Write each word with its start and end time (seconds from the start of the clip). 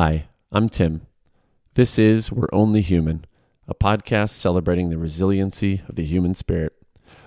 Hi, 0.00 0.28
I'm 0.52 0.68
Tim. 0.68 1.08
This 1.74 1.98
is 1.98 2.30
We're 2.30 2.46
Only 2.52 2.82
Human, 2.82 3.24
a 3.66 3.74
podcast 3.74 4.30
celebrating 4.30 4.90
the 4.90 4.96
resiliency 4.96 5.82
of 5.88 5.96
the 5.96 6.04
human 6.04 6.36
spirit. 6.36 6.72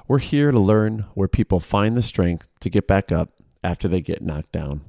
We're 0.08 0.20
here 0.20 0.52
to 0.52 0.58
learn 0.58 1.04
where 1.14 1.28
people 1.28 1.60
find 1.60 1.98
the 1.98 2.02
strength 2.02 2.48
to 2.62 2.70
get 2.70 2.88
back 2.88 3.12
up 3.12 3.34
after 3.62 3.90
they 3.90 4.00
get 4.00 4.22
knocked 4.22 4.54
down. 4.54 4.86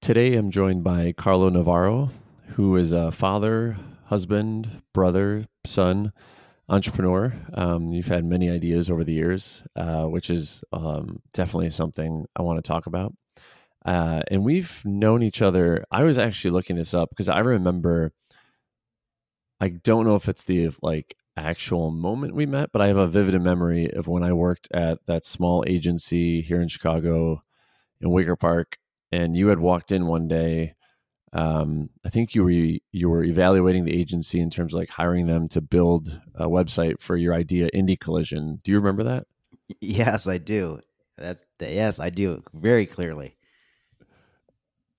Today 0.00 0.36
I'm 0.36 0.52
joined 0.52 0.84
by 0.84 1.10
Carlo 1.10 1.48
Navarro, 1.48 2.10
who 2.50 2.76
is 2.76 2.92
a 2.92 3.10
father, 3.10 3.76
husband, 4.04 4.80
brother, 4.92 5.46
son, 5.66 6.12
entrepreneur. 6.68 7.34
Um, 7.54 7.92
you've 7.92 8.06
had 8.06 8.24
many 8.24 8.48
ideas 8.48 8.88
over 8.88 9.02
the 9.02 9.14
years, 9.14 9.64
uh, 9.74 10.04
which 10.04 10.30
is 10.30 10.62
um, 10.72 11.22
definitely 11.32 11.70
something 11.70 12.26
I 12.36 12.42
want 12.42 12.58
to 12.58 12.62
talk 12.62 12.86
about. 12.86 13.12
Uh, 13.84 14.22
and 14.30 14.44
we've 14.44 14.82
known 14.84 15.22
each 15.22 15.42
other. 15.42 15.84
I 15.90 16.04
was 16.04 16.18
actually 16.18 16.52
looking 16.52 16.76
this 16.76 16.94
up 16.94 17.10
because 17.10 17.28
I 17.28 17.40
remember. 17.40 18.12
I 19.60 19.68
don't 19.68 20.04
know 20.04 20.16
if 20.16 20.28
it's 20.28 20.44
the 20.44 20.70
like 20.82 21.16
actual 21.36 21.90
moment 21.90 22.34
we 22.34 22.46
met, 22.46 22.70
but 22.72 22.82
I 22.82 22.88
have 22.88 22.96
a 22.96 23.06
vivid 23.06 23.40
memory 23.40 23.90
of 23.90 24.06
when 24.06 24.22
I 24.22 24.32
worked 24.32 24.68
at 24.72 24.98
that 25.06 25.24
small 25.24 25.64
agency 25.66 26.40
here 26.40 26.60
in 26.60 26.68
Chicago, 26.68 27.42
in 28.00 28.10
Wicker 28.10 28.36
Park, 28.36 28.78
and 29.12 29.36
you 29.36 29.48
had 29.48 29.58
walked 29.60 29.92
in 29.92 30.06
one 30.06 30.28
day. 30.28 30.74
Um, 31.32 31.90
I 32.04 32.10
think 32.10 32.34
you 32.34 32.44
were 32.44 32.50
you 32.50 33.08
were 33.08 33.24
evaluating 33.24 33.84
the 33.84 33.98
agency 33.98 34.40
in 34.40 34.50
terms 34.50 34.72
of 34.72 34.78
like 34.78 34.90
hiring 34.90 35.26
them 35.26 35.48
to 35.48 35.60
build 35.60 36.20
a 36.34 36.46
website 36.46 37.00
for 37.00 37.16
your 37.16 37.34
idea, 37.34 37.68
Indie 37.74 37.98
Collision. 37.98 38.60
Do 38.62 38.72
you 38.72 38.78
remember 38.78 39.04
that? 39.04 39.26
Yes, 39.80 40.26
I 40.26 40.38
do. 40.38 40.80
That's 41.18 41.44
yes, 41.60 42.00
I 42.00 42.10
do 42.10 42.42
very 42.52 42.86
clearly 42.86 43.36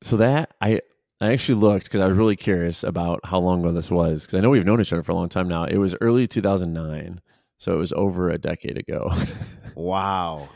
so 0.06 0.18
that 0.18 0.54
I 0.62 0.82
I 1.20 1.34
actually 1.34 1.60
looked 1.60 1.86
because 1.86 2.02
I 2.02 2.08
was 2.08 2.18
really 2.18 2.36
curious 2.36 2.84
about 2.84 3.22
how 3.26 3.40
long 3.40 3.62
ago 3.62 3.72
this 3.72 3.90
was 3.90 4.26
because 4.26 4.38
I 4.38 4.42
know 4.42 4.52
we've 4.52 4.66
known 4.66 4.80
each 4.80 4.94
other 4.94 5.02
for 5.02 5.14
a 5.14 5.16
long 5.16 5.30
time 5.30 5.48
now. 5.48 5.64
It 5.64 5.78
was 5.78 5.96
early 6.00 6.28
2009, 6.28 7.22
so 7.58 7.74
it 7.74 7.78
was 7.78 7.92
over 7.94 8.30
a 8.30 8.38
decade 8.38 8.78
ago. 8.78 9.12
wow, 9.76 10.48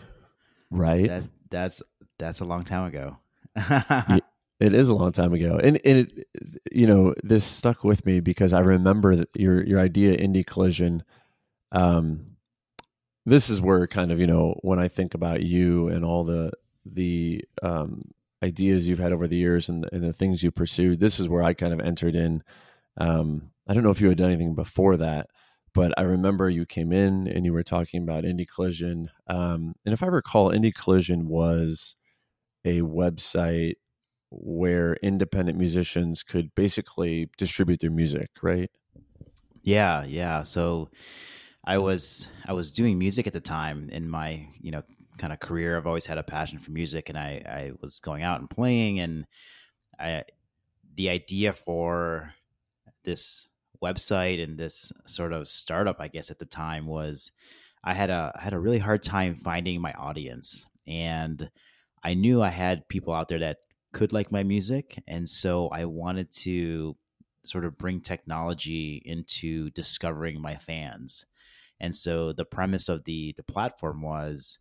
right? 0.70 1.08
That, 1.08 1.24
that's 1.50 1.82
that's 2.20 2.42
a 2.42 2.46
long 2.46 2.64
time 2.64 2.86
ago. 2.86 3.18
it 4.60 4.74
is 4.76 4.90
a 4.90 4.94
long 4.94 5.14
time 5.14 5.34
ago, 5.34 5.60
and 5.62 5.80
and 5.84 5.98
it, 5.98 6.28
you 6.72 6.86
know 6.86 7.16
this 7.24 7.44
stuck 7.44 7.84
with 7.84 8.06
me 8.06 8.20
because 8.20 8.54
I 8.54 8.60
remember 8.60 9.26
your 9.34 9.64
your 9.64 9.80
idea 9.80 10.16
indie 10.16 10.46
collision. 10.46 11.04
Um, 11.72 12.36
this 13.26 13.50
is 13.50 13.62
where 13.62 13.88
kind 13.88 14.12
of 14.12 14.20
you 14.20 14.28
know 14.28 14.60
when 14.62 14.78
I 14.78 14.90
think 14.90 15.16
about 15.16 15.42
you 15.42 15.88
and 15.88 16.06
all 16.06 16.24
the 16.24 16.52
the 16.86 17.44
um 17.64 18.12
ideas 18.44 18.88
you've 18.88 19.00
had 19.00 19.12
over 19.12 19.28
the 19.28 19.38
years 19.38 19.70
and, 19.70 19.88
and 19.92 20.04
the 20.04 20.14
things 20.14 20.44
you 20.44 20.52
pursued, 20.52 21.00
this 21.00 21.20
is 21.20 21.28
where 21.28 21.44
I 21.44 21.54
kind 21.54 21.74
of 21.74 21.80
entered 21.80 22.16
in. 22.16 22.44
Um, 22.98 23.52
I 23.68 23.74
don't 23.74 23.84
know 23.84 23.92
if 23.92 24.02
you 24.02 24.10
had 24.10 24.18
done 24.18 24.32
anything 24.32 24.56
before 24.56 24.98
that, 24.98 25.28
but 25.74 25.94
I 25.98 26.02
remember 26.04 26.50
you 26.50 26.66
came 26.66 26.92
in 26.92 27.28
and 27.28 27.46
you 27.46 27.54
were 27.54 27.64
talking 27.64 28.04
about 28.04 28.24
Indie 28.24 28.48
Collision. 28.48 29.10
Um, 29.28 29.76
and 29.86 29.94
if 29.94 30.04
I 30.04 30.08
recall, 30.08 30.52
Indie 30.52 30.74
Collision 30.74 31.28
was 31.28 31.96
a 32.66 32.82
website 32.82 33.76
where 34.32 34.94
independent 35.02 35.58
musicians 35.58 36.24
could 36.24 36.54
basically 36.56 37.30
distribute 37.38 37.80
their 37.80 37.92
music, 37.92 38.30
right? 38.42 38.70
Yeah, 39.62 40.04
yeah. 40.06 40.44
So 40.44 40.90
I 41.66 41.78
was 41.78 42.30
I 42.46 42.54
was 42.54 42.72
doing 42.72 42.98
music 42.98 43.28
at 43.28 43.34
the 43.34 43.42
time 43.42 43.90
in 43.92 44.10
my 44.10 44.48
you 44.60 44.72
know 44.72 44.84
kind 45.20 45.32
of 45.34 45.40
career. 45.40 45.78
I've 45.78 45.86
always 45.86 46.08
had 46.08 46.18
a 46.18 46.24
passion 46.24 46.58
for 46.58 46.72
music, 46.72 47.10
and 47.10 47.18
I, 47.18 47.44
I 47.46 47.72
was 47.82 48.00
going 48.00 48.24
out 48.24 48.40
and 48.40 48.50
playing. 48.50 49.00
And 49.00 49.26
I, 50.00 50.24
the 50.96 51.10
idea 51.10 51.54
for 51.54 52.34
this 53.04 53.48
website 53.84 54.44
and 54.44 54.58
this 54.58 54.92
sort 55.06 55.34
of 55.34 55.48
startup, 55.48 55.98
I 56.00 56.08
guess, 56.08 56.32
at 56.32 56.40
the 56.40 56.46
time 56.46 56.88
was 56.88 57.32
I 57.84 57.94
had 57.94 58.10
a 58.10 58.32
I 58.36 58.42
had 58.42 58.54
a 58.54 58.60
really 58.60 58.80
hard 58.80 59.04
time 59.04 59.36
finding 59.36 59.82
my 59.82 59.94
audience, 59.94 60.66
and 60.88 61.50
I 62.04 62.14
knew 62.14 62.42
I 62.42 62.50
had 62.50 62.88
people 62.88 63.14
out 63.14 63.28
there 63.28 63.40
that 63.40 63.58
could 63.92 64.14
like 64.14 64.32
my 64.32 64.44
music, 64.44 65.02
and 65.08 65.28
so 65.28 65.68
I 65.70 65.86
wanted 65.86 66.32
to 66.32 66.96
sort 67.44 67.66
of 67.66 67.78
bring 67.78 68.02
technology 68.02 69.02
into 69.06 69.70
discovering 69.72 70.42
my 70.42 70.56
fans. 70.56 71.26
And 71.80 71.96
so 71.96 72.34
the 72.34 72.46
premise 72.46 72.90
of 72.90 73.04
the 73.06 73.34
the 73.38 73.44
platform 73.44 74.02
was 74.02 74.60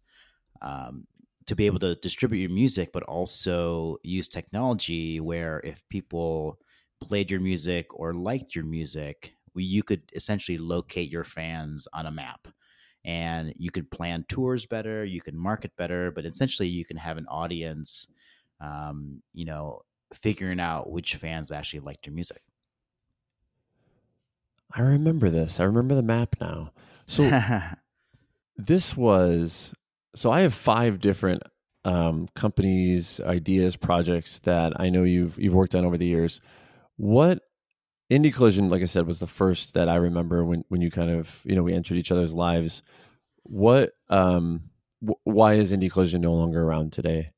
um, 0.62 1.06
to 1.46 1.56
be 1.56 1.66
able 1.66 1.78
to 1.80 1.94
distribute 1.96 2.40
your 2.40 2.50
music, 2.50 2.90
but 2.92 3.02
also 3.04 3.96
use 4.02 4.28
technology 4.28 5.20
where 5.20 5.60
if 5.64 5.82
people 5.88 6.58
played 7.00 7.30
your 7.30 7.40
music 7.40 7.86
or 7.94 8.12
liked 8.12 8.54
your 8.54 8.64
music, 8.64 9.34
you 9.54 9.82
could 9.82 10.02
essentially 10.14 10.58
locate 10.58 11.10
your 11.10 11.24
fans 11.24 11.88
on 11.92 12.06
a 12.06 12.10
map 12.10 12.48
and 13.04 13.54
you 13.56 13.70
could 13.70 13.90
plan 13.90 14.24
tours 14.28 14.66
better, 14.66 15.04
you 15.04 15.20
can 15.20 15.36
market 15.36 15.72
better, 15.76 16.10
but 16.10 16.26
essentially 16.26 16.68
you 16.68 16.84
can 16.84 16.96
have 16.96 17.16
an 17.16 17.26
audience, 17.28 18.08
um, 18.60 19.22
you 19.32 19.44
know, 19.44 19.80
figuring 20.12 20.60
out 20.60 20.90
which 20.90 21.14
fans 21.16 21.50
actually 21.50 21.80
liked 21.80 22.06
your 22.06 22.14
music. 22.14 22.42
I 24.74 24.82
remember 24.82 25.30
this. 25.30 25.60
I 25.60 25.64
remember 25.64 25.94
the 25.94 26.02
map 26.02 26.36
now. 26.40 26.72
So 27.06 27.40
this 28.56 28.96
was 28.96 29.72
so 30.14 30.30
I 30.30 30.40
have 30.40 30.54
five 30.54 30.98
different 30.98 31.42
um, 31.84 32.28
companies, 32.34 33.20
ideas, 33.20 33.76
projects 33.76 34.40
that 34.40 34.78
I 34.80 34.90
know 34.90 35.04
you've 35.04 35.38
you've 35.38 35.54
worked 35.54 35.74
on 35.74 35.84
over 35.84 35.96
the 35.96 36.06
years. 36.06 36.40
What 36.96 37.40
Indie 38.10 38.34
Collision, 38.34 38.68
like 38.68 38.82
I 38.82 38.86
said, 38.86 39.06
was 39.06 39.18
the 39.18 39.26
first 39.26 39.74
that 39.74 39.88
I 39.88 39.96
remember 39.96 40.44
when 40.44 40.64
when 40.68 40.80
you 40.80 40.90
kind 40.90 41.10
of 41.10 41.40
you 41.44 41.54
know 41.54 41.62
we 41.62 41.74
entered 41.74 41.98
each 41.98 42.12
other's 42.12 42.34
lives. 42.34 42.82
What 43.44 43.92
um, 44.08 44.70
w- 45.02 45.20
why 45.24 45.54
is 45.54 45.72
Indie 45.72 45.90
Collision 45.90 46.20
no 46.20 46.34
longer 46.34 46.62
around 46.62 46.92
today? 46.92 47.30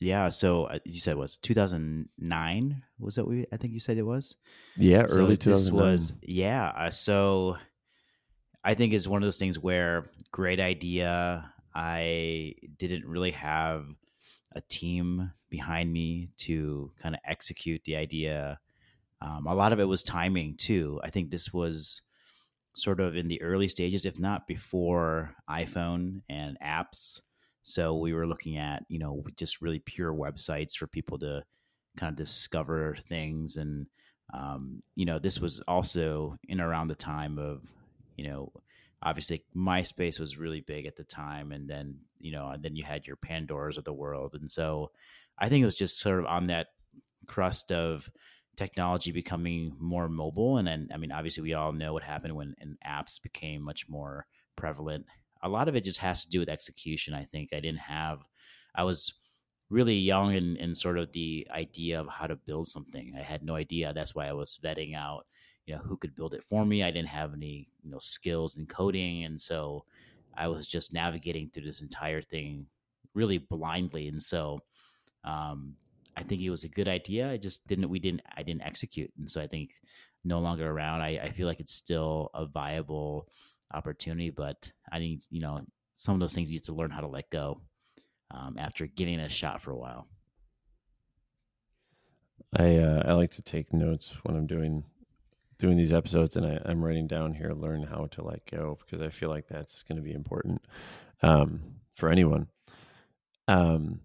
Yeah, 0.00 0.30
so 0.30 0.64
uh, 0.64 0.78
you 0.84 0.98
said 0.98 1.12
it 1.12 1.18
was 1.18 1.38
2009. 1.38 2.82
Was 2.98 3.14
that 3.14 3.26
we? 3.26 3.46
I 3.52 3.56
think 3.56 3.72
you 3.72 3.80
said 3.80 3.98
it 3.98 4.02
was. 4.02 4.34
Yeah, 4.76 5.06
so 5.06 5.18
early 5.18 5.36
2009. 5.36 5.92
Was 5.92 6.12
yeah. 6.22 6.72
Uh, 6.76 6.90
so 6.90 7.56
I 8.64 8.74
think 8.74 8.92
it's 8.92 9.06
one 9.06 9.22
of 9.22 9.26
those 9.26 9.38
things 9.38 9.58
where 9.58 10.10
great 10.32 10.58
idea, 10.60 11.51
I 11.74 12.54
didn't 12.78 13.06
really 13.06 13.30
have 13.32 13.86
a 14.54 14.60
team 14.60 15.32
behind 15.48 15.92
me 15.92 16.28
to 16.36 16.92
kind 17.00 17.14
of 17.14 17.20
execute 17.24 17.82
the 17.84 17.96
idea. 17.96 18.58
Um, 19.20 19.46
a 19.46 19.54
lot 19.54 19.72
of 19.72 19.80
it 19.80 19.84
was 19.84 20.02
timing 20.02 20.56
too. 20.56 21.00
I 21.02 21.10
think 21.10 21.30
this 21.30 21.52
was 21.52 22.02
sort 22.74 23.00
of 23.00 23.16
in 23.16 23.28
the 23.28 23.40
early 23.42 23.68
stages, 23.68 24.04
if 24.04 24.18
not 24.18 24.46
before 24.46 25.34
iPhone 25.48 26.22
and 26.28 26.58
apps. 26.60 27.20
So 27.62 27.96
we 27.96 28.12
were 28.12 28.26
looking 28.26 28.56
at, 28.56 28.84
you 28.88 28.98
know, 28.98 29.24
just 29.36 29.62
really 29.62 29.78
pure 29.78 30.12
websites 30.12 30.76
for 30.76 30.86
people 30.86 31.18
to 31.20 31.44
kind 31.96 32.10
of 32.10 32.16
discover 32.16 32.96
things. 33.08 33.56
And, 33.56 33.86
um, 34.34 34.82
you 34.96 35.04
know, 35.04 35.18
this 35.18 35.38
was 35.38 35.60
also 35.68 36.36
in 36.48 36.60
around 36.60 36.88
the 36.88 36.94
time 36.94 37.38
of, 37.38 37.62
you 38.16 38.28
know, 38.28 38.52
obviously 39.02 39.44
MySpace 39.56 40.18
was 40.20 40.38
really 40.38 40.60
big 40.60 40.86
at 40.86 40.96
the 40.96 41.04
time, 41.04 41.52
and 41.52 41.68
then 41.68 41.96
you 42.18 42.32
know, 42.32 42.48
and 42.48 42.62
then 42.62 42.76
you 42.76 42.84
had 42.84 43.06
your 43.06 43.16
Pandoras 43.16 43.76
of 43.76 43.84
the 43.84 43.92
world, 43.92 44.34
and 44.34 44.50
so 44.50 44.90
I 45.38 45.48
think 45.48 45.62
it 45.62 45.66
was 45.66 45.76
just 45.76 46.00
sort 46.00 46.20
of 46.20 46.26
on 46.26 46.46
that 46.48 46.68
crust 47.26 47.72
of 47.72 48.10
technology 48.56 49.12
becoming 49.12 49.76
more 49.80 50.08
mobile, 50.08 50.58
and 50.58 50.66
then 50.66 50.88
I 50.92 50.96
mean, 50.96 51.12
obviously, 51.12 51.42
we 51.42 51.54
all 51.54 51.72
know 51.72 51.92
what 51.92 52.02
happened 52.02 52.36
when 52.36 52.54
apps 52.86 53.22
became 53.22 53.62
much 53.62 53.88
more 53.88 54.26
prevalent. 54.56 55.06
A 55.42 55.48
lot 55.48 55.68
of 55.68 55.74
it 55.74 55.84
just 55.84 55.98
has 55.98 56.24
to 56.24 56.30
do 56.30 56.40
with 56.40 56.48
execution. 56.48 57.14
I 57.14 57.24
think 57.24 57.52
I 57.52 57.60
didn't 57.60 57.80
have, 57.80 58.20
I 58.76 58.84
was 58.84 59.12
really 59.70 59.96
young 59.96 60.34
in, 60.34 60.56
in 60.56 60.74
sort 60.74 60.98
of 60.98 61.10
the 61.12 61.48
idea 61.50 61.98
of 61.98 62.06
how 62.08 62.26
to 62.26 62.36
build 62.36 62.68
something. 62.68 63.14
I 63.18 63.22
had 63.22 63.42
no 63.42 63.56
idea. 63.56 63.92
That's 63.92 64.14
why 64.14 64.28
I 64.28 64.34
was 64.34 64.58
vetting 64.62 64.94
out 64.94 65.26
you 65.66 65.74
know 65.74 65.80
who 65.82 65.96
could 65.96 66.14
build 66.14 66.34
it 66.34 66.44
for 66.44 66.64
me. 66.64 66.82
I 66.82 66.90
didn't 66.90 67.08
have 67.08 67.32
any 67.34 67.68
you 67.82 67.90
know 67.90 67.98
skills 67.98 68.56
in 68.56 68.66
coding, 68.66 69.24
and 69.24 69.40
so 69.40 69.84
I 70.34 70.48
was 70.48 70.66
just 70.66 70.92
navigating 70.92 71.50
through 71.50 71.64
this 71.64 71.82
entire 71.82 72.22
thing 72.22 72.66
really 73.14 73.38
blindly. 73.38 74.08
And 74.08 74.22
so 74.22 74.60
um, 75.24 75.76
I 76.16 76.22
think 76.22 76.42
it 76.42 76.50
was 76.50 76.64
a 76.64 76.68
good 76.68 76.88
idea. 76.88 77.30
I 77.30 77.36
just 77.36 77.66
didn't 77.66 77.88
we 77.88 77.98
didn't 77.98 78.22
I 78.36 78.42
didn't 78.42 78.62
execute, 78.62 79.12
and 79.18 79.28
so 79.30 79.40
I 79.40 79.46
think 79.46 79.72
no 80.24 80.40
longer 80.40 80.70
around. 80.70 81.00
I, 81.02 81.18
I 81.18 81.30
feel 81.32 81.46
like 81.46 81.60
it's 81.60 81.74
still 81.74 82.30
a 82.34 82.46
viable 82.46 83.28
opportunity, 83.72 84.30
but 84.30 84.70
I 84.90 84.98
think 84.98 85.22
you 85.30 85.40
know 85.40 85.64
some 85.94 86.14
of 86.14 86.20
those 86.20 86.34
things 86.34 86.50
you 86.50 86.56
have 86.56 86.64
to 86.64 86.74
learn 86.74 86.90
how 86.90 87.00
to 87.00 87.08
let 87.08 87.30
go 87.30 87.62
um, 88.30 88.56
after 88.58 88.86
giving 88.86 89.20
it 89.20 89.26
a 89.26 89.28
shot 89.28 89.62
for 89.62 89.70
a 89.70 89.76
while. 89.78 90.08
I 92.58 92.76
uh, 92.76 93.02
I 93.06 93.12
like 93.14 93.30
to 93.32 93.42
take 93.42 93.72
notes 93.72 94.18
when 94.24 94.36
I'm 94.36 94.46
doing 94.46 94.84
doing 95.62 95.76
these 95.76 95.92
episodes 95.92 96.34
and 96.34 96.44
I, 96.44 96.60
am 96.68 96.84
writing 96.84 97.06
down 97.06 97.32
here 97.32 97.52
learn 97.52 97.84
how 97.84 98.06
to 98.06 98.24
let 98.24 98.44
go 98.50 98.76
because 98.80 99.00
I 99.00 99.10
feel 99.10 99.30
like 99.30 99.46
that's 99.46 99.84
going 99.84 99.94
to 99.94 100.02
be 100.02 100.12
important 100.12 100.60
um, 101.22 101.60
for 101.94 102.08
anyone. 102.08 102.48
Um, 103.46 104.00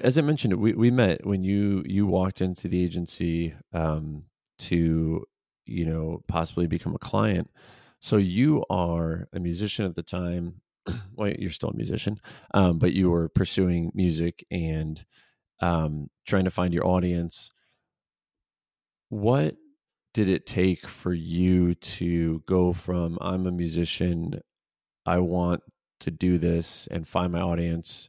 as 0.00 0.18
I 0.18 0.20
mentioned, 0.20 0.54
we 0.54 0.72
we 0.74 0.92
met 0.92 1.26
when 1.26 1.42
you 1.42 1.82
you 1.84 2.06
walked 2.06 2.40
into 2.40 2.68
the 2.68 2.80
agency 2.80 3.54
um, 3.72 4.22
to 4.60 5.26
you 5.66 5.84
know 5.84 6.22
possibly 6.28 6.68
become 6.68 6.94
a 6.94 7.00
client. 7.00 7.50
So 7.98 8.16
you 8.16 8.64
are 8.70 9.26
a 9.32 9.40
musician 9.40 9.84
at 9.84 9.96
the 9.96 10.04
time. 10.04 10.60
well, 11.16 11.32
you're 11.36 11.50
still 11.50 11.70
a 11.70 11.76
musician, 11.76 12.20
um, 12.54 12.78
but 12.78 12.92
you 12.92 13.10
were 13.10 13.28
pursuing 13.30 13.90
music 13.96 14.46
and 14.48 15.04
um, 15.58 16.08
trying 16.24 16.44
to 16.44 16.52
find 16.52 16.72
your 16.72 16.86
audience. 16.86 17.50
What 19.08 19.56
did 20.14 20.28
it 20.28 20.46
take 20.46 20.86
for 20.86 21.12
you 21.12 21.74
to 21.74 22.42
go 22.46 22.72
from 22.72 23.18
I'm 23.20 23.46
a 23.46 23.52
musician, 23.52 24.40
I 25.06 25.18
want 25.18 25.62
to 26.00 26.10
do 26.10 26.36
this 26.38 26.88
and 26.90 27.06
find 27.06 27.32
my 27.32 27.40
audience 27.40 28.08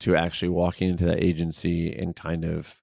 to 0.00 0.16
actually 0.16 0.48
walking 0.48 0.90
into 0.90 1.04
that 1.04 1.22
agency 1.22 1.94
and 1.94 2.16
kind 2.16 2.44
of 2.44 2.80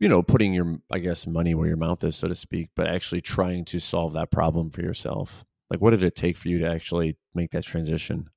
you 0.00 0.08
know 0.08 0.22
putting 0.22 0.52
your 0.52 0.78
i 0.90 0.98
guess 0.98 1.24
money 1.24 1.54
where 1.54 1.68
your 1.68 1.76
mouth 1.76 2.02
is 2.02 2.16
so 2.16 2.26
to 2.26 2.34
speak 2.34 2.68
but 2.74 2.88
actually 2.88 3.20
trying 3.20 3.64
to 3.64 3.78
solve 3.78 4.12
that 4.14 4.30
problem 4.30 4.70
for 4.70 4.82
yourself? 4.82 5.44
Like 5.70 5.80
what 5.80 5.90
did 5.90 6.02
it 6.02 6.16
take 6.16 6.36
for 6.36 6.48
you 6.48 6.58
to 6.60 6.70
actually 6.70 7.16
make 7.34 7.50
that 7.52 7.64
transition? 7.64 8.30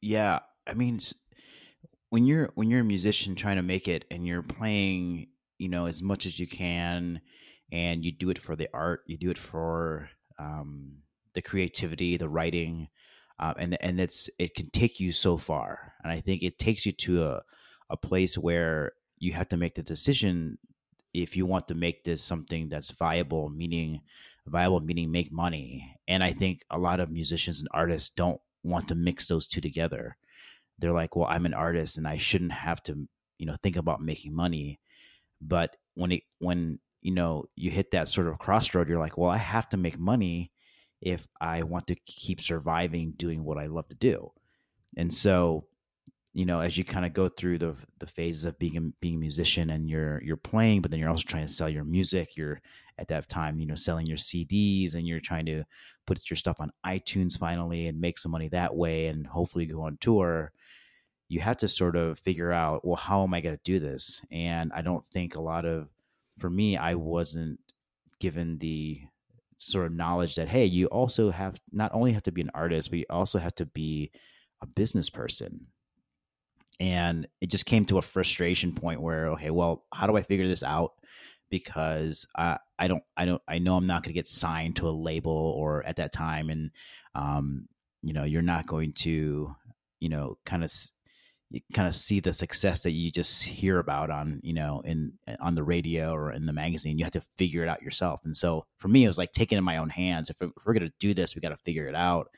Yeah 0.00 0.40
i 0.66 0.74
mean 0.74 1.00
when 2.10 2.24
you're 2.24 2.50
when 2.54 2.70
you're 2.70 2.80
a 2.80 2.84
musician 2.84 3.34
trying 3.34 3.56
to 3.56 3.62
make 3.62 3.88
it 3.88 4.04
and 4.10 4.26
you're 4.26 4.42
playing 4.42 5.28
you 5.58 5.68
know 5.68 5.86
as 5.86 6.00
much 6.00 6.24
as 6.24 6.38
you 6.38 6.46
can 6.46 7.20
and 7.72 8.04
you 8.04 8.12
do 8.12 8.30
it 8.30 8.38
for 8.38 8.56
the 8.56 8.68
art 8.74 9.02
you 9.06 9.16
do 9.16 9.30
it 9.30 9.38
for 9.38 10.08
um, 10.38 10.92
the 11.34 11.42
creativity 11.42 12.16
the 12.16 12.28
writing 12.28 12.88
uh, 13.38 13.54
and 13.58 13.76
and 13.82 14.00
it's 14.00 14.28
it 14.38 14.54
can 14.54 14.70
take 14.70 15.00
you 15.00 15.12
so 15.12 15.36
far 15.36 15.94
and 16.02 16.12
i 16.12 16.20
think 16.20 16.42
it 16.42 16.58
takes 16.58 16.84
you 16.84 16.92
to 16.92 17.24
a, 17.24 17.42
a 17.90 17.96
place 17.96 18.36
where 18.36 18.92
you 19.18 19.32
have 19.32 19.48
to 19.48 19.56
make 19.56 19.74
the 19.74 19.82
decision 19.82 20.58
if 21.12 21.36
you 21.36 21.44
want 21.44 21.66
to 21.68 21.74
make 21.74 22.04
this 22.04 22.22
something 22.22 22.68
that's 22.68 22.90
viable 22.90 23.48
meaning 23.48 24.00
viable 24.46 24.80
meaning 24.80 25.10
make 25.10 25.32
money 25.32 25.94
and 26.08 26.24
i 26.24 26.30
think 26.32 26.62
a 26.70 26.78
lot 26.78 27.00
of 27.00 27.10
musicians 27.10 27.60
and 27.60 27.68
artists 27.72 28.10
don't 28.10 28.40
want 28.62 28.88
to 28.88 28.94
mix 28.94 29.26
those 29.26 29.46
two 29.48 29.60
together. 29.60 30.16
They're 30.78 30.92
like 30.92 31.14
well 31.14 31.28
i'm 31.28 31.44
an 31.44 31.52
artist 31.52 31.98
and 31.98 32.08
i 32.08 32.16
shouldn't 32.16 32.52
have 32.52 32.82
to 32.84 33.06
you 33.38 33.44
know 33.44 33.56
think 33.62 33.76
about 33.76 34.00
making 34.00 34.34
money 34.34 34.80
but 35.42 35.76
when 35.94 36.12
it 36.12 36.22
when 36.38 36.78
you 37.00 37.12
know 37.12 37.44
you 37.56 37.70
hit 37.70 37.90
that 37.90 38.08
sort 38.08 38.28
of 38.28 38.38
crossroad 38.38 38.88
you're 38.88 38.98
like 38.98 39.16
well 39.16 39.30
i 39.30 39.36
have 39.36 39.68
to 39.68 39.76
make 39.76 39.98
money 39.98 40.50
if 41.00 41.26
I 41.40 41.62
want 41.62 41.86
to 41.86 41.94
keep 42.06 42.40
surviving 42.40 43.12
doing 43.16 43.44
what 43.44 43.58
I 43.58 43.66
love 43.66 43.88
to 43.88 43.96
do. 43.96 44.32
And 44.96 45.12
so, 45.12 45.66
you 46.32 46.44
know, 46.44 46.60
as 46.60 46.76
you 46.76 46.84
kind 46.84 47.06
of 47.06 47.12
go 47.12 47.28
through 47.28 47.58
the 47.58 47.74
the 47.98 48.06
phases 48.06 48.44
of 48.44 48.58
being 48.58 48.76
a, 48.76 48.80
being 49.00 49.16
a 49.16 49.18
musician 49.18 49.70
and 49.70 49.88
you're 49.88 50.22
you're 50.22 50.36
playing, 50.36 50.82
but 50.82 50.90
then 50.90 51.00
you're 51.00 51.08
also 51.08 51.24
trying 51.26 51.46
to 51.46 51.52
sell 51.52 51.68
your 51.68 51.84
music. 51.84 52.36
You're 52.36 52.60
at 52.98 53.08
that 53.08 53.28
time, 53.28 53.58
you 53.58 53.66
know, 53.66 53.74
selling 53.74 54.06
your 54.06 54.18
CDs 54.18 54.94
and 54.94 55.06
you're 55.08 55.20
trying 55.20 55.46
to 55.46 55.64
put 56.06 56.28
your 56.28 56.36
stuff 56.36 56.60
on 56.60 56.70
iTunes 56.84 57.38
finally 57.38 57.86
and 57.86 58.00
make 58.00 58.18
some 58.18 58.32
money 58.32 58.48
that 58.48 58.74
way 58.74 59.06
and 59.06 59.26
hopefully 59.26 59.66
go 59.66 59.82
on 59.82 59.96
tour. 60.00 60.52
You 61.28 61.40
have 61.40 61.56
to 61.58 61.68
sort 61.68 61.96
of 61.96 62.18
figure 62.18 62.52
out, 62.52 62.84
well, 62.84 62.96
how 62.96 63.22
am 63.22 63.32
I 63.32 63.40
going 63.40 63.56
to 63.56 63.62
do 63.62 63.78
this? 63.78 64.20
And 64.32 64.72
I 64.74 64.82
don't 64.82 65.04
think 65.04 65.36
a 65.36 65.40
lot 65.40 65.64
of, 65.64 65.88
for 66.40 66.50
me, 66.50 66.76
I 66.76 66.94
wasn't 66.94 67.60
given 68.18 68.58
the 68.58 69.00
sort 69.58 69.86
of 69.86 69.92
knowledge 69.92 70.36
that 70.36 70.48
hey 70.48 70.64
you 70.64 70.86
also 70.86 71.30
have 71.30 71.60
not 71.70 71.90
only 71.92 72.12
have 72.12 72.22
to 72.22 72.32
be 72.32 72.40
an 72.40 72.50
artist 72.54 72.88
but 72.88 72.98
you 72.98 73.04
also 73.10 73.38
have 73.38 73.54
to 73.54 73.66
be 73.66 74.10
a 74.62 74.66
business 74.66 75.10
person. 75.10 75.66
And 76.78 77.28
it 77.42 77.50
just 77.50 77.66
came 77.66 77.84
to 77.86 77.98
a 77.98 78.02
frustration 78.02 78.74
point 78.74 79.02
where 79.02 79.28
okay 79.28 79.50
well 79.50 79.84
how 79.92 80.06
do 80.06 80.16
i 80.16 80.22
figure 80.22 80.48
this 80.48 80.62
out? 80.62 80.92
Because 81.50 82.26
i 82.36 82.58
i 82.78 82.88
don't 82.88 83.02
i 83.16 83.26
don't 83.26 83.42
i 83.46 83.58
know 83.58 83.76
i'm 83.76 83.86
not 83.86 84.02
going 84.02 84.14
to 84.14 84.18
get 84.18 84.28
signed 84.28 84.76
to 84.76 84.88
a 84.88 84.90
label 84.90 85.32
or 85.32 85.84
at 85.84 85.96
that 85.96 86.12
time. 86.12 86.48
And 86.48 86.70
um 87.14 87.68
you 88.02 88.14
know 88.14 88.24
you're 88.24 88.40
not 88.40 88.66
going 88.66 88.94
to 88.94 89.54
you 90.00 90.08
know 90.08 90.38
kind 90.46 90.64
of 90.64 90.72
you 91.50 91.60
kind 91.74 91.88
of 91.88 91.96
see 91.96 92.20
the 92.20 92.32
success 92.32 92.80
that 92.80 92.92
you 92.92 93.10
just 93.10 93.42
hear 93.42 93.78
about 93.80 94.10
on 94.10 94.40
you 94.42 94.54
know 94.54 94.82
in 94.84 95.12
on 95.40 95.56
the 95.56 95.62
radio 95.62 96.12
or 96.12 96.32
in 96.32 96.46
the 96.46 96.52
magazine 96.52 96.96
you 96.96 97.04
have 97.04 97.12
to 97.12 97.20
figure 97.20 97.62
it 97.62 97.68
out 97.68 97.82
yourself. 97.82 98.20
And 98.24 98.36
so 98.36 98.66
for 98.78 98.88
me 98.88 99.04
it 99.04 99.08
was 99.08 99.18
like 99.18 99.32
taking 99.32 99.56
it 99.56 99.60
in 99.60 99.64
my 99.64 99.78
own 99.78 99.90
hands. 99.90 100.30
If, 100.30 100.40
if 100.40 100.50
we're 100.64 100.74
going 100.74 100.86
to 100.86 100.92
do 100.98 101.12
this 101.12 101.34
we 101.34 101.40
got 101.40 101.50
to 101.50 101.56
figure 101.56 101.86
it 101.86 101.94
out. 101.94 102.30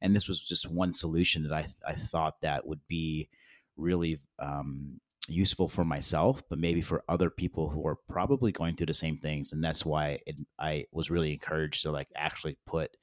And 0.00 0.14
this 0.14 0.28
was 0.28 0.42
just 0.42 0.70
one 0.70 0.92
solution 0.92 1.42
that 1.44 1.52
i 1.52 1.66
i 1.86 1.94
thought 1.94 2.40
that 2.40 2.66
would 2.66 2.80
be 2.88 3.28
really 3.76 4.20
um, 4.38 5.00
useful 5.26 5.68
for 5.68 5.84
myself 5.84 6.42
but 6.48 6.58
maybe 6.58 6.80
for 6.80 7.02
other 7.08 7.30
people 7.30 7.68
who 7.70 7.86
are 7.86 7.96
probably 8.08 8.52
going 8.52 8.76
through 8.76 8.86
the 8.86 8.94
same 8.94 9.18
things. 9.18 9.52
And 9.52 9.62
that's 9.62 9.84
why 9.84 10.20
it, 10.26 10.36
i 10.58 10.86
was 10.90 11.10
really 11.10 11.32
encouraged 11.32 11.82
to 11.82 11.90
like 11.90 12.08
actually 12.16 12.56
put 12.66 12.96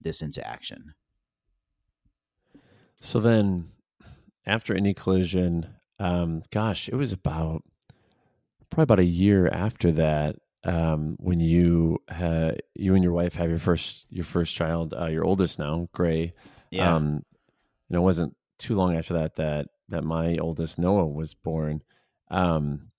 this 0.00 0.22
into 0.22 0.46
action. 0.46 0.94
So 3.00 3.20
then 3.20 3.70
after 4.48 4.74
Indie 4.74 4.96
Collision, 4.96 5.74
um, 5.98 6.42
gosh, 6.50 6.88
it 6.88 6.94
was 6.94 7.12
about 7.12 7.62
probably 8.70 8.82
about 8.82 8.98
a 8.98 9.04
year 9.04 9.48
after 9.48 9.92
that 9.92 10.36
um, 10.64 11.16
when 11.20 11.40
you 11.40 12.02
had 12.08 12.62
you 12.74 12.94
and 12.94 13.02
your 13.04 13.12
wife 13.12 13.34
have 13.34 13.48
your 13.48 13.58
first 13.58 14.06
your 14.10 14.24
first 14.24 14.54
child, 14.54 14.94
uh, 14.98 15.06
your 15.06 15.24
oldest 15.24 15.58
now, 15.58 15.88
Gray. 15.92 16.34
Yeah. 16.70 16.94
Um, 16.94 17.24
you 17.88 17.94
know, 17.94 18.00
it 18.00 18.04
wasn't 18.04 18.36
too 18.58 18.74
long 18.74 18.96
after 18.96 19.14
that 19.14 19.36
that 19.36 19.68
that 19.88 20.04
my 20.04 20.36
oldest 20.38 20.78
Noah 20.78 21.06
was 21.06 21.34
born. 21.34 21.82
Um, 22.30 22.90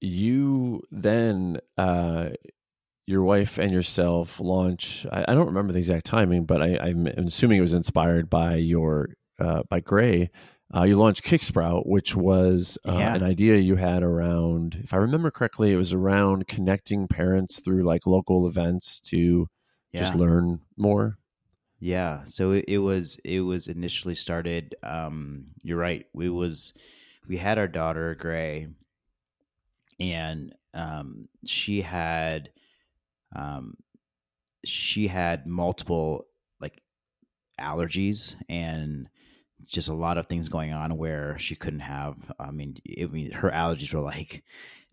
you 0.00 0.82
then 0.90 1.58
uh, 1.76 2.30
your 3.06 3.22
wife 3.22 3.58
and 3.58 3.70
yourself 3.70 4.40
launch. 4.40 5.06
I, 5.10 5.24
I, 5.28 5.34
don't 5.34 5.46
remember 5.46 5.72
the 5.72 5.78
exact 5.78 6.06
timing, 6.06 6.44
but 6.44 6.62
I, 6.62 6.78
I'm 6.80 7.06
assuming 7.06 7.58
it 7.58 7.62
was 7.62 7.72
inspired 7.72 8.28
by 8.28 8.56
your 8.56 9.10
uh, 9.38 9.62
by 9.68 9.80
Gray, 9.80 10.30
uh, 10.74 10.82
you 10.82 10.96
launched 10.96 11.24
Kicksprout, 11.24 11.86
which 11.86 12.14
was 12.14 12.76
uh, 12.86 12.96
yeah. 12.98 13.14
an 13.14 13.22
idea 13.22 13.56
you 13.56 13.76
had 13.76 14.02
around, 14.02 14.78
if 14.82 14.92
I 14.92 14.98
remember 14.98 15.30
correctly, 15.30 15.72
it 15.72 15.76
was 15.76 15.94
around 15.94 16.46
connecting 16.46 17.08
parents 17.08 17.60
through 17.60 17.84
like 17.84 18.06
local 18.06 18.46
events 18.46 19.00
to 19.00 19.48
yeah. 19.92 20.00
just 20.00 20.14
learn 20.14 20.60
more. 20.76 21.18
Yeah, 21.80 22.24
so 22.26 22.52
it, 22.52 22.66
it, 22.68 22.78
was 22.78 23.18
it 23.24 23.40
was 23.40 23.68
initially 23.68 24.16
started. 24.16 24.74
Um, 24.82 25.46
you're 25.62 25.78
right. 25.78 26.06
We 26.12 26.28
was 26.28 26.74
we 27.28 27.36
had 27.36 27.56
our 27.56 27.68
daughter 27.68 28.14
Gray, 28.16 28.68
and 30.00 30.54
um, 30.74 31.28
she 31.46 31.80
had 31.80 32.50
um, 33.34 33.76
she 34.64 35.06
had 35.06 35.46
multiple 35.46 36.26
like 36.60 36.82
allergies 37.60 38.34
and 38.48 39.08
just 39.66 39.88
a 39.88 39.94
lot 39.94 40.18
of 40.18 40.26
things 40.26 40.48
going 40.48 40.72
on 40.72 40.96
where 40.96 41.38
she 41.38 41.56
couldn't 41.56 41.80
have. 41.80 42.16
I 42.38 42.50
mean, 42.50 42.76
I 43.00 43.06
mean, 43.06 43.32
her 43.32 43.50
allergies 43.50 43.92
were 43.92 44.00
like 44.00 44.44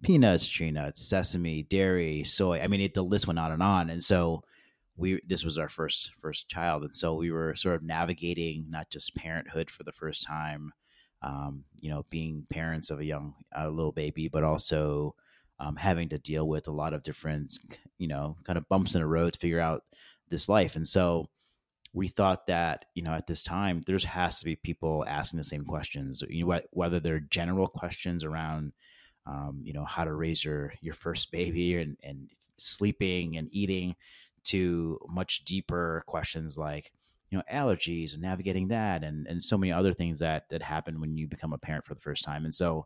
peanuts, 0.02 0.48
tree 0.48 0.72
nuts, 0.72 1.08
sesame, 1.08 1.64
dairy, 1.64 2.24
soy. 2.24 2.60
I 2.60 2.68
mean, 2.68 2.82
it, 2.82 2.94
the 2.94 3.04
list 3.04 3.28
went 3.28 3.40
on 3.40 3.52
and 3.52 3.64
on. 3.64 3.90
And 3.90 4.04
so 4.04 4.44
we 4.98 5.22
this 5.28 5.44
was 5.44 5.58
our 5.58 5.70
first 5.70 6.12
first 6.22 6.48
child, 6.48 6.84
and 6.84 6.96
so 6.96 7.16
we 7.16 7.32
were 7.32 7.56
sort 7.56 7.76
of 7.76 7.84
navigating 7.84 8.66
not 8.70 8.90
just 8.90 9.16
parenthood 9.16 9.70
for 9.70 9.84
the 9.84 9.92
first 9.92 10.24
time, 10.24 10.72
um, 11.22 11.66
you 11.82 11.90
know, 11.90 12.06
being 12.10 12.46
parents 12.50 12.90
of 12.90 13.00
a 13.00 13.06
young 13.06 13.34
a 13.54 13.70
little 13.70 13.92
baby, 13.92 14.28
but 14.30 14.44
also 14.44 15.16
um, 15.60 15.76
having 15.76 16.10
to 16.10 16.18
deal 16.18 16.48
with 16.48 16.68
a 16.68 16.72
lot 16.72 16.94
of 16.94 17.04
different, 17.04 17.60
you 17.98 18.08
know, 18.08 18.38
kind 18.44 18.58
of 18.58 18.70
bumps 18.70 18.96
in 18.96 19.02
the 19.02 19.08
road 19.08 19.34
to 19.34 19.40
figure 19.40 19.60
out 19.60 19.84
this 20.30 20.50
life. 20.50 20.76
And 20.76 20.88
so 20.88 21.30
we 21.96 22.10
thought 22.10 22.46
that 22.48 22.86
you 22.94 23.02
know 23.02 23.14
at 23.14 23.26
this 23.26 23.42
time 23.42 23.82
there 23.88 23.98
has 23.98 24.40
to 24.40 24.46
be 24.46 24.56
people 24.56 25.04
asking 25.08 25.38
the 25.38 25.44
same 25.44 25.64
questions 25.64 26.22
you 26.30 26.46
know 26.46 26.60
whether 26.72 27.00
they're 27.00 27.22
general 27.22 27.68
questions 27.68 28.24
around 28.24 28.74
um, 29.26 29.62
you 29.64 29.74
know 29.74 29.86
how 29.86 30.04
to 30.04 30.14
raise 30.14 30.44
your 30.44 30.74
your 30.82 30.94
first 30.94 31.32
baby 31.32 31.76
and 31.78 31.98
and 32.04 32.30
sleeping 32.58 33.38
and 33.38 33.48
eating 33.52 33.96
to 34.44 35.00
much 35.10 35.44
deeper 35.46 36.04
questions 36.06 36.58
like 36.58 36.92
you 37.32 37.38
know 37.38 37.44
allergies 37.52 38.14
and 38.14 38.22
navigating 38.22 38.68
that 38.68 39.04
and 39.04 39.26
and 39.28 39.44
so 39.44 39.58
many 39.58 39.72
other 39.72 39.94
things 39.94 40.20
that 40.20 40.48
that 40.50 40.62
happen 40.62 41.00
when 41.00 41.18
you 41.18 41.28
become 41.28 41.54
a 41.54 41.58
parent 41.58 41.86
for 41.86 41.94
the 41.94 42.02
first 42.02 42.24
time. 42.24 42.46
And 42.46 42.54
so 42.54 42.86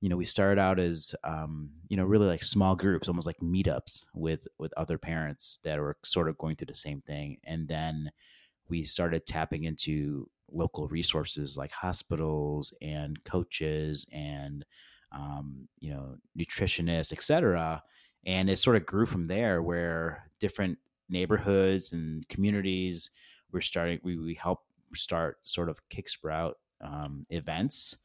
you 0.00 0.08
know 0.08 0.16
we 0.16 0.24
started 0.24 0.60
out 0.60 0.78
as 0.78 1.14
um, 1.24 1.70
you 1.88 1.96
know 1.96 2.04
really 2.04 2.26
like 2.26 2.42
small 2.42 2.76
groups 2.76 3.08
almost 3.08 3.26
like 3.26 3.40
meetups 3.40 4.04
with 4.14 4.46
with 4.58 4.72
other 4.76 4.98
parents 4.98 5.60
that 5.64 5.78
were 5.78 5.96
sort 6.04 6.28
of 6.28 6.38
going 6.38 6.54
through 6.54 6.66
the 6.66 6.74
same 6.74 7.00
thing 7.02 7.38
and 7.44 7.66
then 7.68 8.10
we 8.68 8.84
started 8.84 9.26
tapping 9.26 9.64
into 9.64 10.28
local 10.52 10.88
resources 10.88 11.56
like 11.56 11.72
hospitals 11.72 12.72
and 12.82 13.22
coaches 13.24 14.06
and 14.12 14.64
um, 15.12 15.66
you 15.78 15.90
know 15.90 16.16
nutritionists 16.38 17.12
etc 17.12 17.82
and 18.26 18.50
it 18.50 18.58
sort 18.58 18.76
of 18.76 18.84
grew 18.84 19.06
from 19.06 19.24
there 19.24 19.62
where 19.62 20.28
different 20.40 20.78
neighborhoods 21.08 21.92
and 21.92 22.28
communities 22.28 23.10
were 23.52 23.60
starting 23.60 23.98
we, 24.02 24.18
we 24.18 24.34
helped 24.34 24.66
start 24.94 25.38
sort 25.42 25.68
of 25.68 25.80
kicksprout 25.88 26.54
um, 26.82 27.22
events 27.30 27.96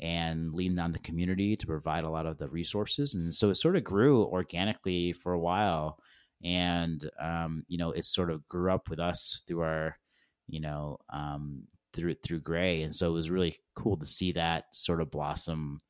and 0.00 0.52
leaned 0.54 0.78
on 0.78 0.92
the 0.92 0.98
community 1.00 1.56
to 1.56 1.66
provide 1.66 2.04
a 2.04 2.10
lot 2.10 2.26
of 2.26 2.38
the 2.38 2.48
resources. 2.48 3.14
And 3.14 3.34
so 3.34 3.50
it 3.50 3.56
sort 3.56 3.76
of 3.76 3.84
grew 3.84 4.22
organically 4.24 5.12
for 5.12 5.32
a 5.32 5.38
while. 5.38 5.98
And, 6.44 7.08
um, 7.20 7.64
you 7.66 7.78
know, 7.78 7.90
it 7.90 8.04
sort 8.04 8.30
of 8.30 8.46
grew 8.48 8.72
up 8.72 8.88
with 8.88 9.00
us 9.00 9.42
through 9.46 9.62
our, 9.62 9.98
you 10.46 10.60
know, 10.60 10.98
um, 11.12 11.64
through, 11.92 12.14
through 12.22 12.40
Gray. 12.40 12.82
And 12.82 12.94
so 12.94 13.08
it 13.08 13.12
was 13.12 13.30
really 13.30 13.58
cool 13.74 13.96
to 13.96 14.06
see 14.06 14.32
that 14.32 14.66
sort 14.72 15.00
of 15.00 15.10
blossom, 15.10 15.80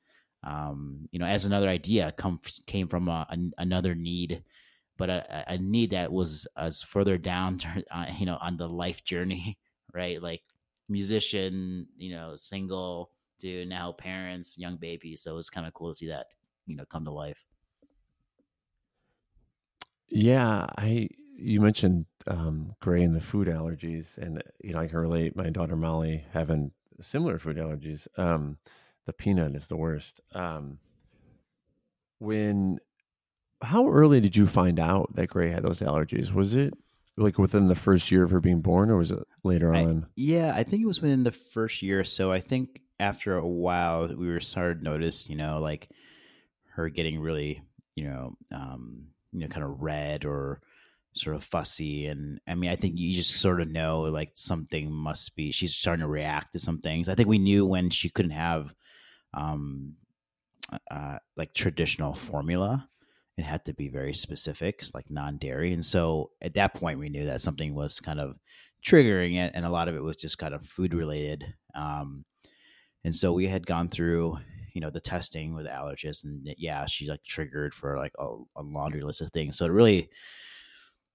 um, 0.43 1.07
you 1.11 1.19
know, 1.19 1.27
as 1.27 1.45
another 1.45 1.69
idea 1.69 2.13
come, 2.17 2.41
came 2.67 2.89
from 2.89 3.09
a, 3.09 3.27
a, 3.31 3.37
another 3.59 3.95
need, 3.95 4.43
but 4.97 5.11
a, 5.11 5.45
a, 5.49 5.59
need 5.59 5.91
that 5.91 6.11
was 6.11 6.47
as 6.57 6.83
further 6.83 7.19
down, 7.19 7.59
uh, 7.91 8.07
you 8.19 8.25
know, 8.25 8.39
on 8.41 8.57
the 8.57 8.69
life 8.69 9.05
journey, 9.05 9.59
right? 9.95 10.23
Like 10.23 10.43
musician, 10.89 11.87
you 11.99 12.13
know, 12.13 12.37
single, 12.37 13.11
to 13.41 13.65
now 13.67 13.93
parents, 13.93 14.59
young 14.59 14.77
babies. 14.77 15.23
So 15.23 15.39
it's 15.39 15.51
kind 15.51 15.67
of 15.67 15.75
cool 15.75 15.91
to 15.91 15.95
see 15.95 16.09
that, 16.09 16.35
you 16.67 16.77
know, 16.77 16.85
come 16.85 17.05
to 17.05 17.11
life. 17.11 17.45
Yeah, 20.09 20.67
I 20.77 21.09
you 21.37 21.61
mentioned 21.61 22.07
um, 22.27 22.75
Gray 22.81 23.03
and 23.03 23.15
the 23.15 23.21
food 23.21 23.47
allergies, 23.47 24.19
and 24.19 24.43
you 24.63 24.73
know 24.73 24.81
I 24.81 24.89
can 24.89 24.99
relate. 24.99 25.37
My 25.37 25.51
daughter 25.51 25.77
Molly 25.77 26.25
having 26.33 26.73
similar 27.01 27.39
food 27.39 27.57
allergies. 27.57 28.09
Um, 28.19 28.59
the 29.07 29.13
peanut 29.13 29.55
is 29.55 29.69
the 29.69 29.77
worst. 29.77 30.21
Um, 30.35 30.79
when 32.19 32.79
how 33.63 33.89
early 33.89 34.21
did 34.21 34.37
you 34.37 34.47
find 34.47 34.79
out 34.81 35.15
that 35.15 35.29
Gray 35.29 35.51
had 35.51 35.63
those 35.63 35.81
allergies? 35.81 36.33
Was 36.33 36.57
it 36.57 36.75
like 37.17 37.39
within 37.39 37.69
the 37.69 37.75
first 37.75 38.11
year 38.11 38.23
of 38.23 38.31
her 38.31 38.41
being 38.41 38.61
born, 38.61 38.91
or 38.91 38.97
was 38.97 39.13
it 39.13 39.23
later 39.45 39.75
I, 39.75 39.85
on? 39.85 40.07
Yeah, 40.17 40.53
I 40.55 40.63
think 40.63 40.83
it 40.83 40.87
was 40.87 41.01
within 41.01 41.25
the 41.25 41.33
first 41.33 41.83
year. 41.83 42.05
So 42.05 42.33
I 42.33 42.41
think 42.41 42.81
after 43.01 43.37
a 43.37 43.47
while, 43.47 44.09
we 44.09 44.29
were 44.29 44.41
started 44.41 44.79
to 44.79 44.85
notice, 44.85 45.29
you 45.29 45.37
know, 45.37 45.61
like 45.61 45.89
her 46.75 46.89
getting 46.89 47.21
really, 47.21 47.63
you 47.95 48.05
know, 48.05 48.37
um, 48.53 49.09
you 49.33 49.41
know, 49.41 49.49
kind 49.49 49.65
of 49.65 49.83
red 49.83 50.25
or 50.25 50.61
sort 51.15 51.37
of 51.37 51.45
fussy. 51.45 52.07
And 52.07 52.41
I 52.47 52.55
mean, 52.55 52.71
I 52.71 52.77
think 52.77 52.95
you 52.97 53.15
just 53.15 53.37
sort 53.37 53.61
of 53.61 53.69
know 53.69 54.03
like 54.03 54.31
something 54.35 54.91
must 54.91 55.37
be, 55.37 55.53
she's 55.53 55.75
starting 55.75 56.03
to 56.03 56.09
react 56.09 56.53
to 56.53 56.59
some 56.59 56.79
things. 56.79 57.09
I 57.09 57.15
think 57.15 57.29
we 57.29 57.39
knew 57.39 57.67
when 57.67 57.91
she 57.91 58.09
couldn't 58.09 58.33
have, 58.33 58.75
um, 59.35 59.95
uh, 60.91 61.19
like 61.37 61.55
traditional 61.55 62.15
formula. 62.15 62.89
It 63.37 63.45
had 63.45 63.65
to 63.67 63.73
be 63.73 63.89
very 63.89 64.13
specific, 64.15 64.83
like 64.95 65.09
non 65.11 65.37
dairy. 65.39 65.73
And 65.73 65.85
so 65.85 66.31
at 66.43 66.55
that 66.55 66.75
point, 66.75 66.99
we 66.99 67.09
knew 67.09 67.25
that 67.27 67.41
something 67.41 67.73
was 67.73 68.01
kind 68.01 68.19
of 68.19 68.37
triggering 68.85 69.37
it. 69.37 69.53
And 69.55 69.65
a 69.65 69.71
lot 69.71 69.89
of 69.89 69.95
it 69.95 70.03
was 70.03 70.17
just 70.17 70.39
kind 70.39 70.55
of 70.55 70.67
food 70.67 70.93
related. 70.93 71.45
Um, 71.75 72.25
and 73.05 73.15
so 73.15 73.33
we 73.33 73.47
had 73.47 73.67
gone 73.67 73.89
through 73.89 74.39
you 74.75 74.81
know 74.81 74.91
the 74.91 75.01
testing 75.01 75.55
with 75.55 75.67
allergists 75.67 76.25
and 76.25 76.55
yeah 76.57 76.87
she 76.87 77.09
like 77.09 77.23
triggered 77.25 77.75
for 77.75 77.97
like 77.97 78.13
a, 78.19 78.27
a 78.57 78.63
laundry 78.63 79.03
list 79.03 79.21
of 79.21 79.31
things. 79.31 79.57
So 79.57 79.65
it 79.65 79.73
really 79.73 80.11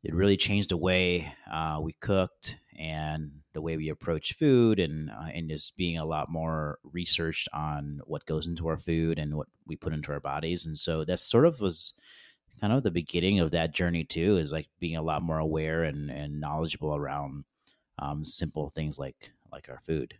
it 0.03 0.13
really 0.13 0.35
changed 0.35 0.69
the 0.69 0.77
way 0.77 1.33
uh, 1.49 1.79
we 1.81 1.93
cooked 1.93 2.57
and 2.77 3.31
the 3.53 3.61
way 3.61 3.77
we 3.77 3.87
approach 3.89 4.33
food 4.33 4.79
and 4.79 5.09
uh, 5.09 5.29
and 5.33 5.49
just 5.49 5.77
being 5.77 5.97
a 5.97 6.05
lot 6.05 6.29
more 6.29 6.79
researched 6.83 7.47
on 7.53 8.01
what 8.05 8.25
goes 8.25 8.47
into 8.47 8.67
our 8.67 8.77
food 8.77 9.17
and 9.17 9.35
what 9.35 9.47
we 9.65 9.77
put 9.77 9.93
into 9.93 10.11
our 10.11 10.19
bodies. 10.19 10.65
And 10.65 10.77
so 10.77 11.05
that 11.05 11.19
sort 11.19 11.45
of 11.45 11.61
was 11.61 11.93
kind 12.59 12.73
of 12.73 12.83
the 12.83 12.91
beginning 12.91 13.39
of 13.39 13.51
that 13.51 13.73
journey 13.73 14.03
too 14.03 14.37
is 14.37 14.51
like 14.51 14.67
being 14.79 14.97
a 14.97 15.01
lot 15.01 15.23
more 15.23 15.39
aware 15.39 15.83
and, 15.83 16.11
and 16.11 16.39
knowledgeable 16.39 16.95
around 16.95 17.45
um, 17.99 18.25
simple 18.25 18.69
things 18.69 18.99
like 18.99 19.31
like 19.51 19.69
our 19.69 19.79
food 19.85 20.15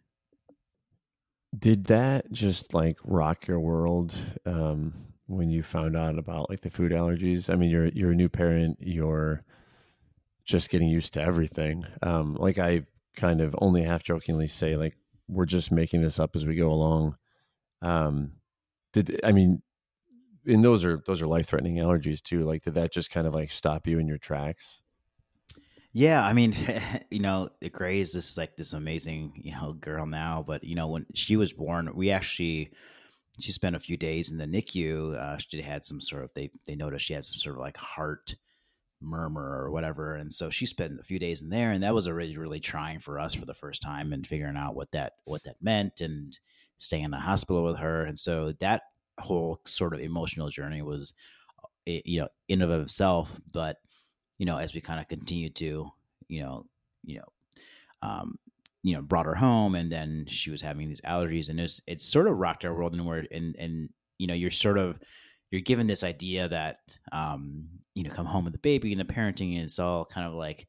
did 1.58 1.86
that 1.86 2.32
just 2.32 2.74
like 2.74 2.98
rock 3.04 3.48
your 3.48 3.60
world 3.60 4.16
um, 4.46 4.94
when 5.28 5.50
you 5.50 5.64
found 5.64 5.96
out 5.96 6.18
about 6.18 6.50
like 6.50 6.62
the 6.62 6.70
food 6.70 6.92
allergies? 6.92 7.52
I 7.52 7.56
mean, 7.56 7.70
you're 7.70 7.88
you're 7.88 8.12
a 8.12 8.16
new 8.16 8.30
parent. 8.30 8.78
You're 8.80 9.44
just 10.46 10.70
getting 10.70 10.90
used 10.90 11.14
to 11.16 11.22
everything. 11.22 11.86
Um, 12.04 12.36
like 12.36 12.60
I 12.60 12.86
kind 13.18 13.42
of 13.42 13.56
only 13.60 13.84
half 13.84 14.04
jokingly 14.04 14.48
say, 14.48 14.78
like 14.78 14.98
we're 15.30 15.46
just 15.48 15.72
making 15.72 16.02
this 16.02 16.20
up 16.20 16.36
as 16.36 16.46
we 16.46 16.56
go 16.56 16.72
along. 16.72 17.18
Um, 17.82 18.34
did 18.94 19.22
I 19.26 19.34
mean? 19.34 19.64
And 20.48 20.64
those 20.66 20.86
are 20.86 21.02
those 21.08 21.24
are 21.24 21.28
life 21.28 21.48
threatening 21.48 21.78
allergies 21.78 22.24
too. 22.24 22.46
Like, 22.46 22.64
did 22.64 22.76
that 22.76 22.94
just 22.94 23.12
kind 23.12 23.28
of 23.28 23.36
like 23.36 23.52
stop 23.52 23.88
you 23.88 24.00
in 24.00 24.08
your 24.08 24.20
tracks? 24.20 24.83
Yeah, 25.94 26.24
I 26.24 26.34
mean, 26.34 26.56
you 27.12 27.20
know, 27.20 27.50
Gray 27.72 28.00
is 28.00 28.14
this 28.14 28.38
like 28.38 28.56
this 28.56 28.74
amazing, 28.74 29.34
you 29.44 29.52
know, 29.52 29.74
girl 29.74 30.06
now. 30.06 30.44
But 30.46 30.64
you 30.64 30.76
know, 30.76 30.88
when 30.88 31.06
she 31.14 31.36
was 31.36 31.54
born, 31.54 31.92
we 31.96 32.12
actually 32.12 32.72
she 33.40 33.52
spent 33.52 33.76
a 33.76 33.80
few 33.82 33.98
days 33.98 34.32
in 34.32 34.38
the 34.40 34.48
NICU. 34.48 35.16
Uh, 35.16 35.38
she 35.38 35.62
had 35.62 35.86
some 35.86 36.02
sort 36.02 36.24
of 36.26 36.32
they 36.36 36.52
they 36.68 36.76
noticed 36.76 37.06
she 37.06 37.14
had 37.14 37.26
some 37.26 37.40
sort 37.40 37.56
of 37.58 37.62
like 37.62 37.78
heart 37.78 38.36
murmur 39.02 39.44
or 39.64 39.72
whatever, 39.72 40.16
and 40.16 40.34
so 40.34 40.50
she 40.50 40.66
spent 40.68 41.00
a 41.00 41.04
few 41.04 41.20
days 41.20 41.42
in 41.42 41.50
there, 41.50 41.72
and 41.72 41.84
that 41.84 41.96
was 41.96 42.08
already 42.08 42.38
really 42.38 42.60
trying 42.62 43.00
for 43.00 43.20
us 43.20 43.34
for 43.36 43.46
the 43.46 43.54
first 43.56 43.82
time 43.82 44.14
and 44.14 44.28
figuring 44.28 44.58
out 44.58 44.76
what 44.76 44.92
that 44.94 45.14
what 45.26 45.44
that 45.46 45.58
meant 45.62 46.02
and 46.02 46.40
staying 46.80 47.06
in 47.06 47.12
the 47.12 47.20
hospital 47.20 47.64
with 47.66 47.78
her, 47.80 48.06
and 48.06 48.20
so 48.20 48.54
that 48.62 48.84
whole 49.20 49.60
sort 49.66 49.94
of 49.94 50.02
emotional 50.02 50.50
journey 50.50 50.82
was, 50.82 51.14
eh, 51.88 52.02
you 52.06 52.22
know, 52.22 52.28
in 52.48 52.62
of 52.62 52.72
itself, 52.72 53.34
but 53.54 53.78
you 54.44 54.46
know, 54.46 54.58
as 54.58 54.74
we 54.74 54.82
kind 54.82 55.00
of 55.00 55.08
continue 55.08 55.50
to, 55.50 55.90
you 56.28 56.44
know, 56.44 56.66
you 57.06 57.18
know, 57.18 57.32
um, 58.02 58.38
you 58.82 58.94
know, 58.94 59.02
brought 59.02 59.26
her 59.26 59.36
home, 59.36 59.74
and 59.74 59.90
then 59.90 60.26
she 60.28 60.52
was 60.52 60.62
having 60.62 60.90
these 60.90 61.00
allergies, 61.00 61.48
and 61.48 61.62
it's 61.62 61.82
it's 61.88 62.04
sort 62.04 62.28
of 62.28 62.38
rocked 62.38 62.66
our 62.66 62.74
world 62.74 62.94
in 62.94 63.06
where, 63.06 63.26
and 63.32 63.56
and 63.56 63.88
you 64.18 64.28
know, 64.28 64.34
you're 64.34 64.52
sort 64.52 64.78
of 64.78 65.00
you're 65.50 65.62
given 65.62 65.88
this 65.88 66.04
idea 66.04 66.50
that 66.50 66.98
um, 67.14 67.70
you 67.94 68.04
know, 68.04 68.10
come 68.10 68.26
home 68.26 68.44
with 68.44 68.52
the 68.52 68.60
baby 68.60 68.92
and 68.92 69.00
the 69.00 69.06
parenting, 69.06 69.56
and 69.56 69.64
it's 69.64 69.80
all 69.80 70.04
kind 70.04 70.28
of 70.28 70.34
like, 70.34 70.68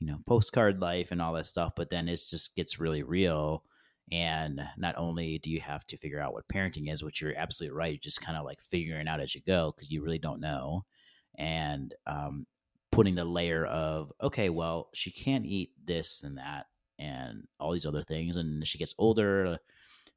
you 0.00 0.08
know, 0.08 0.18
postcard 0.26 0.80
life 0.80 1.12
and 1.12 1.22
all 1.22 1.34
that 1.34 1.46
stuff, 1.46 1.74
but 1.76 1.90
then 1.90 2.08
it 2.08 2.20
just 2.28 2.56
gets 2.56 2.80
really 2.80 3.04
real. 3.04 3.62
And 4.10 4.60
not 4.76 4.98
only 4.98 5.38
do 5.38 5.48
you 5.48 5.60
have 5.60 5.86
to 5.86 5.96
figure 5.96 6.18
out 6.18 6.32
what 6.32 6.48
parenting 6.48 6.92
is, 6.92 7.04
which 7.04 7.20
you're 7.20 7.38
absolutely 7.38 7.76
right, 7.76 7.92
you're 7.92 8.00
just 8.00 8.20
kind 8.20 8.36
of 8.36 8.44
like 8.44 8.60
figuring 8.68 9.06
out 9.06 9.20
as 9.20 9.32
you 9.32 9.42
go 9.46 9.72
because 9.76 9.92
you 9.92 10.02
really 10.02 10.18
don't 10.18 10.40
know. 10.40 10.84
And 11.38 11.94
um, 12.08 12.46
putting 12.92 13.14
the 13.14 13.24
layer 13.24 13.64
of 13.66 14.12
okay 14.22 14.48
well 14.48 14.88
she 14.94 15.10
can't 15.10 15.46
eat 15.46 15.70
this 15.84 16.22
and 16.22 16.38
that 16.38 16.66
and 16.98 17.48
all 17.58 17.72
these 17.72 17.86
other 17.86 18.02
things 18.02 18.36
and 18.36 18.66
she 18.66 18.78
gets 18.78 18.94
older 18.98 19.58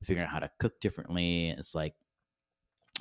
figuring 0.04 0.26
out 0.26 0.32
how 0.32 0.40
to 0.40 0.52
cook 0.60 0.80
differently 0.80 1.50
it's 1.50 1.74
like 1.74 1.96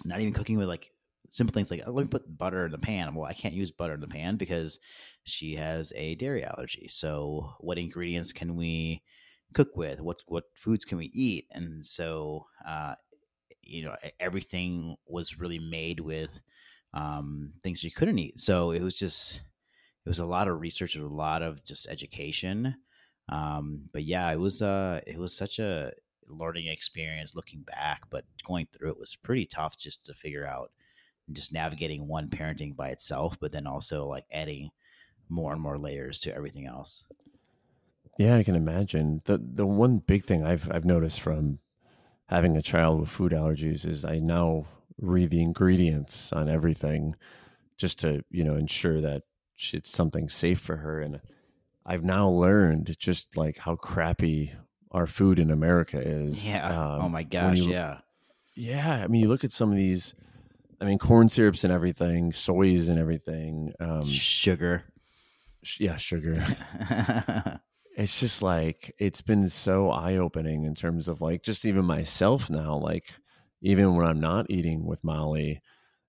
not 0.04 0.20
even 0.20 0.32
cooking 0.32 0.56
with 0.56 0.68
like 0.68 0.90
simple 1.28 1.52
things 1.52 1.70
like 1.70 1.82
oh, 1.86 1.90
let 1.90 2.04
me 2.04 2.08
put 2.08 2.38
butter 2.38 2.66
in 2.66 2.72
the 2.72 2.78
pan. 2.78 3.14
Well 3.14 3.28
i 3.28 3.32
can't 3.32 3.54
use 3.54 3.70
butter 3.70 3.94
in 3.94 4.00
the 4.00 4.06
pan 4.06 4.36
because 4.36 4.78
she 5.24 5.56
has 5.56 5.92
a 5.96 6.14
dairy 6.14 6.44
allergy 6.44 6.88
so 6.88 7.54
what 7.60 7.78
ingredients 7.78 8.32
can 8.32 8.56
we 8.56 9.02
cook 9.54 9.76
with? 9.76 10.00
What 10.00 10.18
what 10.26 10.44
foods 10.54 10.84
can 10.84 10.98
we 10.98 11.10
eat? 11.14 11.46
And 11.52 11.84
so 11.84 12.46
uh, 12.68 12.94
you 13.62 13.84
know 13.84 13.96
everything 14.20 14.96
was 15.06 15.38
really 15.38 15.58
made 15.58 16.00
with 16.00 16.40
um, 16.92 17.52
things 17.62 17.80
she 17.80 17.90
couldn't 17.90 18.18
eat 18.18 18.38
so 18.38 18.70
it 18.70 18.82
was 18.82 18.96
just 18.96 19.40
it 20.04 20.08
was 20.08 20.18
a 20.18 20.26
lot 20.26 20.48
of 20.48 20.60
research, 20.60 20.96
a 20.96 21.06
lot 21.06 21.42
of 21.42 21.64
just 21.64 21.88
education. 21.88 22.76
Um, 23.28 23.88
but 23.92 24.04
yeah, 24.04 24.30
it 24.30 24.38
was 24.38 24.62
uh 24.62 25.00
it 25.06 25.18
was 25.18 25.36
such 25.36 25.58
a 25.58 25.92
learning 26.26 26.68
experience 26.68 27.34
looking 27.34 27.62
back, 27.62 28.02
but 28.10 28.24
going 28.44 28.66
through 28.66 28.90
it 28.90 28.98
was 28.98 29.16
pretty 29.16 29.46
tough 29.46 29.78
just 29.78 30.06
to 30.06 30.14
figure 30.14 30.46
out 30.46 30.72
just 31.32 31.52
navigating 31.52 32.08
one 32.08 32.28
parenting 32.30 32.76
by 32.76 32.90
itself, 32.90 33.38
but 33.40 33.52
then 33.52 33.66
also 33.66 34.06
like 34.06 34.26
adding 34.32 34.70
more 35.28 35.52
and 35.52 35.62
more 35.62 35.78
layers 35.78 36.20
to 36.22 36.34
everything 36.34 36.66
else. 36.66 37.04
Yeah, 38.18 38.36
I 38.36 38.42
can 38.44 38.54
imagine. 38.54 39.22
The 39.24 39.38
the 39.38 39.66
one 39.66 39.98
big 39.98 40.24
thing 40.24 40.44
I've 40.44 40.70
I've 40.70 40.84
noticed 40.84 41.20
from 41.20 41.58
having 42.28 42.56
a 42.56 42.62
child 42.62 43.00
with 43.00 43.10
food 43.10 43.32
allergies 43.32 43.86
is 43.86 44.04
I 44.04 44.18
now 44.20 44.66
read 44.98 45.30
the 45.30 45.42
ingredients 45.42 46.32
on 46.32 46.48
everything 46.48 47.16
just 47.78 48.00
to, 48.00 48.24
you 48.30 48.44
know, 48.44 48.56
ensure 48.56 49.00
that 49.02 49.24
it's 49.72 49.90
something 49.90 50.28
safe 50.28 50.60
for 50.60 50.76
her. 50.76 51.00
And 51.00 51.20
I've 51.86 52.04
now 52.04 52.28
learned 52.28 52.96
just 52.98 53.36
like 53.36 53.58
how 53.58 53.76
crappy 53.76 54.52
our 54.90 55.06
food 55.06 55.38
in 55.38 55.50
America 55.50 56.00
is. 56.00 56.48
Yeah. 56.48 56.66
Um, 56.66 57.02
oh 57.02 57.08
my 57.08 57.22
gosh. 57.22 57.58
You, 57.58 57.70
yeah. 57.70 57.98
Yeah. 58.54 59.02
I 59.02 59.06
mean, 59.08 59.22
you 59.22 59.28
look 59.28 59.44
at 59.44 59.52
some 59.52 59.70
of 59.70 59.76
these. 59.76 60.14
I 60.80 60.86
mean, 60.86 60.98
corn 60.98 61.28
syrups 61.28 61.64
and 61.64 61.72
everything, 61.72 62.32
soys 62.32 62.88
and 62.88 62.98
everything, 62.98 63.72
um, 63.80 64.06
sugar. 64.10 64.84
Sh- 65.62 65.80
yeah, 65.80 65.96
sugar. 65.96 66.44
it's 67.96 68.18
just 68.20 68.42
like 68.42 68.94
it's 68.98 69.22
been 69.22 69.48
so 69.48 69.90
eye 69.90 70.16
opening 70.16 70.64
in 70.64 70.74
terms 70.74 71.08
of 71.08 71.20
like 71.20 71.42
just 71.42 71.64
even 71.64 71.84
myself 71.84 72.50
now. 72.50 72.76
Like 72.76 73.14
even 73.62 73.94
when 73.94 74.06
I'm 74.06 74.20
not 74.20 74.50
eating 74.50 74.84
with 74.84 75.04
Molly, 75.04 75.62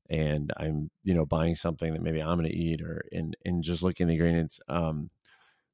and 0.10 0.52
I'm, 0.58 0.90
you 1.04 1.14
know, 1.14 1.26
buying 1.26 1.56
something 1.56 1.94
that 1.94 2.02
maybe 2.02 2.22
I'm 2.22 2.38
going 2.38 2.50
to 2.50 2.56
eat 2.56 2.82
or 2.82 3.06
and 3.12 3.36
and 3.46 3.64
just 3.64 3.84
looking 3.84 4.06
at 4.06 4.08
the 4.10 4.14
ingredients. 4.16 4.60
Um, 4.68 5.10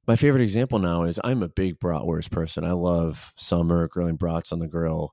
my 0.06 0.16
favorite 0.16 0.42
example 0.42 0.78
now 0.78 1.04
is 1.04 1.20
I'm 1.22 1.42
a 1.42 1.48
big 1.48 1.78
bratwurst 1.78 2.30
person. 2.30 2.64
I 2.64 2.72
love 2.72 3.32
summer 3.36 3.86
grilling 3.88 4.16
brats 4.16 4.52
on 4.52 4.58
the 4.58 4.66
grill, 4.66 5.12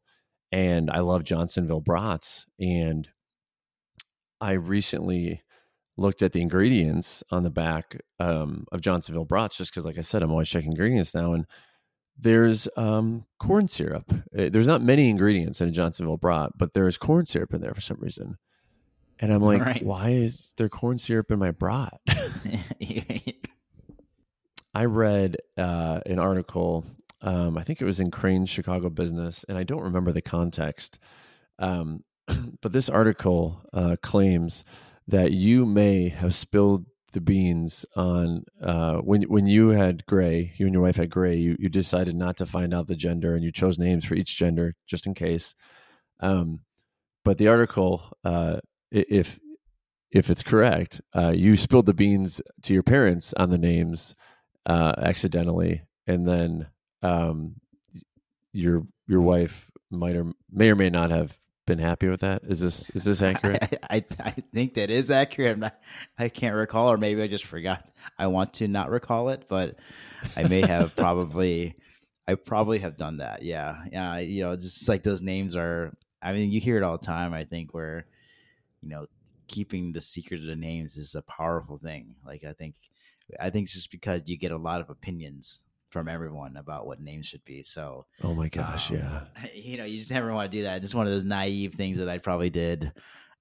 and 0.51 0.89
I 0.89 0.99
love 0.99 1.23
Johnsonville 1.23 1.81
brats. 1.81 2.45
And 2.59 3.07
I 4.41 4.53
recently 4.53 5.43
looked 5.97 6.21
at 6.21 6.31
the 6.31 6.41
ingredients 6.41 7.23
on 7.29 7.43
the 7.43 7.49
back 7.49 7.99
um, 8.19 8.65
of 8.71 8.81
Johnsonville 8.81 9.25
brats, 9.25 9.57
just 9.57 9.71
because, 9.71 9.85
like 9.85 9.97
I 9.97 10.01
said, 10.01 10.23
I'm 10.23 10.31
always 10.31 10.49
checking 10.49 10.71
ingredients 10.71 11.13
now, 11.13 11.33
and 11.33 11.45
there's 12.17 12.67
um, 12.75 13.25
corn 13.37 13.67
syrup. 13.67 14.11
Eh, 14.35 14.49
there's 14.49 14.67
not 14.67 14.81
many 14.81 15.09
ingredients 15.09 15.61
in 15.61 15.69
a 15.69 15.71
Johnsonville 15.71 16.17
brat, 16.17 16.51
but 16.57 16.73
there 16.73 16.87
is 16.87 16.97
corn 16.97 17.25
syrup 17.25 17.53
in 17.53 17.61
there 17.61 17.73
for 17.73 17.81
some 17.81 17.97
reason. 17.99 18.37
And 19.19 19.33
I'm 19.33 19.41
like, 19.41 19.61
right. 19.61 19.83
why 19.85 20.09
is 20.09 20.53
there 20.57 20.69
corn 20.69 20.97
syrup 20.97 21.31
in 21.31 21.39
my 21.39 21.51
brat? 21.51 21.99
I 24.73 24.85
read 24.85 25.37
uh, 25.57 25.99
an 26.05 26.19
article. 26.19 26.85
Um, 27.21 27.57
I 27.57 27.63
think 27.63 27.81
it 27.81 27.85
was 27.85 27.99
in 27.99 28.11
Crain's 28.11 28.49
Chicago 28.49 28.89
Business, 28.89 29.43
and 29.49 29.57
I 29.57 29.63
don't 29.63 29.81
remember 29.81 30.13
the 30.13 30.21
context. 30.21 30.99
Um, 31.57 32.03
but 32.61 32.71
this 32.71 32.89
article 32.89 33.61
uh, 33.73 33.97
claims 34.01 34.63
that 35.07 35.31
you 35.33 35.65
may 35.65 36.09
have 36.09 36.33
spilled 36.33 36.85
the 37.11 37.21
beans 37.21 37.85
on 37.95 38.43
uh, 38.61 38.97
when 38.97 39.23
when 39.23 39.47
you 39.47 39.69
had 39.69 40.05
Gray, 40.05 40.53
you 40.57 40.67
and 40.67 40.73
your 40.73 40.83
wife 40.83 40.95
had 40.95 41.09
Gray. 41.09 41.35
You 41.35 41.55
you 41.59 41.67
decided 41.67 42.15
not 42.15 42.37
to 42.37 42.45
find 42.45 42.73
out 42.73 42.87
the 42.87 42.95
gender, 42.95 43.35
and 43.35 43.43
you 43.43 43.51
chose 43.51 43.79
names 43.79 44.05
for 44.05 44.15
each 44.15 44.37
gender 44.37 44.75
just 44.85 45.07
in 45.07 45.13
case. 45.13 45.55
Um, 46.19 46.61
but 47.25 47.37
the 47.37 47.47
article, 47.47 48.03
uh, 48.23 48.59
if 48.91 49.39
if 50.11 50.29
it's 50.29 50.43
correct, 50.43 51.01
uh, 51.15 51.29
you 51.29 51.55
spilled 51.55 51.85
the 51.85 51.93
beans 51.93 52.41
to 52.63 52.73
your 52.73 52.83
parents 52.83 53.33
on 53.37 53.51
the 53.51 53.57
names 53.57 54.15
uh, 54.65 54.93
accidentally, 54.97 55.83
and 56.07 56.27
then 56.27 56.67
um, 57.01 57.55
your 58.53 58.85
your 59.07 59.21
wife 59.21 59.69
might 59.91 60.15
or 60.15 60.31
may 60.51 60.69
or 60.69 60.75
may 60.75 60.89
not 60.89 61.11
have 61.11 61.39
been 61.69 61.79
happy 61.79 62.07
with 62.07 62.21
that. 62.21 62.43
Is 62.43 62.59
this 62.59 62.89
is 62.91 63.05
this 63.05 63.21
accurate? 63.23 63.79
I, 63.89 63.97
I, 63.97 64.05
I 64.19 64.31
think 64.53 64.73
that 64.73 64.89
is 64.89 65.11
accurate. 65.11 65.53
I'm 65.53 65.59
not, 65.61 65.79
I 66.17 66.27
can't 66.27 66.55
recall, 66.55 66.91
or 66.91 66.97
maybe 66.97 67.21
I 67.21 67.27
just 67.27 67.45
forgot. 67.45 67.89
I 68.17 68.27
want 68.27 68.55
to 68.55 68.67
not 68.67 68.89
recall 68.89 69.29
it, 69.29 69.45
but 69.47 69.75
I 70.35 70.43
may 70.43 70.61
have 70.61 70.95
probably. 70.97 71.75
I 72.27 72.35
probably 72.35 72.77
have 72.79 72.95
done 72.95 73.17
that. 73.17 73.41
Yeah, 73.41 73.77
yeah. 73.91 74.19
You 74.19 74.43
know, 74.43 74.51
it's 74.51 74.63
just 74.63 74.87
like 74.87 75.01
those 75.01 75.21
names 75.21 75.55
are. 75.55 75.95
I 76.21 76.33
mean, 76.33 76.51
you 76.51 76.59
hear 76.59 76.77
it 76.77 76.83
all 76.83 76.97
the 76.97 77.05
time. 77.05 77.33
I 77.33 77.45
think 77.45 77.73
where, 77.73 78.05
you 78.81 78.89
know, 78.89 79.07
keeping 79.47 79.91
the 79.91 80.01
secret 80.01 80.41
of 80.41 80.47
the 80.47 80.55
names 80.55 80.97
is 80.97 81.15
a 81.15 81.21
powerful 81.23 81.77
thing. 81.77 82.15
Like 82.25 82.43
I 82.43 82.53
think 82.53 82.75
I 83.39 83.49
think 83.49 83.65
it's 83.65 83.73
just 83.73 83.91
because 83.91 84.23
you 84.25 84.37
get 84.37 84.51
a 84.51 84.57
lot 84.57 84.81
of 84.81 84.89
opinions 84.89 85.59
from 85.89 86.07
everyone 86.07 86.55
about 86.57 86.85
what 86.85 87.01
names 87.01 87.25
should 87.25 87.43
be. 87.45 87.63
So, 87.63 88.05
oh 88.23 88.33
my 88.33 88.47
gosh, 88.47 88.91
um, 88.91 88.97
yeah. 88.97 89.21
You 89.53 89.77
know, 89.77 89.85
you 89.85 89.99
just 89.99 90.11
never 90.11 90.33
want 90.33 90.51
to 90.51 90.57
do 90.57 90.63
that. 90.63 90.83
It's 90.83 90.95
one 90.95 91.07
of 91.07 91.13
those 91.13 91.23
naive 91.23 91.73
things 91.73 91.97
that 91.97 92.09
I 92.09 92.17
probably 92.19 92.49
did. 92.49 92.91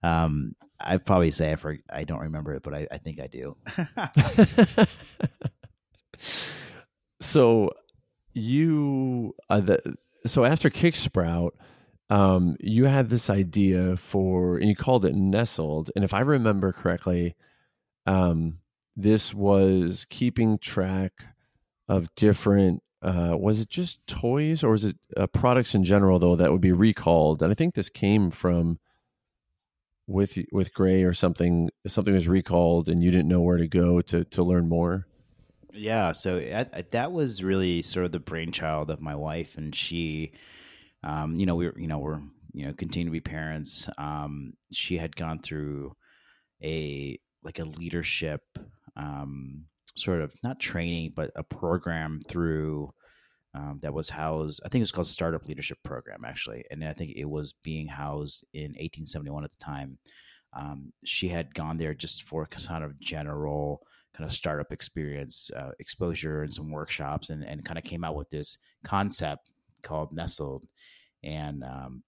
Um, 0.03 0.55
I 0.81 0.97
probably 0.97 1.31
say 1.31 1.53
I 1.53 1.57
for 1.57 1.77
I 1.91 2.05
don't 2.05 2.21
remember 2.21 2.55
it, 2.55 2.63
but 2.63 2.75
I, 2.75 2.87
I 2.91 2.99
think 2.99 3.21
I 3.21 3.27
do. 3.27 3.57
so 7.21 7.73
you 8.33 9.35
uh, 9.51 9.61
the 9.61 9.97
so 10.27 10.45
after 10.45 10.71
Kicksprout, 10.71 11.51
um, 12.11 12.57
you 12.61 12.87
had 12.87 13.11
this 13.11 13.29
idea 13.29 13.97
for 13.97 14.57
and 14.57 14.69
you 14.69 14.77
called 14.77 15.05
it 15.05 15.15
Nestled, 15.15 15.91
and 15.95 16.05
if 16.05 16.15
I 16.15 16.21
remember 16.21 16.73
correctly, 16.73 17.37
um, 18.07 18.59
this 18.97 19.35
was 19.35 20.07
keeping 20.09 20.59
track 20.59 21.25
of 21.89 22.15
different 22.15 22.83
uh, 23.01 23.37
was 23.39 23.61
it 23.61 23.69
just 23.69 24.05
toys 24.07 24.65
or 24.65 24.71
was 24.71 24.85
it 24.85 24.97
uh, 25.17 25.27
products 25.29 25.75
in 25.75 25.85
general 25.85 26.19
though 26.19 26.37
that 26.37 26.51
would 26.51 26.61
be 26.61 26.73
recalled? 26.73 27.43
And 27.43 27.53
i 27.53 27.55
think 27.55 27.75
this 27.75 27.91
came 27.91 28.31
from 28.31 28.79
with 30.07 30.39
with 30.51 30.75
gray 30.75 31.05
or 31.05 31.13
something 31.13 31.69
something 31.87 32.15
was 32.15 32.27
recalled 32.27 32.89
and 32.89 33.03
you 33.03 33.11
didn't 33.11 33.29
know 33.29 33.41
where 33.41 33.59
to 33.59 33.69
go 33.69 34.01
to 34.01 34.25
to 34.25 34.43
learn 34.43 34.69
more? 34.69 35.07
Yeah 35.73 36.13
so 36.13 36.41
that 36.91 37.13
was 37.13 37.43
really 37.43 37.83
sort 37.83 38.07
of 38.07 38.13
the 38.13 38.19
brainchild 38.19 38.91
of 38.91 39.01
my 39.01 39.15
wife 39.15 39.57
and 39.57 39.75
she 39.75 40.33
um, 41.05 41.35
you 41.37 41.47
know 41.47 41.55
we 41.55 41.67
were 41.67 41.79
you 41.79 41.87
know 41.87 41.99
we're 41.99 42.21
you 42.53 42.67
know 42.67 42.73
continue 42.73 43.07
to 43.07 43.13
be 43.13 43.21
parents 43.21 43.89
um, 43.99 44.53
she 44.73 44.97
had 44.97 45.15
gone 45.17 45.41
through 45.41 45.95
a 46.63 47.19
like 47.43 47.59
a 47.59 47.65
leadership 47.65 48.43
um, 48.97 49.65
sort 49.97 50.21
of 50.21 50.33
not 50.43 50.61
training, 50.61 51.13
but 51.15 51.31
a 51.37 51.43
program 51.43 52.21
through 52.29 52.93
um, 53.55 53.79
that 53.83 53.95
was 53.95 54.09
housed. 54.11 54.61
I 54.65 54.69
think 54.69 54.81
it 54.81 54.83
was 54.83 54.93
called 54.93 55.07
Startup 55.07 55.47
Leadership 55.47 55.79
Program, 55.85 56.25
actually, 56.25 56.65
and 56.71 56.85
I 56.85 56.93
think 56.93 57.13
it 57.17 57.25
was 57.25 57.55
being 57.63 57.87
housed 57.87 58.47
in 58.53 58.73
1871 58.73 59.45
at 59.45 59.51
the 59.59 59.65
time. 59.65 59.99
Um, 60.57 60.93
she 61.05 61.29
had 61.29 61.55
gone 61.55 61.77
there 61.77 61.95
just 61.95 62.25
for 62.25 62.47
kind 62.47 62.85
of 62.85 62.99
general 63.01 63.81
kind 64.15 64.29
of 64.29 64.35
startup 64.35 64.73
experience, 64.73 65.51
uh, 65.57 65.71
exposure, 65.79 66.43
and 66.43 66.53
some 66.53 66.71
workshops, 66.71 67.31
and 67.31 67.45
and 67.45 67.65
kind 67.65 67.79
of 67.79 67.85
came 67.85 68.05
out 68.05 68.17
with 68.17 68.31
this 68.31 68.59
concept 68.85 69.51
called 69.83 70.13
Nestled, 70.13 70.67
and 71.23 71.65
um, 71.65 72.03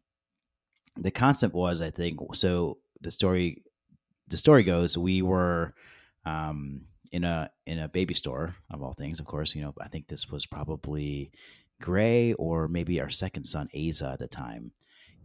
the 0.96 1.10
concept 1.10 1.54
was, 1.54 1.80
I 1.80 1.90
think, 1.90 2.18
so 2.34 2.78
the 3.00 3.10
story 3.10 3.62
the 4.28 4.36
story 4.36 4.62
goes, 4.62 4.96
we 4.96 5.22
were 5.22 5.74
um, 6.24 6.82
in 7.12 7.24
a 7.24 7.50
in 7.66 7.78
a 7.78 7.88
baby 7.88 8.14
store 8.14 8.54
of 8.70 8.82
all 8.82 8.92
things. 8.92 9.20
Of 9.20 9.26
course, 9.26 9.54
you 9.54 9.62
know 9.62 9.74
I 9.80 9.88
think 9.88 10.06
this 10.06 10.30
was 10.30 10.46
probably 10.46 11.32
Gray 11.80 12.32
or 12.34 12.68
maybe 12.68 13.00
our 13.00 13.10
second 13.10 13.44
son 13.44 13.68
Asa 13.74 14.10
at 14.12 14.18
the 14.18 14.28
time, 14.28 14.72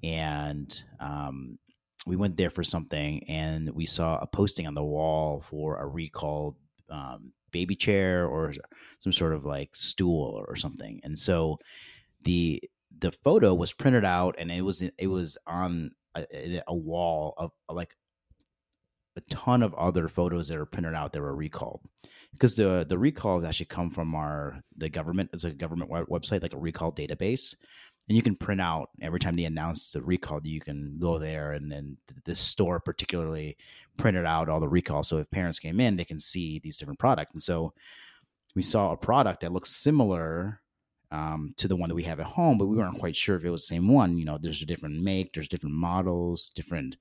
and 0.03 0.83
um, 0.99 1.59
we 2.05 2.15
went 2.15 2.37
there 2.37 2.49
for 2.49 2.63
something, 2.63 3.23
and 3.29 3.69
we 3.71 3.85
saw 3.85 4.17
a 4.17 4.27
posting 4.27 4.67
on 4.67 4.73
the 4.73 4.83
wall 4.83 5.43
for 5.49 5.77
a 5.77 5.87
recalled 5.87 6.55
um, 6.89 7.31
baby 7.51 7.75
chair 7.75 8.25
or 8.25 8.53
some 8.99 9.13
sort 9.13 9.33
of 9.33 9.45
like 9.45 9.75
stool 9.75 10.43
or 10.47 10.55
something, 10.55 10.99
and 11.03 11.17
so 11.17 11.59
the 12.23 12.61
the 12.99 13.11
photo 13.11 13.53
was 13.53 13.73
printed 13.73 14.05
out 14.05 14.35
and 14.37 14.51
it 14.51 14.61
was 14.61 14.81
it 14.81 15.07
was 15.07 15.37
on 15.47 15.91
a, 16.15 16.61
a 16.67 16.75
wall 16.75 17.33
of 17.37 17.51
like 17.69 17.95
a 19.17 19.21
ton 19.29 19.63
of 19.63 19.73
other 19.75 20.07
photos 20.07 20.47
that 20.47 20.57
are 20.57 20.65
printed 20.65 20.93
out 20.93 21.13
that 21.13 21.21
were 21.21 21.35
recalled. 21.35 21.81
Because 22.33 22.55
the 22.55 22.85
the 22.87 22.97
recalls 22.97 23.43
actually 23.43 23.67
come 23.67 23.89
from 23.89 24.13
our 24.15 24.61
the 24.77 24.89
government 24.89 25.29
it's 25.33 25.45
a 25.45 25.51
government 25.51 25.91
website 25.91 26.41
like 26.41 26.53
a 26.53 26.57
recall 26.57 26.91
database 26.91 27.55
and 28.07 28.15
you 28.15 28.21
can 28.21 28.35
print 28.35 28.61
out 28.61 28.89
every 29.01 29.19
time 29.19 29.35
they 29.35 29.45
announce 29.45 29.91
the 29.91 30.01
recall 30.01 30.39
you 30.43 30.59
can 30.59 30.97
go 30.99 31.17
there 31.17 31.53
and 31.53 31.71
then 31.71 31.97
this 32.25 32.39
store 32.39 32.79
particularly 32.79 33.57
printed 33.97 34.25
out 34.25 34.49
all 34.49 34.59
the 34.59 34.67
recalls. 34.67 35.07
So 35.07 35.17
if 35.17 35.31
parents 35.31 35.59
came 35.59 35.79
in 35.79 35.95
they 35.95 36.05
can 36.05 36.19
see 36.19 36.59
these 36.59 36.77
different 36.77 36.99
products. 36.99 37.33
And 37.33 37.41
so 37.41 37.73
we 38.55 38.63
saw 38.63 38.91
a 38.91 38.97
product 38.97 39.41
that 39.41 39.51
looks 39.51 39.71
similar 39.71 40.61
um, 41.15 41.53
to 41.57 41.67
the 41.67 41.75
one 41.75 41.89
that 41.89 41.95
we 41.95 42.03
have 42.03 42.19
at 42.19 42.25
home 42.25 42.57
but 42.57 42.65
we 42.65 42.75
weren't 42.75 42.99
quite 42.99 43.15
sure 43.15 43.35
if 43.35 43.45
it 43.45 43.49
was 43.49 43.63
the 43.63 43.75
same 43.75 43.87
one 43.87 44.17
you 44.17 44.25
know 44.25 44.37
there's 44.41 44.61
a 44.61 44.65
different 44.65 45.01
make 45.01 45.31
there's 45.31 45.47
different 45.47 45.75
models 45.75 46.51
different 46.55 46.97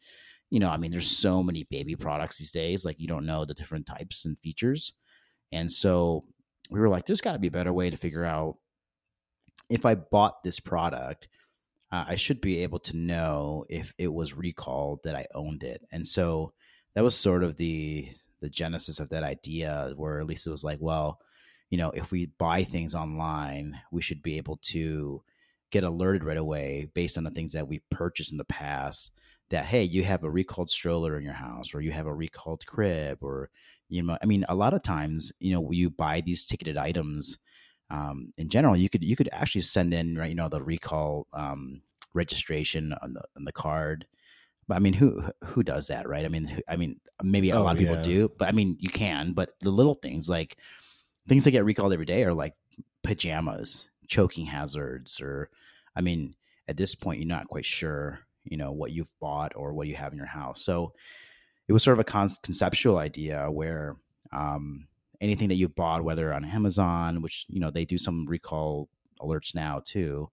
you 0.55 0.61
know, 0.61 0.71
I 0.71 0.77
mean, 0.77 0.93
there's 0.93 1.11
so 1.11 1.43
many 1.43 1.65
baby 1.65 1.97
products 1.97 2.39
these 2.39 2.53
days. 2.53 2.85
Like 2.85 3.01
you 3.01 3.09
don't 3.09 3.27
know 3.27 3.45
the 3.45 3.55
different 3.55 3.87
types 3.87 4.25
and 4.25 4.39
features. 4.39 4.93
And 5.51 5.69
so 5.71 6.23
we 6.71 6.79
were 6.79 6.89
like, 6.89 7.07
there's 7.07 7.21
got 7.21 7.33
to 7.33 7.41
be 7.41 7.49
a 7.49 7.51
better 7.51 7.73
way 7.73 7.91
to 7.91 7.97
figure 7.97 8.25
out 8.25 8.59
if 9.69 9.85
I 9.85 9.97
bought 9.97 10.45
this 10.45 10.61
product, 10.61 11.29
uh, 11.91 12.05
I 12.07 12.15
should 12.15 12.41
be 12.41 12.63
able 12.63 12.79
to 12.81 12.97
know 12.97 13.65
if 13.69 13.95
it 13.99 14.13
was 14.13 14.35
recalled 14.35 15.01
that 15.03 15.17
I 15.17 15.27
owned 15.35 15.65
it. 15.65 15.83
And 15.91 16.07
so 16.07 16.53
that 16.95 17.03
was 17.03 17.17
sort 17.17 17.43
of 17.43 17.57
the 17.57 18.09
the 18.41 18.49
genesis 18.49 19.01
of 19.01 19.09
that 19.09 19.25
idea, 19.25 19.93
where 19.97 20.21
at 20.21 20.27
least 20.27 20.47
it 20.47 20.51
was 20.51 20.63
like, 20.63 20.79
well, 20.81 21.19
you 21.75 21.79
know, 21.79 21.91
if 21.91 22.13
we 22.13 22.27
buy 22.27 22.63
things 22.63 22.95
online, 22.95 23.81
we 23.91 24.01
should 24.01 24.23
be 24.23 24.37
able 24.37 24.59
to 24.59 25.21
get 25.73 25.83
alerted 25.83 26.23
right 26.23 26.37
away 26.37 26.87
based 26.95 27.19
on 27.19 27.25
the 27.25 27.33
things 27.33 27.51
that 27.51 27.67
we 27.67 27.83
purchased 27.91 28.31
in 28.31 28.39
the 28.39 28.45
past 28.45 29.11
that 29.51 29.65
hey 29.65 29.83
you 29.83 30.05
have 30.05 30.23
a 30.23 30.31
recalled 30.31 30.71
stroller 30.71 31.19
in 31.19 31.25
your 31.25 31.35
house 31.35 31.75
or 31.75 31.81
you 31.81 31.91
have 31.91 32.07
a 32.07 32.15
recalled 32.15 32.65
crib 32.65 33.19
or 33.23 33.51
you 33.89 34.01
know 34.01 34.17
i 34.23 34.25
mean 34.25 34.45
a 34.49 34.55
lot 34.55 34.73
of 34.73 34.85
times 34.85 35.33
you 35.41 35.53
know 35.53 35.69
you 35.73 35.91
buy 35.91 36.21
these 36.21 36.47
ticketed 36.47 36.77
items 36.77 37.39
um, 37.91 38.33
in 38.39 38.49
general 38.49 38.77
you 38.77 38.89
could 38.89 39.03
you 39.03 39.17
could 39.17 39.29
actually 39.33 39.63
send 39.63 39.93
in 39.93 40.17
right 40.17 40.29
you 40.29 40.37
know 40.37 40.49
the 40.49 40.63
recall 40.63 41.27
um, 41.33 41.83
registration 42.15 42.95
on 43.03 43.15
the 43.15 43.23
on 43.37 43.45
the 43.45 43.53
card 43.53 44.07
but 44.69 44.77
i 44.77 44.79
mean 44.79 44.95
who 44.95 45.25
who 45.43 45.65
does 45.65 45.89
that 45.89 46.09
right 46.09 46.25
i 46.25 46.29
mean 46.29 46.63
i 46.69 46.77
mean 46.77 47.01
maybe 47.21 47.51
a 47.51 47.57
oh, 47.57 47.65
lot 47.65 47.73
of 47.73 47.81
people 47.81 47.97
yeah. 47.97 48.03
do 48.03 48.31
but 48.39 48.47
i 48.47 48.53
mean 48.53 48.77
you 48.79 48.89
can 48.89 49.33
but 49.33 49.55
the 49.61 49.71
little 49.71 49.95
things 49.95 50.29
like 50.29 50.57
things 51.29 51.45
that 51.45 51.51
get 51.51 51.65
recalled 51.65 51.93
every 51.93 52.07
day 52.07 52.25
are 52.25 52.35
like 52.35 52.55
pajamas 53.03 53.89
choking 54.09 54.47
hazards 54.47 55.21
or 55.21 55.51
i 55.97 56.01
mean 56.01 56.35
at 56.69 56.77
this 56.77 56.95
point 56.95 57.21
you're 57.21 57.29
not 57.29 57.49
quite 57.49 57.65
sure 57.65 58.21
you 58.45 58.57
know 58.57 58.73
what 58.73 58.93
you've 58.93 59.11
bought 59.21 59.53
or 59.57 59.73
what 59.73 59.89
you 59.89 59.97
have 59.97 60.13
in 60.13 60.19
your 60.19 60.27
house. 60.27 60.63
So 60.63 60.93
it 61.67 61.73
was 61.73 61.83
sort 61.83 61.95
of 61.95 62.01
a 62.01 62.05
con- 62.05 62.31
conceptual 62.43 62.99
idea 62.99 63.51
where 63.51 63.97
um, 64.33 64.87
anything 65.21 65.49
that 65.49 65.55
you 65.55 65.69
bought 65.69 66.05
whether 66.05 66.35
on 66.35 66.45
amazon 66.45 67.23
which 67.23 67.47
you 67.49 67.61
know 67.61 67.71
they 67.71 67.85
do 67.85 67.97
some 67.97 68.27
recall 68.27 68.89
alerts 69.21 69.55
now 69.55 69.81
too 69.85 70.29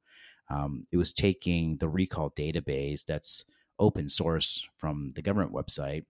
um, 0.50 0.86
it 0.92 0.98
was 0.98 1.14
taking 1.14 1.78
the 1.78 1.88
recall 1.88 2.32
database 2.32 3.06
that's 3.06 3.46
open 3.80 4.10
source 4.10 4.68
from 4.78 5.12
the 5.16 5.22
government 5.22 5.54
website 5.54 6.04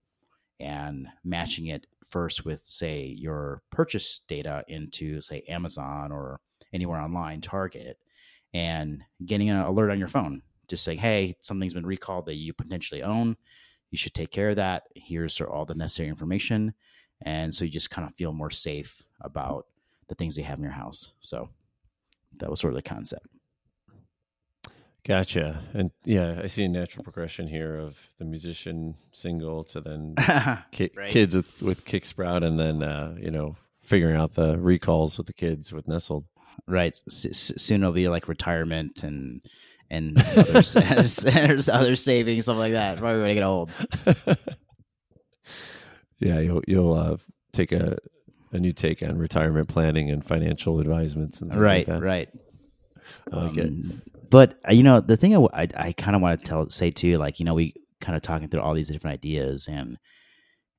and 0.62 1.08
matching 1.24 1.66
it 1.66 1.86
first 2.06 2.44
with 2.44 2.62
say 2.64 3.04
your 3.18 3.62
purchase 3.70 4.20
data 4.28 4.64
into 4.68 5.20
say 5.20 5.42
Amazon 5.48 6.12
or 6.12 6.40
anywhere 6.72 7.00
online, 7.00 7.40
Target, 7.40 7.98
and 8.54 9.02
getting 9.26 9.50
an 9.50 9.58
alert 9.58 9.90
on 9.90 9.98
your 9.98 10.08
phone, 10.08 10.42
just 10.68 10.84
saying, 10.84 10.98
"Hey, 10.98 11.36
something's 11.40 11.74
been 11.74 11.86
recalled 11.86 12.26
that 12.26 12.36
you 12.36 12.52
potentially 12.52 13.02
own. 13.02 13.36
You 13.90 13.98
should 13.98 14.14
take 14.14 14.30
care 14.30 14.50
of 14.50 14.56
that. 14.56 14.84
Here's 14.94 15.40
all 15.40 15.64
the 15.64 15.74
necessary 15.74 16.08
information." 16.08 16.74
And 17.22 17.54
so 17.54 17.64
you 17.64 17.70
just 17.70 17.90
kind 17.90 18.08
of 18.08 18.14
feel 18.14 18.32
more 18.32 18.50
safe 18.50 19.02
about 19.20 19.66
the 20.08 20.14
things 20.14 20.36
you 20.36 20.44
have 20.44 20.58
in 20.58 20.64
your 20.64 20.72
house. 20.72 21.12
So 21.20 21.48
that 22.38 22.50
was 22.50 22.60
sort 22.60 22.72
of 22.72 22.76
the 22.76 22.88
concept. 22.88 23.28
Gotcha. 25.04 25.60
And 25.74 25.90
yeah, 26.04 26.40
I 26.42 26.46
see 26.46 26.64
a 26.64 26.68
natural 26.68 27.02
progression 27.02 27.48
here 27.48 27.76
of 27.76 27.98
the 28.18 28.24
musician 28.24 28.94
single 29.12 29.64
to 29.64 29.80
then 29.80 30.14
ki- 30.70 30.92
right. 30.96 31.10
kids 31.10 31.34
with, 31.34 31.60
with 31.60 31.84
Kicksprout 31.84 32.44
and 32.44 32.58
then, 32.58 32.82
uh, 32.82 33.16
you 33.18 33.30
know, 33.32 33.56
figuring 33.80 34.16
out 34.16 34.34
the 34.34 34.56
recalls 34.58 35.18
with 35.18 35.26
the 35.26 35.32
kids 35.32 35.72
with 35.72 35.88
Nestled. 35.88 36.24
Right. 36.68 37.00
S- 37.08 37.52
soon 37.56 37.82
it'll 37.82 37.92
be 37.92 38.08
like 38.08 38.28
retirement 38.28 39.02
and, 39.02 39.40
and 39.90 40.16
other, 40.36 40.58
other 41.72 41.96
savings, 41.96 42.44
stuff 42.44 42.56
like 42.56 42.72
that. 42.72 42.98
Probably 42.98 43.22
when 43.22 43.30
I 43.30 43.34
get 43.34 43.42
old. 43.42 43.70
yeah. 46.20 46.38
You'll, 46.38 46.62
you'll, 46.68 46.94
uh, 46.94 47.16
take 47.52 47.72
a, 47.72 47.98
a 48.52 48.58
new 48.58 48.72
take 48.72 49.02
on 49.02 49.18
retirement 49.18 49.68
planning 49.68 50.10
and 50.10 50.24
financial 50.24 50.80
advisements 50.80 51.40
and 51.40 51.54
right, 51.54 51.86
like 51.88 52.02
right. 52.02 52.28
I 53.32 53.36
like 53.36 53.58
um, 53.58 54.00
it 54.04 54.12
but 54.32 54.58
uh, 54.68 54.72
you 54.72 54.82
know 54.82 55.00
the 55.00 55.16
thing 55.16 55.36
I, 55.36 55.68
I, 55.76 55.92
kind 55.92 56.16
of 56.16 56.22
want 56.22 56.40
to 56.40 56.44
tell 56.44 56.68
say 56.70 56.90
too 56.90 57.18
like 57.18 57.38
you 57.38 57.44
know 57.44 57.54
we 57.54 57.74
kind 58.00 58.16
of 58.16 58.22
talking 58.22 58.48
through 58.48 58.62
all 58.62 58.74
these 58.74 58.88
different 58.88 59.14
ideas 59.14 59.68
and 59.70 59.98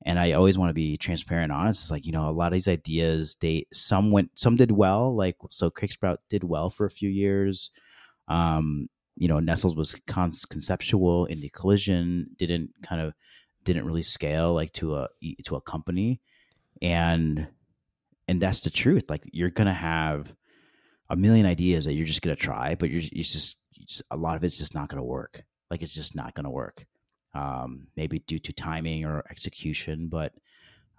and 0.06 0.20
I 0.20 0.34
always 0.34 0.58
want 0.58 0.70
to 0.70 0.74
be 0.74 0.98
transparent 0.98 1.52
and 1.52 1.62
honest. 1.62 1.86
It's 1.86 1.92
like 1.92 2.06
you 2.06 2.12
know 2.12 2.28
a 2.28 2.32
lot 2.32 2.48
of 2.48 2.54
these 2.54 2.68
ideas 2.68 3.38
they 3.40 3.66
some 3.72 4.12
went 4.12 4.32
some 4.36 4.58
did 4.58 4.72
well 4.72 5.16
like 5.16 5.38
so 5.50 5.70
Kicksprout 5.70 6.18
did 6.30 6.44
well 6.44 6.70
for 6.70 6.86
a 6.86 6.92
few 6.92 7.10
years. 7.10 7.70
Um, 8.28 8.90
you 9.16 9.28
know 9.28 9.40
Nestled 9.40 9.78
was 9.78 9.96
con- 10.08 10.32
conceptual 10.50 11.28
Indie 11.30 11.54
Collision 11.54 12.28
didn't 12.38 12.72
kind 12.82 13.02
of 13.02 13.14
didn't 13.64 13.86
really 13.86 14.04
scale 14.04 14.54
like 14.54 14.74
to 14.74 14.96
a 14.96 15.08
to 15.46 15.56
a 15.56 15.62
company 15.62 16.20
and 16.82 17.48
and 18.28 18.42
that's 18.42 18.62
the 18.62 18.70
truth 18.70 19.10
like 19.10 19.22
you're 19.32 19.50
gonna 19.50 19.74
have 19.74 20.34
a 21.10 21.16
million 21.16 21.46
ideas 21.46 21.86
that 21.86 21.94
you're 21.94 22.06
just 22.08 22.22
gonna 22.22 22.36
try, 22.36 22.76
but 22.76 22.90
you're, 22.90 23.02
you're 23.02 23.24
just, 23.24 23.58
just 23.74 24.02
a 24.12 24.18
lot 24.18 24.36
of 24.36 24.44
it's 24.44 24.58
just 24.58 24.76
not 24.76 24.90
gonna 24.90 25.04
work. 25.04 25.44
Like 25.70 25.82
it's 25.82 25.94
just 25.94 26.16
not 26.16 26.34
gonna 26.34 26.52
work. 26.52 26.86
Um, 27.34 27.88
maybe 27.96 28.20
due 28.20 28.40
to 28.40 28.54
timing 28.54 29.06
or 29.06 29.24
execution, 29.30 30.08
but 30.08 30.34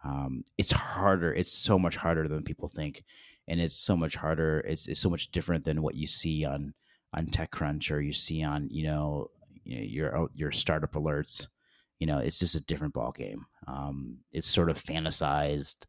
um, 0.05 0.45
it's 0.59 0.73
harder. 0.73 1.33
It's 1.33 1.53
so 1.53 1.79
much 1.79 1.97
harder 1.97 2.29
than 2.29 2.43
people 2.43 2.69
think, 2.69 3.05
and 3.49 3.61
it's 3.61 3.75
so 3.75 3.97
much 3.97 4.17
harder. 4.17 4.61
It's, 4.61 4.87
it's 4.87 5.01
so 5.01 5.09
much 5.09 5.31
different 5.31 5.65
than 5.65 5.83
what 5.83 5.95
you 5.95 6.07
see 6.07 6.45
on 6.45 6.75
on 7.15 7.27
TechCrunch 7.27 7.91
or 7.91 8.01
you 8.01 8.13
see 8.13 8.43
on 8.43 8.69
you 8.71 8.85
know, 8.85 9.31
you 9.65 9.77
know 9.77 9.83
your 9.83 10.29
your 10.35 10.53
startup 10.53 10.93
alerts. 10.93 11.47
You 12.01 12.07
know, 12.07 12.19
it's 12.19 12.41
just 12.41 12.57
a 12.57 12.61
different 12.61 12.93
ball 12.93 13.13
game. 13.13 13.47
Um, 13.67 14.19
it's 14.33 14.47
sort 14.47 14.69
of 14.69 14.83
fantasized 14.83 15.87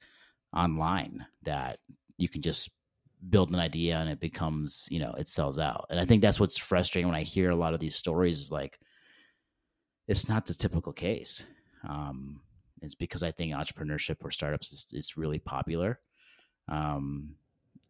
online 0.55 1.25
that 1.43 1.79
you 2.17 2.29
can 2.29 2.41
just 2.41 2.69
build 3.29 3.49
an 3.49 3.59
idea 3.59 3.97
and 3.97 4.09
it 4.09 4.19
becomes 4.19 4.87
you 4.91 4.99
know 4.99 5.13
it 5.17 5.27
sells 5.27 5.59
out. 5.59 5.87
And 5.89 5.99
i 5.99 6.05
think 6.05 6.21
that's 6.21 6.39
what's 6.39 6.57
frustrating 6.57 7.07
when 7.07 7.17
i 7.17 7.23
hear 7.23 7.49
a 7.49 7.55
lot 7.55 7.73
of 7.73 7.79
these 7.79 7.95
stories 7.95 8.39
is 8.39 8.51
like 8.51 8.79
it's 10.07 10.29
not 10.29 10.45
the 10.45 10.53
typical 10.53 10.93
case. 10.93 11.43
Um, 11.87 12.41
it's 12.81 12.95
because 12.95 13.23
i 13.23 13.31
think 13.31 13.53
entrepreneurship 13.53 14.17
or 14.23 14.31
startups 14.31 14.71
is, 14.71 14.93
is 14.93 15.17
really 15.17 15.39
popular. 15.39 15.99
Um, 16.67 17.35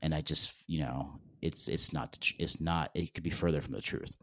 and 0.01 0.13
i 0.13 0.21
just 0.21 0.53
you 0.67 0.81
know 0.81 1.19
it's 1.41 1.67
it's 1.67 1.93
not 1.93 2.17
it's 2.39 2.59
not 2.59 2.91
it 2.93 3.13
could 3.13 3.23
be 3.23 3.29
further 3.29 3.61
from 3.61 3.73
the 3.73 3.81
truth. 3.81 4.15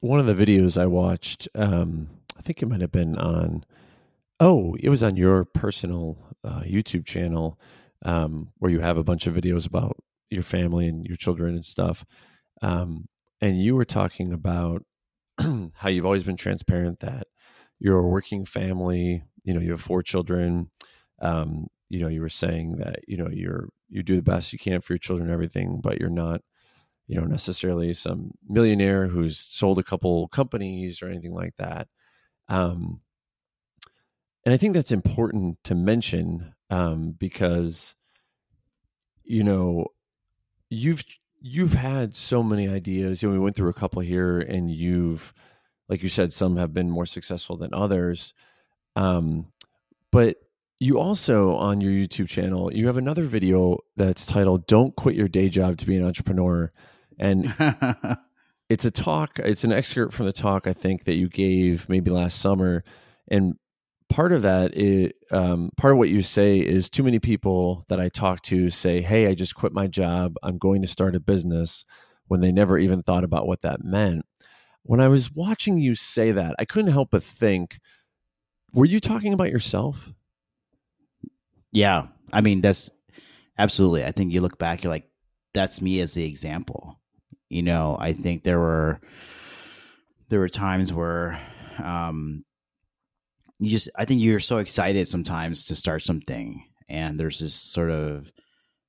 One 0.00 0.20
of 0.20 0.26
the 0.26 0.34
videos 0.34 0.80
i 0.80 0.86
watched 0.86 1.48
um, 1.54 2.08
i 2.38 2.42
think 2.42 2.62
it 2.62 2.66
might 2.66 2.80
have 2.80 2.92
been 2.92 3.16
on 3.16 3.64
oh 4.40 4.76
it 4.78 4.88
was 4.88 5.02
on 5.02 5.16
your 5.16 5.44
personal 5.44 6.18
uh, 6.44 6.60
youtube 6.60 7.06
channel 7.06 7.58
um, 8.06 8.52
where 8.58 8.70
you 8.70 8.80
have 8.80 8.96
a 8.96 9.04
bunch 9.04 9.26
of 9.26 9.34
videos 9.34 9.66
about 9.66 9.96
your 10.30 10.44
family 10.44 10.86
and 10.86 11.04
your 11.04 11.16
children 11.16 11.54
and 11.54 11.64
stuff. 11.64 12.06
Um, 12.62 13.08
and 13.40 13.60
you 13.60 13.74
were 13.74 13.84
talking 13.84 14.32
about 14.32 14.84
how 15.38 15.88
you've 15.88 16.06
always 16.06 16.24
been 16.24 16.36
transparent 16.36 17.00
that 17.00 17.26
you're 17.78 17.98
a 17.98 18.08
working 18.08 18.44
family. 18.46 19.24
You 19.42 19.52
know, 19.52 19.60
you 19.60 19.72
have 19.72 19.80
four 19.82 20.02
children. 20.02 20.70
Um, 21.20 21.66
you 21.90 22.00
know, 22.00 22.08
you 22.08 22.20
were 22.20 22.28
saying 22.28 22.76
that 22.76 23.00
you 23.08 23.16
know 23.16 23.28
you're 23.30 23.68
you 23.88 24.02
do 24.02 24.16
the 24.16 24.22
best 24.22 24.52
you 24.52 24.58
can 24.58 24.80
for 24.80 24.92
your 24.92 24.98
children 24.98 25.28
and 25.28 25.34
everything, 25.34 25.80
but 25.82 26.00
you're 26.00 26.08
not 26.08 26.42
you 27.08 27.20
know 27.20 27.26
necessarily 27.26 27.92
some 27.92 28.32
millionaire 28.48 29.08
who's 29.08 29.36
sold 29.38 29.78
a 29.78 29.84
couple 29.84 30.28
companies 30.28 31.02
or 31.02 31.08
anything 31.08 31.34
like 31.34 31.56
that. 31.58 31.88
Um, 32.48 33.00
and 34.44 34.54
I 34.54 34.56
think 34.56 34.74
that's 34.74 34.92
important 34.92 35.58
to 35.64 35.74
mention 35.74 36.54
um, 36.70 37.12
because 37.18 37.95
you 39.26 39.44
know 39.44 39.88
you've 40.70 41.04
you've 41.40 41.74
had 41.74 42.14
so 42.14 42.42
many 42.42 42.68
ideas. 42.68 43.22
You 43.22 43.28
know, 43.28 43.34
we 43.34 43.38
went 43.38 43.56
through 43.56 43.70
a 43.70 43.74
couple 43.74 44.00
here, 44.02 44.40
and 44.40 44.70
you've, 44.70 45.32
like 45.88 46.02
you 46.02 46.08
said, 46.08 46.32
some 46.32 46.56
have 46.56 46.74
been 46.74 46.90
more 46.90 47.06
successful 47.06 47.56
than 47.56 47.72
others. 47.72 48.34
Um, 48.96 49.46
but 50.10 50.36
you 50.78 50.98
also 50.98 51.54
on 51.56 51.80
your 51.80 51.92
YouTube 51.92 52.28
channel, 52.28 52.72
you 52.72 52.86
have 52.86 52.96
another 52.96 53.24
video 53.24 53.78
that's 53.96 54.26
titled 54.26 54.66
"Don't 54.66 54.94
Quit 54.96 55.16
Your 55.16 55.28
Day 55.28 55.48
Job 55.48 55.78
to 55.78 55.86
Be 55.86 55.96
an 55.96 56.04
Entrepreneur," 56.04 56.72
and 57.18 57.54
it's 58.68 58.84
a 58.84 58.90
talk. 58.90 59.38
It's 59.38 59.64
an 59.64 59.72
excerpt 59.72 60.14
from 60.14 60.26
the 60.26 60.32
talk 60.32 60.66
I 60.66 60.72
think 60.72 61.04
that 61.04 61.16
you 61.16 61.28
gave 61.28 61.88
maybe 61.88 62.10
last 62.10 62.38
summer, 62.40 62.84
and 63.28 63.56
part 64.08 64.32
of 64.32 64.42
that 64.42 64.74
is 64.74 65.12
um, 65.30 65.70
part 65.76 65.92
of 65.92 65.98
what 65.98 66.08
you 66.08 66.22
say 66.22 66.58
is 66.58 66.88
too 66.88 67.02
many 67.02 67.18
people 67.18 67.84
that 67.88 68.00
I 68.00 68.08
talk 68.08 68.42
to 68.42 68.70
say, 68.70 69.00
"Hey, 69.00 69.26
I 69.26 69.34
just 69.34 69.54
quit 69.54 69.72
my 69.72 69.86
job. 69.86 70.36
I'm 70.42 70.58
going 70.58 70.82
to 70.82 70.88
start 70.88 71.16
a 71.16 71.20
business," 71.20 71.84
when 72.28 72.40
they 72.40 72.52
never 72.52 72.78
even 72.78 73.02
thought 73.02 73.24
about 73.24 73.46
what 73.46 73.62
that 73.62 73.84
meant. 73.84 74.24
When 74.82 75.00
I 75.00 75.08
was 75.08 75.32
watching 75.32 75.78
you 75.78 75.94
say 75.94 76.32
that, 76.32 76.54
I 76.58 76.64
couldn't 76.64 76.92
help 76.92 77.10
but 77.10 77.22
think, 77.22 77.78
were 78.72 78.84
you 78.84 79.00
talking 79.00 79.32
about 79.32 79.50
yourself? 79.50 80.12
Yeah, 81.72 82.06
I 82.32 82.40
mean 82.40 82.60
that's 82.60 82.90
absolutely. 83.58 84.04
I 84.04 84.12
think 84.12 84.32
you 84.32 84.40
look 84.40 84.58
back, 84.58 84.82
you're 84.82 84.92
like, 84.92 85.08
that's 85.52 85.82
me 85.82 86.00
as 86.00 86.14
the 86.14 86.24
example. 86.24 87.00
You 87.48 87.62
know, 87.62 87.96
I 87.98 88.12
think 88.12 88.42
there 88.42 88.60
were 88.60 89.00
there 90.28 90.40
were 90.40 90.48
times 90.48 90.92
where 90.92 91.38
um, 91.82 92.44
you 93.58 93.70
just 93.70 93.88
I 93.96 94.04
think 94.04 94.20
you're 94.20 94.40
so 94.40 94.58
excited 94.58 95.08
sometimes 95.08 95.66
to 95.66 95.76
start 95.76 96.02
something 96.02 96.64
and 96.88 97.18
there's 97.18 97.40
this 97.40 97.54
sort 97.54 97.90
of 97.90 98.30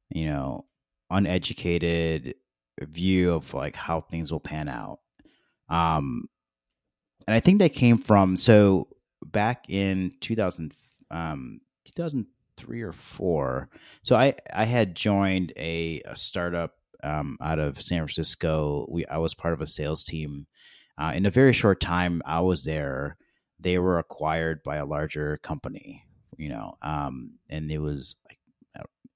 you 0.09 0.25
know 0.27 0.65
uneducated 1.09 2.35
view 2.81 3.33
of 3.33 3.53
like 3.53 3.75
how 3.75 4.01
things 4.01 4.31
will 4.31 4.39
pan 4.39 4.67
out. 4.67 4.99
Um 5.69 6.29
and 7.27 7.35
I 7.35 7.39
think 7.39 7.59
that 7.59 7.73
came 7.73 7.97
from 7.97 8.37
so 8.37 8.87
back 9.25 9.69
in 9.69 10.11
2000 10.21 10.73
um 11.11 11.61
2003 11.85 12.81
or 12.81 12.91
4 12.91 13.69
so 14.03 14.15
I 14.15 14.35
I 14.53 14.65
had 14.65 14.95
joined 14.95 15.53
a, 15.57 16.01
a 16.05 16.15
startup 16.15 16.73
um, 17.03 17.37
out 17.41 17.59
of 17.59 17.81
San 17.81 17.99
Francisco. 17.99 18.85
We 18.89 19.05
I 19.05 19.17
was 19.17 19.33
part 19.33 19.53
of 19.53 19.61
a 19.61 19.67
sales 19.67 20.03
team. 20.03 20.47
Uh, 20.97 21.11
in 21.13 21.25
a 21.25 21.31
very 21.31 21.53
short 21.53 21.79
time 21.79 22.21
I 22.25 22.39
was 22.41 22.63
there 22.63 23.17
they 23.59 23.77
were 23.79 23.99
acquired 23.99 24.61
by 24.63 24.77
a 24.77 24.85
larger 24.85 25.37
company, 25.37 26.05
you 26.37 26.49
know, 26.49 26.77
um, 26.81 27.31
and 27.49 27.71
it 27.71 27.79
was 27.79 28.15
like 28.27 28.37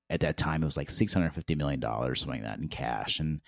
at 0.10 0.20
that 0.20 0.36
time 0.36 0.62
it 0.62 0.66
was 0.66 0.76
like 0.76 0.90
six 0.90 1.14
hundred 1.14 1.34
fifty 1.34 1.56
million 1.56 1.80
dollars, 1.80 2.20
something 2.20 2.42
like 2.42 2.50
that, 2.50 2.60
in 2.60 2.68
cash, 2.68 3.20
and 3.20 3.40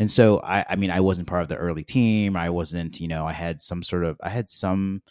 and 0.00 0.10
so 0.10 0.40
I, 0.40 0.64
I 0.68 0.74
mean, 0.74 0.90
I 0.90 1.00
wasn't 1.00 1.28
part 1.28 1.42
of 1.42 1.48
the 1.48 1.56
early 1.56 1.84
team. 1.84 2.36
I 2.36 2.50
wasn't, 2.50 2.98
you 2.98 3.06
know, 3.06 3.24
I 3.24 3.32
had 3.32 3.60
some 3.60 3.84
sort 3.84 4.04
of, 4.04 4.16
I 4.20 4.28
had 4.28 4.48
some, 4.48 5.02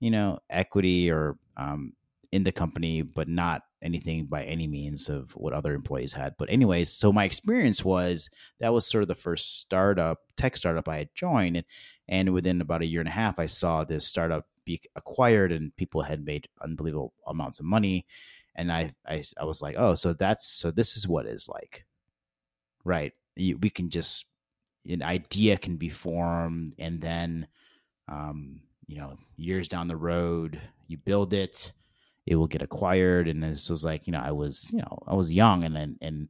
you 0.00 0.10
know, 0.10 0.38
equity 0.48 1.10
or 1.10 1.36
um, 1.58 1.92
in 2.32 2.44
the 2.44 2.52
company, 2.52 3.02
but 3.02 3.28
not 3.28 3.62
anything 3.82 4.24
by 4.24 4.42
any 4.44 4.66
means 4.66 5.10
of 5.10 5.32
what 5.32 5.52
other 5.52 5.74
employees 5.74 6.14
had. 6.14 6.34
But 6.38 6.48
anyways, 6.48 6.90
so 6.90 7.12
my 7.12 7.24
experience 7.24 7.84
was 7.84 8.30
that 8.60 8.72
was 8.72 8.86
sort 8.86 9.02
of 9.02 9.08
the 9.08 9.14
first 9.14 9.60
startup, 9.60 10.20
tech 10.38 10.56
startup 10.56 10.88
I 10.88 10.96
had 10.96 11.10
joined, 11.14 11.56
and, 11.58 11.66
and 12.08 12.32
within 12.32 12.62
about 12.62 12.80
a 12.80 12.86
year 12.86 13.00
and 13.00 13.08
a 13.08 13.12
half, 13.12 13.38
I 13.38 13.46
saw 13.46 13.84
this 13.84 14.06
startup 14.06 14.46
be 14.64 14.80
acquired 14.96 15.52
and 15.52 15.74
people 15.76 16.02
had 16.02 16.24
made 16.24 16.48
unbelievable 16.62 17.12
amounts 17.26 17.60
of 17.60 17.66
money 17.66 18.06
and 18.56 18.70
I, 18.70 18.92
I 19.06 19.22
i 19.38 19.44
was 19.44 19.60
like 19.62 19.76
oh 19.78 19.94
so 19.94 20.12
that's 20.12 20.46
so 20.46 20.70
this 20.70 20.96
is 20.96 21.08
what 21.08 21.26
is 21.26 21.48
like. 21.48 21.84
Right 22.84 23.12
you, 23.36 23.58
we 23.58 23.70
can 23.70 23.90
just 23.90 24.26
an 24.86 25.02
idea 25.02 25.56
can 25.56 25.76
be 25.76 25.88
formed 25.88 26.74
and 26.78 27.00
then 27.00 27.46
um, 28.08 28.60
you 28.86 28.98
know 28.98 29.16
years 29.36 29.68
down 29.68 29.88
the 29.88 29.96
road 29.96 30.60
you 30.88 30.98
build 30.98 31.32
it 31.32 31.72
it 32.26 32.36
will 32.36 32.46
get 32.46 32.62
acquired 32.62 33.28
and 33.28 33.42
this 33.42 33.70
was 33.70 33.84
like 33.84 34.06
you 34.06 34.12
know 34.12 34.20
i 34.22 34.30
was 34.30 34.70
you 34.72 34.78
know 34.78 34.98
i 35.06 35.14
was 35.14 35.32
young 35.32 35.64
and 35.64 35.76
and, 35.76 35.96
and 36.02 36.28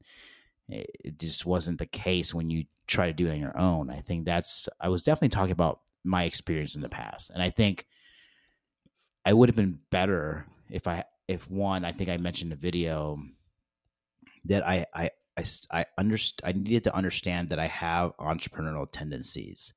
it 0.69 1.19
just 1.19 1.45
wasn't 1.45 1.79
the 1.79 1.87
case 1.87 2.33
when 2.33 2.49
you 2.49 2.65
try 2.87 3.07
to 3.07 3.13
do 3.13 3.27
it 3.27 3.33
on 3.33 3.39
your 3.39 3.59
own. 3.59 3.91
I 3.91 4.01
think 4.01 4.25
that's 4.25 4.69
i 4.81 4.89
was 4.89 5.03
definitely 5.03 5.29
talking 5.29 5.53
about 5.53 5.81
my 6.05 6.25
experience 6.25 6.75
in 6.75 6.83
the 6.83 6.89
past 6.89 7.31
and 7.31 7.43
i 7.43 7.49
think 7.49 7.87
i 9.25 9.33
would 9.33 9.49
have 9.49 9.57
been 9.57 9.79
better 9.91 10.47
if 10.71 10.87
i 10.87 11.05
if 11.29 11.49
one 11.51 11.85
i 11.85 11.93
think 11.93 12.11
i 12.11 12.17
mentioned 12.17 12.53
in 12.53 12.59
the 12.59 12.63
video 12.63 13.19
that 14.45 14.67
i 14.67 14.85
i 14.95 15.11
i, 15.37 15.45
I 15.71 15.87
underst- 15.99 16.41
i 16.45 16.53
needed 16.53 16.85
to 16.85 16.95
understand 16.95 17.51
that 17.51 17.59
i 17.59 17.67
have 17.67 18.17
entrepreneurial 18.19 18.87
tendencies. 18.91 19.73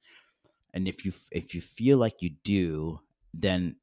And 0.74 0.88
if 0.88 1.06
you 1.06 1.12
if 1.32 1.56
you 1.56 1.62
feel 1.62 1.98
like 1.98 2.22
you 2.22 2.32
do 2.44 3.00
then 3.34 3.78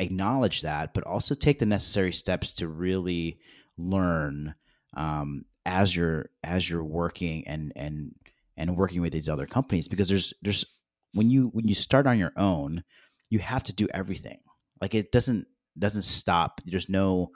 acknowledge 0.00 0.62
that 0.62 0.94
but 0.94 1.04
also 1.04 1.34
take 1.34 1.58
the 1.58 1.66
necessary 1.66 2.12
steps 2.12 2.54
to 2.54 2.66
really 2.66 3.38
learn 3.76 4.54
um, 4.96 5.44
as 5.66 5.94
you're 5.94 6.30
as 6.42 6.68
you're 6.68 6.84
working 6.84 7.46
and 7.46 7.72
and 7.76 8.14
and 8.56 8.76
working 8.76 9.02
with 9.02 9.12
these 9.12 9.28
other 9.28 9.46
companies 9.46 9.88
because 9.88 10.08
there's 10.08 10.32
there's 10.42 10.64
when 11.12 11.30
you 11.30 11.50
when 11.52 11.68
you 11.68 11.74
start 11.74 12.06
on 12.06 12.18
your 12.18 12.32
own 12.36 12.82
you 13.28 13.38
have 13.38 13.62
to 13.64 13.72
do 13.72 13.86
everything 13.94 14.38
like 14.80 14.94
it 14.94 15.12
doesn't 15.12 15.46
doesn't 15.78 16.02
stop. 16.02 16.60
There's 16.64 16.88
no 16.88 17.30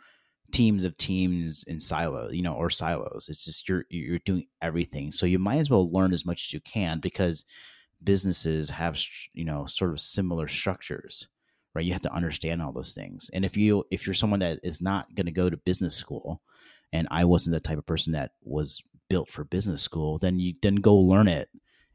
teams 0.52 0.84
of 0.84 0.96
teams 0.96 1.64
in 1.64 1.80
silos 1.80 2.32
you 2.34 2.42
know 2.42 2.54
or 2.54 2.70
silos. 2.70 3.28
It's 3.28 3.44
just 3.44 3.68
you're 3.68 3.84
you're 3.90 4.18
doing 4.20 4.46
everything. 4.62 5.12
So 5.12 5.26
you 5.26 5.38
might 5.38 5.58
as 5.58 5.70
well 5.70 5.90
learn 5.90 6.12
as 6.12 6.26
much 6.26 6.46
as 6.46 6.52
you 6.52 6.60
can 6.60 7.00
because 7.00 7.44
businesses 8.02 8.70
have 8.70 8.98
you 9.32 9.44
know 9.44 9.66
sort 9.66 9.92
of 9.92 10.00
similar 10.00 10.48
structures 10.48 11.28
right? 11.74 11.84
You 11.84 11.92
have 11.92 12.02
to 12.02 12.14
understand 12.14 12.62
all 12.62 12.72
those 12.72 12.94
things. 12.94 13.30
And 13.32 13.44
if 13.44 13.56
you 13.56 13.84
if 13.90 14.06
you're 14.06 14.14
someone 14.14 14.40
that 14.40 14.60
is 14.62 14.80
not 14.80 15.12
going 15.14 15.26
to 15.26 15.32
go 15.32 15.50
to 15.50 15.56
business 15.56 15.94
school 15.94 16.40
and 16.92 17.08
i 17.10 17.24
wasn't 17.24 17.52
the 17.52 17.60
type 17.60 17.78
of 17.78 17.86
person 17.86 18.12
that 18.12 18.32
was 18.42 18.82
built 19.10 19.30
for 19.30 19.44
business 19.44 19.82
school 19.82 20.18
then 20.18 20.38
you 20.38 20.54
then 20.62 20.76
go 20.76 20.94
learn 20.94 21.28
it 21.28 21.48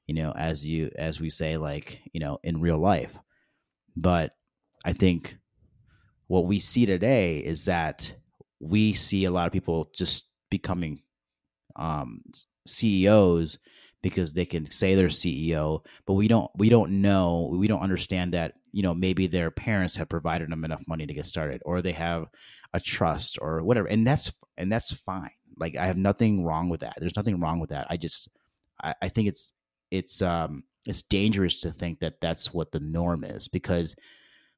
you 0.05 0.13
know 0.13 0.31
as 0.35 0.65
you 0.67 0.91
as 0.95 1.19
we 1.19 1.29
say 1.29 1.57
like 1.57 2.01
you 2.13 2.19
know 2.19 2.37
in 2.43 2.61
real 2.61 2.77
life. 2.77 3.17
But 3.95 4.33
i 4.85 4.93
think 4.93 5.37
what 6.27 6.45
we 6.45 6.59
see 6.59 6.85
today 6.85 7.39
is 7.39 7.65
that 7.65 8.13
we 8.59 8.93
see 8.93 9.25
a 9.25 9.31
lot 9.31 9.47
of 9.47 9.53
people 9.53 9.89
just 9.95 10.29
becoming 10.51 11.01
um, 11.75 12.21
CEOs 12.67 13.57
because 14.01 14.31
they 14.33 14.45
can 14.45 14.69
say 14.71 14.95
they're 14.95 15.07
CEO, 15.07 15.83
but 16.05 16.13
we 16.13 16.27
don't 16.27 16.49
we 16.55 16.69
don't 16.69 17.01
know 17.01 17.49
we 17.51 17.67
don't 17.67 17.81
understand 17.81 18.33
that 18.33 18.53
you 18.71 18.83
know 18.83 18.93
maybe 18.93 19.27
their 19.27 19.51
parents 19.51 19.95
have 19.97 20.07
provided 20.07 20.49
them 20.49 20.63
enough 20.63 20.83
money 20.87 21.05
to 21.05 21.13
get 21.13 21.25
started, 21.25 21.61
or 21.65 21.81
they 21.81 21.91
have 21.91 22.25
a 22.73 22.79
trust 22.79 23.39
or 23.41 23.63
whatever, 23.63 23.87
and 23.87 24.05
that's 24.05 24.31
and 24.57 24.71
that's 24.71 24.93
fine. 24.93 25.31
Like 25.57 25.75
I 25.75 25.87
have 25.87 25.97
nothing 25.97 26.43
wrong 26.43 26.69
with 26.69 26.81
that. 26.81 26.93
There's 26.97 27.15
nothing 27.15 27.39
wrong 27.39 27.59
with 27.59 27.71
that. 27.71 27.87
I 27.89 27.97
just 27.97 28.29
I, 28.81 28.93
I 29.01 29.09
think 29.09 29.27
it's 29.27 29.51
it's 29.91 30.21
um 30.21 30.63
it's 30.85 31.01
dangerous 31.01 31.59
to 31.61 31.71
think 31.71 31.99
that 31.99 32.21
that's 32.21 32.53
what 32.53 32.71
the 32.71 32.79
norm 32.79 33.23
is 33.23 33.47
because 33.47 33.95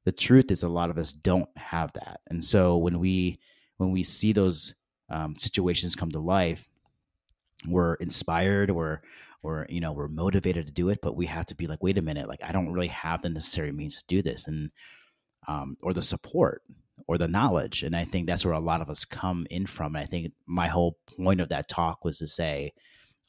the 0.04 0.12
truth 0.12 0.50
is 0.50 0.62
a 0.62 0.68
lot 0.68 0.90
of 0.90 0.98
us 0.98 1.12
don't 1.12 1.48
have 1.56 1.92
that, 1.94 2.20
and 2.28 2.42
so 2.42 2.76
when 2.76 2.98
we 2.98 3.38
when 3.76 3.90
we 3.90 4.02
see 4.02 4.32
those 4.32 4.74
um, 5.10 5.36
situations 5.36 5.94
come 5.94 6.10
to 6.12 6.20
life, 6.20 6.68
we're 7.66 7.94
inspired, 7.94 8.70
we're 8.70 9.00
or 9.42 9.66
you 9.68 9.80
know 9.80 9.92
we're 9.92 10.08
motivated 10.08 10.66
to 10.66 10.72
do 10.72 10.88
it 10.88 11.00
but 11.02 11.16
we 11.16 11.26
have 11.26 11.46
to 11.46 11.54
be 11.54 11.66
like 11.66 11.82
wait 11.82 11.98
a 11.98 12.02
minute 12.02 12.28
like 12.28 12.42
i 12.44 12.52
don't 12.52 12.72
really 12.72 12.88
have 12.88 13.22
the 13.22 13.28
necessary 13.28 13.72
means 13.72 13.96
to 13.96 14.04
do 14.06 14.22
this. 14.22 14.46
And 14.46 14.70
um, 15.48 15.76
or 15.82 15.92
the 15.92 16.02
support 16.02 16.62
or 17.08 17.18
the 17.18 17.28
knowledge. 17.28 17.82
And 17.82 17.96
i 17.96 18.04
think 18.04 18.26
that's 18.26 18.44
where 18.44 18.54
a 18.54 18.60
lot 18.60 18.80
of 18.80 18.90
us 18.90 19.04
come 19.04 19.46
in 19.50 19.66
from. 19.66 19.96
And 19.96 20.04
i 20.04 20.06
think 20.06 20.32
my 20.46 20.68
whole 20.68 20.98
point 21.16 21.40
of 21.40 21.48
that 21.48 21.68
talk 21.68 22.04
was 22.04 22.18
to 22.18 22.26
say 22.26 22.72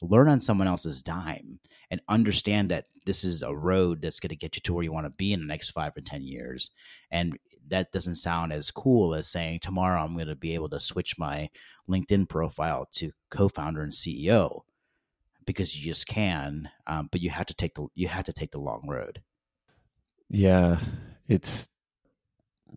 learn 0.04 0.28
on 0.28 0.40
someone 0.40 0.68
else's 0.68 1.02
dime 1.02 1.58
and 1.90 2.00
understand 2.08 2.70
that 2.70 2.86
this 3.06 3.24
is 3.24 3.42
a 3.42 3.54
road 3.54 4.02
that's 4.02 4.20
going 4.20 4.30
to 4.30 4.36
get 4.36 4.56
you 4.56 4.62
to 4.62 4.74
where 4.74 4.84
you 4.84 4.92
want 4.92 5.06
to 5.06 5.10
be 5.10 5.32
in 5.32 5.40
the 5.40 5.46
next 5.46 5.70
five 5.70 5.96
or 5.96 6.00
ten 6.00 6.22
years 6.22 6.70
and 7.10 7.38
that 7.68 7.92
doesn't 7.92 8.16
sound 8.16 8.52
as 8.52 8.70
cool 8.70 9.14
as 9.14 9.26
saying 9.26 9.58
tomorrow 9.60 10.02
i'm 10.02 10.14
going 10.14 10.26
to 10.26 10.36
be 10.36 10.54
able 10.54 10.68
to 10.68 10.80
switch 10.80 11.18
my 11.18 11.48
linkedin 11.88 12.28
profile 12.28 12.86
to 12.92 13.10
co-founder 13.30 13.82
and 13.82 13.92
ceo 13.92 14.62
because 15.46 15.76
you 15.76 15.84
just 15.84 16.06
can, 16.06 16.70
um, 16.86 17.08
but 17.10 17.20
you 17.20 17.30
have 17.30 17.46
to 17.46 17.54
take 17.54 17.74
the 17.74 17.86
you 17.94 18.08
have 18.08 18.24
to 18.24 18.32
take 18.32 18.50
the 18.50 18.58
long 18.58 18.86
road. 18.88 19.22
Yeah, 20.28 20.78
it's 21.28 21.68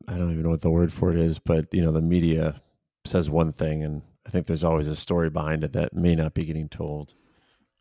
I 0.08 0.18
don't 0.18 0.32
even 0.32 0.44
know 0.44 0.50
what 0.50 0.62
the 0.62 0.70
word 0.70 0.94
for 0.94 1.12
it 1.12 1.18
is, 1.18 1.40
but 1.40 1.74
you 1.74 1.82
know 1.82 1.92
the 1.92 2.02
media 2.02 2.62
says 3.06 3.30
one 3.30 3.54
thing, 3.54 3.84
and 3.84 4.02
I 4.28 4.30
think 4.30 4.46
there's 4.46 4.66
always 4.66 4.90
a 4.90 4.96
story 4.96 5.30
behind 5.30 5.64
it 5.64 5.74
that 5.74 5.94
may 5.94 6.14
not 6.14 6.34
be 6.34 6.44
getting 6.44 6.68
told. 6.68 7.14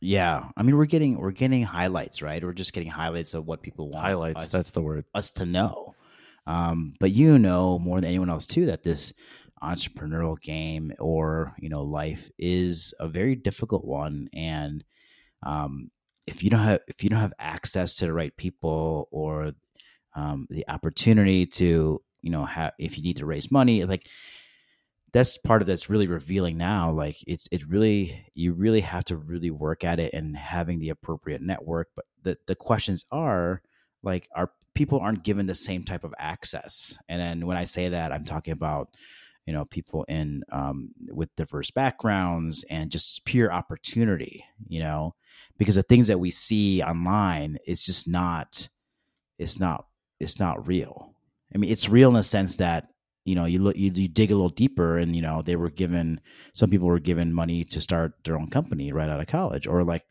Yeah, 0.01 0.45
I 0.57 0.63
mean 0.63 0.77
we're 0.77 0.87
getting 0.87 1.19
we're 1.19 1.33
getting 1.33 1.65
highlights, 1.65 2.23
right? 2.23 2.43
We're 2.43 2.53
just 2.53 2.73
getting 2.73 2.91
highlights 2.91 3.35
of 3.35 3.47
what 3.47 3.63
people 3.63 3.91
want. 3.91 4.05
Highlights. 4.05 4.45
Us, 4.45 4.53
that's 4.53 4.71
the 4.71 4.83
word. 4.83 5.05
Us 5.15 5.31
to 5.31 5.47
know. 5.47 5.95
Um, 6.47 6.93
but 7.01 7.11
you 7.11 7.39
know 7.39 7.79
more 7.79 8.01
than 8.01 8.09
anyone 8.09 8.31
else 8.31 8.47
too 8.47 8.67
that 8.67 8.85
this 8.85 9.13
entrepreneurial 9.63 10.41
game 10.41 10.93
or 11.01 11.55
you 11.59 11.69
know 11.69 11.83
life 11.83 12.31
is 12.39 12.95
a 13.01 13.09
very 13.09 13.35
difficult 13.35 13.85
one 13.85 14.29
and 14.35 14.85
um, 15.43 15.91
if 16.27 16.45
you 16.45 16.51
don't 16.51 16.61
have 16.61 16.81
if 16.89 17.03
you 17.03 17.09
don't 17.09 17.21
have 17.21 17.33
access 17.39 17.97
to 17.97 18.05
the 18.05 18.13
right 18.13 18.37
people 18.37 19.09
or 19.11 19.53
um, 20.15 20.47
the 20.51 20.65
opportunity 20.69 21.47
to 21.47 22.01
you 22.21 22.31
know 22.31 22.45
have 22.45 22.75
if 22.79 22.97
you 22.97 23.03
need 23.03 23.17
to 23.17 23.27
raise 23.27 23.51
money 23.51 23.85
like 23.85 24.07
that's 25.17 25.39
part 25.39 25.63
of 25.63 25.67
that's 25.67 25.89
really 25.89 26.07
revealing 26.07 26.59
now 26.59 26.91
like 26.91 27.17
it's 27.27 27.49
it 27.51 27.67
really 27.67 28.27
you 28.35 28.53
really 28.53 28.83
have 28.83 29.03
to 29.03 29.17
really 29.17 29.51
work 29.51 29.83
at 29.83 29.99
it 29.99 30.13
and 30.13 30.37
having 30.37 30.79
the 30.79 30.91
appropriate 30.91 31.41
network 31.41 31.89
but 31.97 32.05
the 32.23 32.37
the 32.47 32.55
questions 32.55 33.03
are 33.11 33.63
like 34.03 34.29
are 34.37 34.51
people 34.75 35.01
aren't 35.01 35.25
given 35.25 35.47
the 35.47 35.55
same 35.55 35.83
type 35.83 36.05
of 36.05 36.13
access. 36.19 36.99
And 37.09 37.19
then 37.19 37.47
when 37.47 37.57
i 37.57 37.65
say 37.65 37.89
that 37.89 38.13
i'm 38.13 38.27
talking 38.27 38.53
about 38.53 38.91
you 39.47 39.55
know 39.55 39.65
people 39.71 40.05
in 40.07 40.43
um, 40.53 40.91
with 41.09 41.35
diverse 41.37 41.71
backgrounds 41.71 42.63
and 42.69 42.91
just 42.91 43.25
pure 43.25 43.51
opportunity 43.51 44.45
you 44.69 44.81
know 44.81 45.15
because 45.57 45.77
the 45.77 45.83
things 45.83 46.09
that 46.09 46.21
we 46.21 46.31
see 46.31 46.83
online 46.83 47.57
it's 47.67 47.87
just 47.87 48.07
not 48.07 48.69
it's 49.39 49.59
not 49.59 49.87
it's 50.21 50.39
not 50.39 50.67
real. 50.67 51.15
I 51.55 51.59
mean 51.59 51.71
it's 51.71 51.89
real 51.89 52.09
in 52.09 52.17
the 52.17 52.23
sense 52.23 52.57
that 52.57 52.89
you 53.27 53.35
know 53.35 53.45
you 53.45 53.59
look 53.59 53.77
you, 53.77 53.91
you 53.95 54.09
dig 54.09 54.31
a 54.31 54.35
little 54.35 54.49
deeper 54.49 54.99
and 54.99 55.15
you 55.15 55.23
know 55.23 55.43
they 55.43 55.57
were 55.57 55.71
given 55.71 56.21
some 56.55 56.71
people 56.71 56.89
were 56.89 56.99
given 56.99 57.33
money 57.33 57.65
to 57.65 57.81
start 57.81 58.12
their 58.25 58.37
own 58.37 58.49
company 58.49 58.93
right 58.93 59.09
out 59.09 59.21
of 59.21 59.27
college 59.27 59.67
or 59.67 59.85
like 59.85 60.05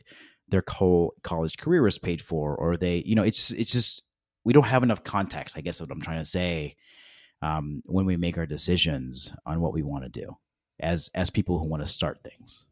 their 0.49 0.63
whole 0.67 1.13
college 1.23 1.57
career 1.57 1.81
was 1.81 1.97
paid 1.97 2.21
for 2.21 2.55
or 2.55 2.77
they 2.77 3.03
you 3.05 3.15
know 3.15 3.23
it's 3.23 3.51
it's 3.51 3.71
just 3.71 4.03
we 4.43 4.53
don't 4.53 4.63
have 4.63 4.83
enough 4.83 5.03
context 5.03 5.57
i 5.57 5.61
guess 5.61 5.79
what 5.79 5.89
i'm 5.91 6.01
trying 6.01 6.19
to 6.19 6.25
say 6.25 6.75
um, 7.41 7.83
when 7.85 8.05
we 8.05 8.17
make 8.17 8.37
our 8.37 8.45
decisions 8.45 9.33
on 9.45 9.61
what 9.61 9.73
we 9.73 9.83
want 9.83 10.03
to 10.03 10.09
do 10.09 10.37
as 10.79 11.09
as 11.13 11.29
people 11.29 11.59
who 11.59 11.67
want 11.67 11.83
to 11.83 11.87
start 11.87 12.23
things. 12.23 12.65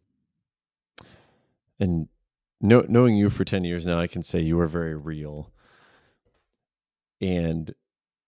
And 1.79 2.07
know, 2.61 2.85
knowing 2.87 3.15
you 3.15 3.29
for 3.29 3.45
ten 3.45 3.63
years 3.63 3.85
now, 3.85 3.99
I 3.99 4.07
can 4.07 4.23
say 4.23 4.39
you 4.41 4.59
are 4.59 4.67
very 4.67 4.95
real. 4.95 5.51
And 7.21 7.73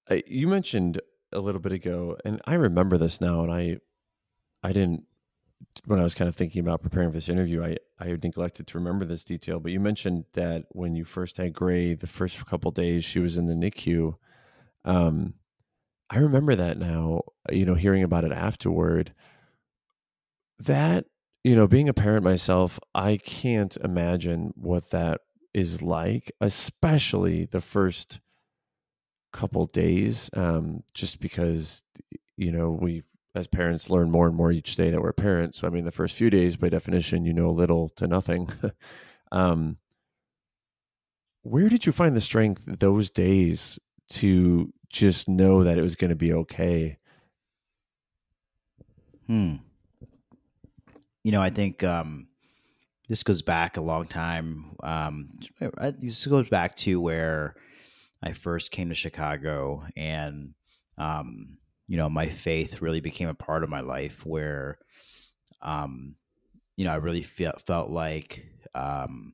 I, 0.09 0.23
you 0.27 0.47
mentioned 0.47 1.01
a 1.31 1.39
little 1.39 1.61
bit 1.61 1.71
ago, 1.71 2.17
and 2.23 2.41
I 2.45 2.55
remember 2.55 2.97
this 2.97 3.21
now, 3.21 3.43
and 3.43 3.51
I 3.51 3.77
I 4.63 4.73
didn't 4.73 5.05
when 5.85 5.99
I 5.99 6.03
was 6.03 6.15
kind 6.15 6.27
of 6.27 6.35
thinking 6.35 6.61
about 6.61 6.81
preparing 6.81 7.09
for 7.09 7.15
this 7.15 7.29
interview, 7.29 7.63
I, 7.63 7.77
I 7.99 8.17
neglected 8.21 8.67
to 8.67 8.77
remember 8.77 9.05
this 9.05 9.23
detail, 9.23 9.59
but 9.59 9.71
you 9.71 9.79
mentioned 9.79 10.25
that 10.33 10.65
when 10.69 10.95
you 10.95 11.05
first 11.05 11.37
had 11.37 11.53
Gray, 11.53 11.93
the 11.93 12.07
first 12.07 12.45
couple 12.45 12.71
days 12.71 13.03
she 13.03 13.19
was 13.19 13.37
in 13.37 13.45
the 13.45 13.53
NICU, 13.53 14.15
um, 14.83 15.33
I 16.09 16.19
remember 16.19 16.55
that 16.55 16.77
now, 16.77 17.21
you 17.51 17.65
know, 17.65 17.73
hearing 17.73 18.03
about 18.03 18.25
it 18.25 18.31
afterward. 18.31 19.13
That, 20.59 21.05
you 21.43 21.55
know, 21.55 21.67
being 21.67 21.89
a 21.89 21.93
parent 21.93 22.23
myself, 22.23 22.79
I 22.93 23.17
can't 23.17 23.75
imagine 23.77 24.53
what 24.55 24.91
that 24.91 25.21
is 25.53 25.81
like, 25.81 26.31
especially 26.39 27.45
the 27.45 27.61
first 27.61 28.19
couple 29.35 29.65
days, 29.67 30.29
um, 30.33 30.83
just 30.93 31.19
because, 31.19 31.83
you 32.37 32.51
know, 32.51 32.71
we 32.71 33.03
as 33.35 33.47
parents 33.47 33.89
learn 33.89 34.09
more 34.09 34.27
and 34.27 34.35
more 34.35 34.51
each 34.51 34.75
day 34.75 34.91
that 34.91 35.01
we're 35.01 35.11
parents. 35.11 35.59
So, 35.59 35.67
I 35.67 35.69
mean, 35.69 35.83
the 35.83 35.91
first 35.91 36.15
few 36.15 36.29
days, 36.29 36.55
by 36.55 36.69
definition, 36.69 37.25
you 37.25 37.33
know 37.33 37.49
little 37.51 37.89
to 37.89 38.07
nothing. 38.07 38.49
um, 39.31 39.77
where 41.43 41.67
did 41.67 41.85
you 41.85 41.91
find 41.91 42.15
the 42.15 42.21
strength 42.21 42.63
those 42.65 43.11
days 43.11 43.77
to 44.07 44.71
just 44.89 45.27
know 45.27 45.63
that 45.63 45.77
it 45.77 45.81
was 45.81 45.95
going 45.95 46.09
to 46.09 46.15
be 46.15 46.33
okay. 46.33 46.97
Hmm. 49.27 49.55
You 51.23 51.31
know, 51.31 51.41
I 51.41 51.49
think 51.49 51.83
um, 51.83 52.27
this 53.09 53.23
goes 53.23 53.41
back 53.41 53.77
a 53.77 53.81
long 53.81 54.07
time. 54.07 54.75
Um, 54.81 55.29
this 55.99 56.25
goes 56.25 56.47
back 56.47 56.75
to 56.77 57.01
where 57.01 57.55
I 58.23 58.33
first 58.33 58.71
came 58.71 58.89
to 58.89 58.95
Chicago, 58.95 59.85
and 59.95 60.53
um, 60.97 61.57
you 61.87 61.97
know, 61.97 62.09
my 62.09 62.29
faith 62.29 62.81
really 62.81 63.01
became 63.01 63.27
a 63.27 63.33
part 63.33 63.63
of 63.63 63.69
my 63.69 63.81
life. 63.81 64.25
Where, 64.25 64.79
um, 65.61 66.15
you 66.75 66.85
know, 66.85 66.91
I 66.91 66.95
really 66.95 67.21
felt 67.21 67.61
felt 67.61 67.89
like 67.89 68.45
um, 68.73 69.33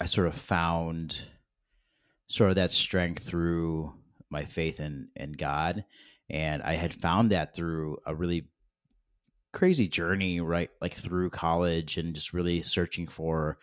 I 0.00 0.06
sort 0.06 0.28
of 0.28 0.34
found 0.34 1.18
sort 2.28 2.50
of 2.50 2.56
that 2.56 2.70
strength 2.70 3.24
through 3.24 3.92
my 4.30 4.44
faith 4.44 4.80
in 4.80 5.08
in 5.16 5.32
God, 5.32 5.84
and 6.28 6.62
I 6.62 6.74
had 6.74 6.94
found 6.94 7.30
that 7.32 7.54
through 7.54 7.98
a 8.06 8.14
really 8.14 8.48
crazy 9.52 9.88
journey, 9.88 10.40
right? 10.40 10.70
Like 10.80 10.94
through 10.94 11.30
college 11.30 11.96
and 11.96 12.14
just 12.14 12.32
really 12.32 12.62
searching 12.62 13.08
for, 13.08 13.58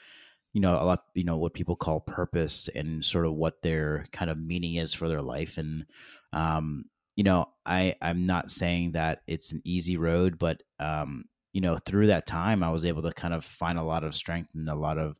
you 0.53 0.61
know, 0.61 0.73
a 0.73 0.83
lot, 0.83 1.03
you 1.13 1.23
know, 1.23 1.37
what 1.37 1.53
people 1.53 1.75
call 1.75 1.99
purpose 1.99 2.69
and 2.73 3.03
sort 3.03 3.25
of 3.25 3.33
what 3.33 3.61
their 3.61 4.05
kind 4.11 4.31
of 4.31 4.37
meaning 4.37 4.75
is 4.75 4.93
for 4.93 5.07
their 5.07 5.21
life. 5.21 5.57
And, 5.57 5.85
um, 6.33 6.85
you 7.15 7.23
know, 7.23 7.49
I, 7.65 7.95
I'm 8.01 8.23
not 8.23 8.51
saying 8.51 8.93
that 8.93 9.21
it's 9.27 9.51
an 9.51 9.61
easy 9.63 9.97
road, 9.97 10.39
but, 10.39 10.63
um, 10.79 11.25
you 11.53 11.61
know, 11.61 11.77
through 11.77 12.07
that 12.07 12.25
time, 12.25 12.63
I 12.63 12.71
was 12.71 12.85
able 12.85 13.03
to 13.03 13.11
kind 13.11 13.33
of 13.33 13.43
find 13.43 13.77
a 13.77 13.83
lot 13.83 14.03
of 14.03 14.15
strength 14.15 14.51
and 14.53 14.69
a 14.69 14.75
lot 14.75 14.97
of 14.97 15.17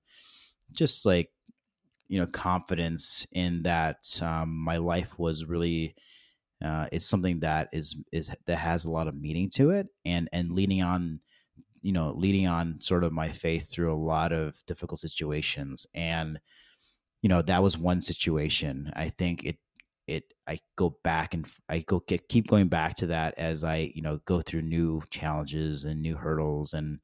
just 0.71 1.05
like, 1.05 1.29
you 2.07 2.19
know, 2.19 2.27
confidence 2.27 3.27
in 3.33 3.63
that 3.63 4.19
um, 4.21 4.55
my 4.55 4.77
life 4.77 5.17
was 5.17 5.45
really 5.45 5.95
uh, 6.63 6.87
it's 6.91 7.05
something 7.05 7.39
that 7.41 7.69
is 7.71 7.95
is 8.11 8.31
that 8.45 8.57
has 8.57 8.85
a 8.85 8.91
lot 8.91 9.07
of 9.07 9.19
meaning 9.19 9.49
to 9.49 9.71
it, 9.71 9.87
and 10.05 10.27
and 10.31 10.51
leaning 10.51 10.81
on, 10.81 11.19
you 11.81 11.91
know, 11.91 12.13
leading 12.15 12.47
on 12.47 12.79
sort 12.81 13.03
of 13.03 13.11
my 13.11 13.31
faith 13.31 13.69
through 13.69 13.93
a 13.93 13.95
lot 13.95 14.31
of 14.31 14.59
difficult 14.65 14.99
situations, 14.99 15.85
and 15.93 16.39
you 17.21 17.29
know 17.29 17.41
that 17.41 17.63
was 17.63 17.77
one 17.77 18.01
situation. 18.01 18.91
I 18.95 19.09
think 19.09 19.43
it 19.45 19.57
it 20.07 20.33
I 20.47 20.59
go 20.77 20.97
back 21.03 21.33
and 21.33 21.45
I 21.69 21.79
go 21.79 22.01
get, 22.07 22.29
keep 22.29 22.47
going 22.47 22.67
back 22.67 22.95
to 22.97 23.07
that 23.07 23.37
as 23.37 23.63
I 23.63 23.91
you 23.95 24.01
know 24.01 24.19
go 24.25 24.41
through 24.41 24.61
new 24.63 25.01
challenges 25.09 25.85
and 25.85 26.01
new 26.01 26.15
hurdles, 26.15 26.73
and 26.73 26.99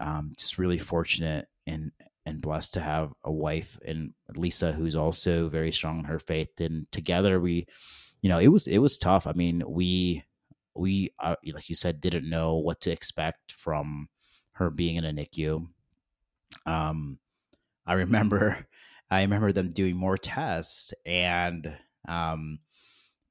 um, 0.00 0.32
just 0.38 0.58
really 0.58 0.78
fortunate 0.78 1.48
and 1.66 1.92
and 2.26 2.40
blessed 2.40 2.74
to 2.74 2.80
have 2.80 3.12
a 3.24 3.32
wife 3.32 3.78
and 3.86 4.12
Lisa 4.34 4.72
who's 4.72 4.96
also 4.96 5.48
very 5.48 5.72
strong 5.72 5.98
in 6.00 6.04
her 6.04 6.18
faith, 6.18 6.60
and 6.60 6.90
together 6.92 7.40
we 7.40 7.66
you 8.22 8.28
know, 8.28 8.38
it 8.38 8.48
was 8.48 8.66
it 8.66 8.78
was 8.78 8.98
tough. 8.98 9.26
I 9.26 9.32
mean, 9.32 9.62
we 9.66 10.24
we 10.78 11.12
uh, 11.18 11.36
like 11.52 11.68
you 11.68 11.74
said 11.74 12.00
didn't 12.00 12.28
know 12.28 12.56
what 12.56 12.80
to 12.82 12.90
expect 12.90 13.52
from 13.52 14.08
her 14.52 14.70
being 14.70 14.96
in 14.96 15.04
a 15.04 15.12
NICU. 15.12 15.66
Um, 16.64 17.18
I 17.86 17.94
remember 17.94 18.66
I 19.10 19.22
remember 19.22 19.52
them 19.52 19.70
doing 19.70 19.96
more 19.96 20.16
tests 20.18 20.92
and 21.04 21.72
um 22.08 22.58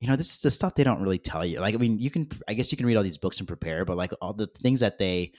you 0.05 0.11
know, 0.11 0.15
this 0.15 0.35
is 0.35 0.41
the 0.41 0.51
stuff 0.51 0.75
they 0.75 0.83
don't 0.83 1.01
really 1.01 1.17
tell 1.17 1.45
you. 1.45 1.59
Like, 1.59 1.73
I 1.73 1.77
mean, 1.77 1.97
you 1.99 2.11
can, 2.11 2.29
I 2.47 2.53
guess 2.53 2.71
you 2.71 2.77
can 2.77 2.85
read 2.85 2.95
all 2.95 3.03
these 3.03 3.17
books 3.17 3.39
and 3.39 3.47
prepare, 3.47 3.85
but 3.85 3.97
like 3.97 4.11
all 4.21 4.33
the 4.33 4.47
things 4.47 4.81
that 4.81 4.97
they, 4.97 5.31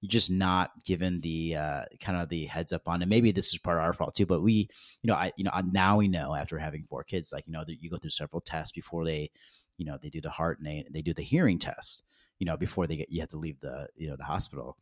you're 0.00 0.10
just 0.10 0.30
not 0.30 0.70
given 0.84 1.20
the 1.20 1.56
uh, 1.56 1.82
kind 2.00 2.20
of 2.20 2.28
the 2.28 2.46
heads 2.46 2.72
up 2.72 2.88
on. 2.88 3.02
And 3.02 3.08
maybe 3.08 3.32
this 3.32 3.52
is 3.52 3.58
part 3.58 3.78
of 3.78 3.84
our 3.84 3.92
fault 3.92 4.14
too. 4.14 4.26
But 4.26 4.42
we, 4.42 4.68
you 5.02 5.08
know, 5.08 5.14
I, 5.14 5.32
you 5.36 5.44
know, 5.44 5.52
now 5.70 5.98
we 5.98 6.08
know 6.08 6.34
after 6.34 6.58
having 6.58 6.84
four 6.88 7.04
kids, 7.04 7.32
like 7.32 7.46
you 7.46 7.52
know, 7.52 7.64
you 7.66 7.90
go 7.90 7.96
through 7.96 8.10
several 8.10 8.40
tests 8.40 8.72
before 8.72 9.04
they, 9.04 9.30
you 9.78 9.86
know, 9.86 9.98
they 10.00 10.10
do 10.10 10.20
the 10.20 10.30
heart 10.30 10.58
and 10.58 10.66
they 10.66 10.84
they 10.90 11.00
do 11.02 11.14
the 11.14 11.22
hearing 11.22 11.58
test. 11.58 12.04
You 12.38 12.44
know, 12.46 12.56
before 12.56 12.86
they 12.86 12.96
get 12.96 13.10
you 13.10 13.20
have 13.20 13.30
to 13.30 13.38
leave 13.38 13.60
the 13.60 13.88
you 13.96 14.08
know 14.08 14.16
the 14.16 14.24
hospital. 14.24 14.76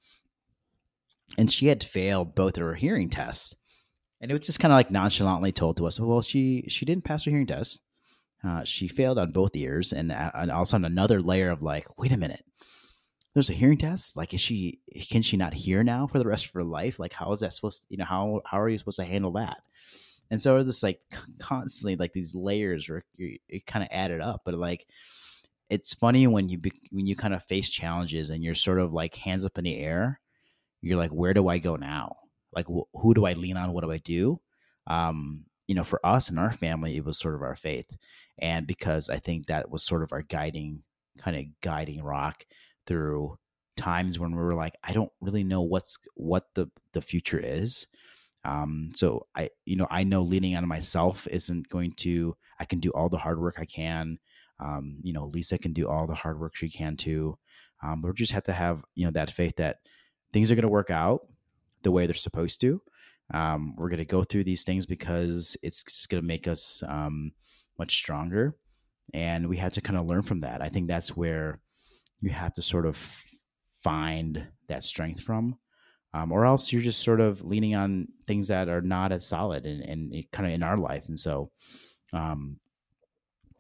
And 1.38 1.50
she 1.50 1.66
had 1.66 1.82
failed 1.82 2.34
both 2.34 2.56
of 2.56 2.64
her 2.64 2.74
hearing 2.74 3.10
tests, 3.10 3.56
and 4.20 4.30
it 4.30 4.34
was 4.34 4.46
just 4.46 4.60
kind 4.60 4.72
of 4.72 4.76
like 4.76 4.90
nonchalantly 4.90 5.52
told 5.52 5.76
to 5.76 5.86
us, 5.86 6.00
well, 6.00 6.22
she 6.22 6.64
she 6.68 6.84
didn't 6.84 7.04
pass 7.04 7.24
her 7.24 7.30
hearing 7.30 7.46
test. 7.46 7.82
Uh, 8.44 8.64
she 8.64 8.88
failed 8.88 9.18
on 9.18 9.32
both 9.32 9.56
ears, 9.56 9.92
and, 9.92 10.12
uh, 10.12 10.30
and 10.34 10.50
all 10.50 10.62
of 10.62 10.66
a 10.66 10.70
sudden 10.70 10.84
another 10.84 11.20
layer 11.20 11.50
of 11.50 11.62
like, 11.62 11.86
wait 11.98 12.12
a 12.12 12.16
minute, 12.16 12.44
there's 13.36 13.50
a 13.50 13.52
hearing 13.52 13.76
test 13.76 14.16
like 14.16 14.32
is 14.32 14.40
she 14.40 14.80
can 15.10 15.20
she 15.20 15.36
not 15.36 15.52
hear 15.52 15.84
now 15.84 16.06
for 16.06 16.18
the 16.18 16.26
rest 16.26 16.46
of 16.46 16.52
her 16.52 16.64
life 16.64 16.98
like 16.98 17.12
how 17.12 17.30
is 17.32 17.40
that 17.40 17.52
supposed 17.52 17.82
to, 17.82 17.86
you 17.90 17.98
know 17.98 18.04
how 18.06 18.40
how 18.46 18.58
are 18.58 18.66
you 18.66 18.78
supposed 18.78 18.96
to 18.96 19.04
handle 19.04 19.32
that 19.32 19.58
and 20.30 20.40
so 20.40 20.56
it's 20.56 20.68
just 20.68 20.82
like 20.82 21.00
constantly 21.38 21.96
like 21.96 22.12
these 22.12 22.34
layers 22.34 22.88
were 22.88 23.04
it 23.18 23.66
kind 23.66 23.82
of 23.82 23.88
added 23.92 24.20
up 24.20 24.42
but 24.44 24.54
like 24.54 24.86
it's 25.68 25.94
funny 25.94 26.26
when 26.26 26.48
you 26.48 26.58
when 26.90 27.06
you 27.06 27.16
kind 27.16 27.34
of 27.34 27.44
face 27.44 27.68
challenges 27.68 28.30
and 28.30 28.44
you're 28.44 28.54
sort 28.54 28.78
of 28.78 28.92
like 28.94 29.14
hands 29.14 29.44
up 29.44 29.58
in 29.58 29.64
the 29.64 29.78
air 29.78 30.20
you're 30.80 30.98
like 30.98 31.10
where 31.10 31.34
do 31.34 31.48
i 31.48 31.58
go 31.58 31.76
now? 31.76 32.16
Like 32.52 32.66
wh- 32.66 32.88
who 32.94 33.14
do 33.14 33.26
i 33.26 33.32
lean 33.32 33.56
on? 33.56 33.72
What 33.72 33.84
do 33.84 33.90
i 33.90 33.98
do? 33.98 34.40
Um 34.86 35.44
you 35.66 35.74
know 35.74 35.84
for 35.84 36.04
us 36.04 36.28
and 36.28 36.38
our 36.38 36.52
family 36.52 36.96
it 36.96 37.04
was 37.04 37.18
sort 37.18 37.34
of 37.34 37.42
our 37.42 37.56
faith. 37.56 37.90
And 38.38 38.66
because 38.66 39.10
i 39.10 39.16
think 39.16 39.46
that 39.46 39.70
was 39.70 39.82
sort 39.82 40.02
of 40.02 40.12
our 40.12 40.22
guiding 40.22 40.82
kind 41.18 41.36
of 41.36 41.44
guiding 41.60 42.02
rock 42.02 42.44
through 42.86 43.38
times 43.76 44.18
when 44.18 44.30
we 44.30 44.38
were 44.38 44.54
like, 44.54 44.74
I 44.82 44.92
don't 44.92 45.12
really 45.20 45.44
know 45.44 45.62
what's 45.62 45.98
what 46.14 46.46
the 46.54 46.70
the 46.92 47.02
future 47.02 47.40
is. 47.42 47.86
Um, 48.46 48.90
so 48.94 49.26
I, 49.34 49.50
you 49.64 49.76
know, 49.76 49.88
I 49.90 50.04
know 50.04 50.22
leaning 50.22 50.56
on 50.56 50.68
myself 50.68 51.26
isn't 51.30 51.68
going 51.68 51.92
to. 51.98 52.36
I 52.60 52.64
can 52.64 52.78
do 52.78 52.90
all 52.90 53.08
the 53.08 53.18
hard 53.18 53.40
work 53.40 53.56
I 53.58 53.64
can. 53.64 54.18
Um, 54.60 54.98
you 55.02 55.12
know, 55.12 55.26
Lisa 55.26 55.58
can 55.58 55.72
do 55.72 55.88
all 55.88 56.06
the 56.06 56.14
hard 56.14 56.38
work 56.38 56.54
she 56.54 56.70
can 56.70 56.96
too. 56.96 57.38
Um, 57.82 58.00
but 58.00 58.08
we 58.08 58.14
just 58.14 58.32
have 58.32 58.44
to 58.44 58.52
have 58.52 58.84
you 58.94 59.04
know 59.04 59.10
that 59.12 59.32
faith 59.32 59.56
that 59.56 59.78
things 60.32 60.50
are 60.50 60.54
going 60.54 60.62
to 60.62 60.68
work 60.68 60.90
out 60.90 61.22
the 61.82 61.90
way 61.90 62.06
they're 62.06 62.14
supposed 62.14 62.60
to. 62.60 62.80
Um, 63.34 63.74
we're 63.76 63.88
going 63.88 63.98
to 63.98 64.04
go 64.04 64.22
through 64.22 64.44
these 64.44 64.62
things 64.62 64.86
because 64.86 65.56
it's 65.62 66.06
going 66.06 66.22
to 66.22 66.26
make 66.26 66.46
us 66.46 66.84
um, 66.86 67.32
much 67.78 67.96
stronger, 67.96 68.56
and 69.12 69.48
we 69.48 69.56
have 69.56 69.74
to 69.74 69.80
kind 69.80 69.98
of 69.98 70.06
learn 70.06 70.22
from 70.22 70.40
that. 70.40 70.62
I 70.62 70.68
think 70.68 70.86
that's 70.86 71.16
where 71.16 71.58
you 72.20 72.30
have 72.30 72.54
to 72.54 72.62
sort 72.62 72.86
of 72.86 72.96
find 73.82 74.46
that 74.68 74.84
strength 74.84 75.20
from. 75.20 75.58
Um, 76.14 76.32
or 76.32 76.46
else 76.46 76.72
you're 76.72 76.82
just 76.82 77.02
sort 77.02 77.20
of 77.20 77.42
leaning 77.42 77.74
on 77.74 78.08
things 78.26 78.48
that 78.48 78.68
are 78.68 78.80
not 78.80 79.12
as 79.12 79.26
solid 79.26 79.66
and, 79.66 79.82
and 79.82 80.24
kind 80.32 80.46
of 80.46 80.54
in 80.54 80.62
our 80.62 80.78
life. 80.78 81.06
And 81.08 81.18
so, 81.18 81.50
um, 82.12 82.58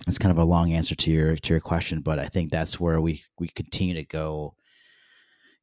it's 0.06 0.18
kind 0.18 0.30
of 0.30 0.38
a 0.38 0.44
long 0.44 0.72
answer 0.72 0.94
to 0.94 1.10
your 1.10 1.36
to 1.36 1.52
your 1.52 1.60
question, 1.60 2.00
but 2.00 2.18
I 2.18 2.28
think 2.28 2.50
that's 2.50 2.78
where 2.78 3.00
we 3.00 3.22
we 3.38 3.48
continue 3.48 3.94
to 3.94 4.04
go. 4.04 4.54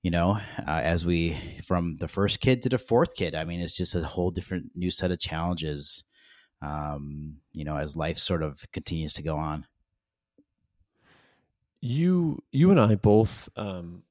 You 0.01 0.11
know, 0.11 0.39
uh, 0.67 0.81
as 0.83 1.05
we 1.05 1.37
from 1.65 1.95
the 1.95 2.07
first 2.07 2.41
kid 2.41 2.61
to 2.63 2.69
the 2.69 2.77
fourth 2.77 3.15
kid, 3.15 3.35
I 3.35 3.45
mean, 3.45 3.61
it's 3.61 3.77
just 3.77 3.95
a 3.95 4.03
whole 4.03 4.31
different 4.31 4.71
new 4.75 4.91
set 4.91 5.11
of 5.11 5.19
challenges. 5.19 6.03
Um, 6.61 7.37
you 7.53 7.63
know, 7.63 7.77
as 7.77 7.95
life 7.95 8.17
sort 8.17 8.43
of 8.43 8.65
continues 8.71 9.13
to 9.13 9.23
go 9.23 9.37
on 9.37 9.65
you 11.83 12.41
you 12.53 12.71
and 12.71 12.79
I 12.79 12.95
both 12.95 13.49
um, 13.57 14.03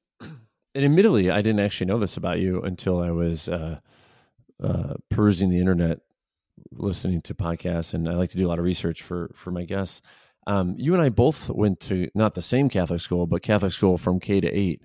and 0.75 0.85
admittedly 0.85 1.29
I 1.29 1.41
didn't 1.41 1.59
actually 1.59 1.87
know 1.87 1.99
this 1.99 2.17
about 2.17 2.39
you 2.39 2.61
until 2.61 3.01
I 3.01 3.11
was 3.11 3.49
uh, 3.49 3.79
uh, 4.63 4.93
perusing 5.09 5.49
the 5.49 5.59
internet 5.59 5.99
listening 6.71 7.21
to 7.21 7.35
podcasts 7.35 7.93
and 7.93 8.07
I 8.07 8.13
like 8.13 8.29
to 8.29 8.37
do 8.37 8.47
a 8.47 8.49
lot 8.49 8.59
of 8.59 8.65
research 8.65 9.01
for 9.01 9.31
for 9.35 9.51
my 9.51 9.63
guests. 9.63 10.01
Um, 10.45 10.75
you 10.77 10.93
and 10.93 11.01
I 11.01 11.09
both 11.09 11.49
went 11.49 11.79
to 11.81 12.09
not 12.15 12.33
the 12.33 12.41
same 12.41 12.69
Catholic 12.69 12.99
school, 12.99 13.27
but 13.27 13.43
Catholic 13.43 13.71
school 13.71 13.97
from 13.97 14.19
K 14.19 14.41
to 14.41 14.51
eight. 14.51 14.81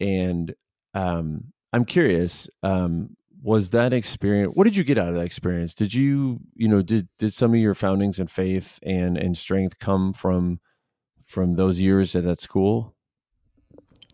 And 0.00 0.54
um, 0.94 1.52
I'm 1.72 1.84
curious, 1.84 2.48
um, 2.62 3.16
was 3.42 3.70
that 3.70 3.92
experience? 3.92 4.52
What 4.54 4.64
did 4.64 4.76
you 4.76 4.84
get 4.84 4.98
out 4.98 5.08
of 5.08 5.14
that 5.14 5.24
experience? 5.24 5.74
Did 5.74 5.94
you, 5.94 6.40
you 6.54 6.68
know, 6.68 6.82
did 6.82 7.08
did 7.18 7.32
some 7.32 7.54
of 7.54 7.60
your 7.60 7.74
foundings 7.74 8.18
and 8.18 8.30
faith 8.30 8.78
and 8.82 9.16
and 9.16 9.36
strength 9.36 9.78
come 9.78 10.12
from 10.12 10.60
from 11.26 11.54
those 11.54 11.80
years 11.80 12.16
at 12.16 12.24
that 12.24 12.40
school? 12.40 12.95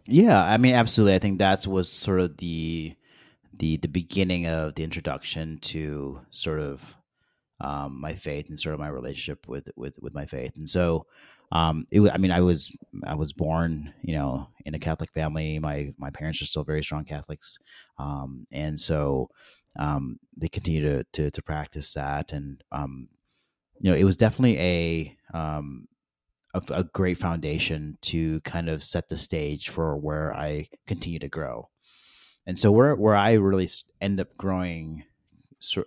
Yeah, 0.06 0.42
I 0.42 0.56
mean, 0.56 0.74
absolutely. 0.74 1.14
I 1.14 1.18
think 1.18 1.38
that 1.38 1.66
was 1.66 1.90
sort 1.90 2.20
of 2.20 2.36
the 2.38 2.94
the 3.58 3.76
the 3.78 3.88
beginning 3.88 4.46
of 4.46 4.74
the 4.74 4.82
introduction 4.84 5.58
to 5.60 6.20
sort 6.30 6.60
of 6.60 6.96
um, 7.60 8.00
my 8.00 8.14
faith 8.14 8.48
and 8.48 8.58
sort 8.58 8.74
of 8.74 8.80
my 8.80 8.88
relationship 8.88 9.48
with 9.48 9.68
with 9.76 9.98
with 10.02 10.14
my 10.14 10.26
faith. 10.26 10.56
And 10.56 10.68
so, 10.68 11.06
um, 11.52 11.86
it, 11.90 12.02
I 12.12 12.18
mean, 12.18 12.32
I 12.32 12.40
was 12.40 12.72
I 13.06 13.14
was 13.14 13.32
born, 13.32 13.94
you 14.02 14.14
know, 14.14 14.48
in 14.66 14.74
a 14.74 14.78
Catholic 14.80 15.12
family. 15.12 15.58
My 15.60 15.92
my 15.98 16.10
parents 16.10 16.42
are 16.42 16.46
still 16.46 16.64
very 16.64 16.82
strong 16.84 17.04
Catholics, 17.04 17.58
um, 17.98 18.46
and 18.52 18.78
so 18.80 19.30
um, 19.78 20.18
they 20.36 20.48
continue 20.48 20.82
to, 20.82 21.04
to, 21.14 21.30
to 21.30 21.42
practice 21.42 21.94
that. 21.94 22.32
And 22.32 22.62
um, 22.72 23.08
you 23.80 23.90
know, 23.90 23.96
it 23.96 24.04
was 24.04 24.16
definitely 24.16 24.58
a 24.58 25.16
um, 25.34 25.88
a, 26.54 26.62
a 26.70 26.84
great 26.84 27.18
foundation 27.18 27.98
to 28.02 28.40
kind 28.40 28.68
of 28.68 28.82
set 28.82 29.08
the 29.08 29.16
stage 29.16 29.68
for 29.68 29.96
where 29.96 30.34
I 30.34 30.68
continue 30.86 31.18
to 31.20 31.28
grow. 31.28 31.68
And 32.46 32.58
so 32.58 32.72
where 32.72 32.94
where 32.96 33.16
I 33.16 33.34
really 33.34 33.68
end 34.00 34.20
up 34.20 34.36
growing 34.36 35.04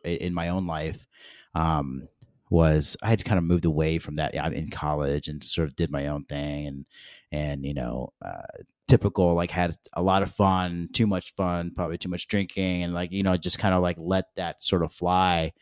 in 0.03 0.33
my 0.33 0.49
own 0.49 0.67
life, 0.67 1.05
um, 1.53 2.07
was 2.49 2.95
I 3.01 3.09
had 3.09 3.25
kind 3.25 3.37
of 3.37 3.43
moved 3.43 3.65
away 3.65 3.97
from 3.97 4.15
that 4.15 4.33
in 4.35 4.69
college 4.69 5.27
and 5.27 5.43
sort 5.43 5.67
of 5.67 5.75
did 5.75 5.91
my 5.91 6.07
own 6.07 6.23
thing 6.25 6.67
and 6.67 6.85
and 7.31 7.65
you 7.65 7.73
know 7.73 8.13
uh, 8.23 8.63
typical 8.87 9.33
like 9.33 9.51
had 9.51 9.75
a 9.93 10.01
lot 10.01 10.23
of 10.23 10.31
fun, 10.31 10.89
too 10.93 11.07
much 11.07 11.33
fun, 11.35 11.71
probably 11.75 11.97
too 11.97 12.09
much 12.09 12.27
drinking, 12.27 12.83
and 12.83 12.93
like 12.93 13.11
you 13.11 13.23
know 13.23 13.37
just 13.37 13.59
kind 13.59 13.73
of 13.73 13.81
like 13.81 13.97
let 13.99 14.25
that 14.35 14.63
sort 14.63 14.83
of 14.83 14.93
fly. 14.93 15.53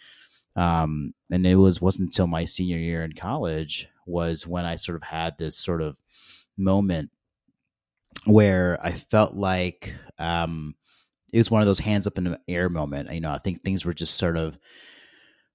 Um, 0.56 1.14
and 1.32 1.48
it 1.48 1.56
was 1.56 1.82
wasn't 1.82 2.10
until 2.10 2.28
my 2.28 2.44
senior 2.44 2.78
year 2.78 3.04
in 3.04 3.14
college 3.14 3.88
was 4.06 4.48
when 4.48 4.66
I 4.66 4.76
sort 4.76 4.96
of 4.96 5.04
had 5.04 5.38
this 5.38 5.58
sort 5.58 5.82
of 5.82 5.98
moment 6.58 7.10
where 8.26 8.80
I 8.82 8.92
felt 8.92 9.34
like 9.34 9.94
um, 10.20 10.76
it 11.32 11.38
was 11.38 11.52
one 11.52 11.62
of 11.62 11.66
those 11.66 11.80
hands 11.80 12.08
up 12.08 12.18
in 12.18 12.26
the 12.26 12.40
air 12.48 12.70
moment. 12.70 13.14
You 13.14 13.22
know, 13.22 13.32
I 13.32 13.40
think 13.40 13.62
things 13.62 13.86
were 13.86 13.94
just 13.94 14.16
sort 14.16 14.38
of 14.38 14.58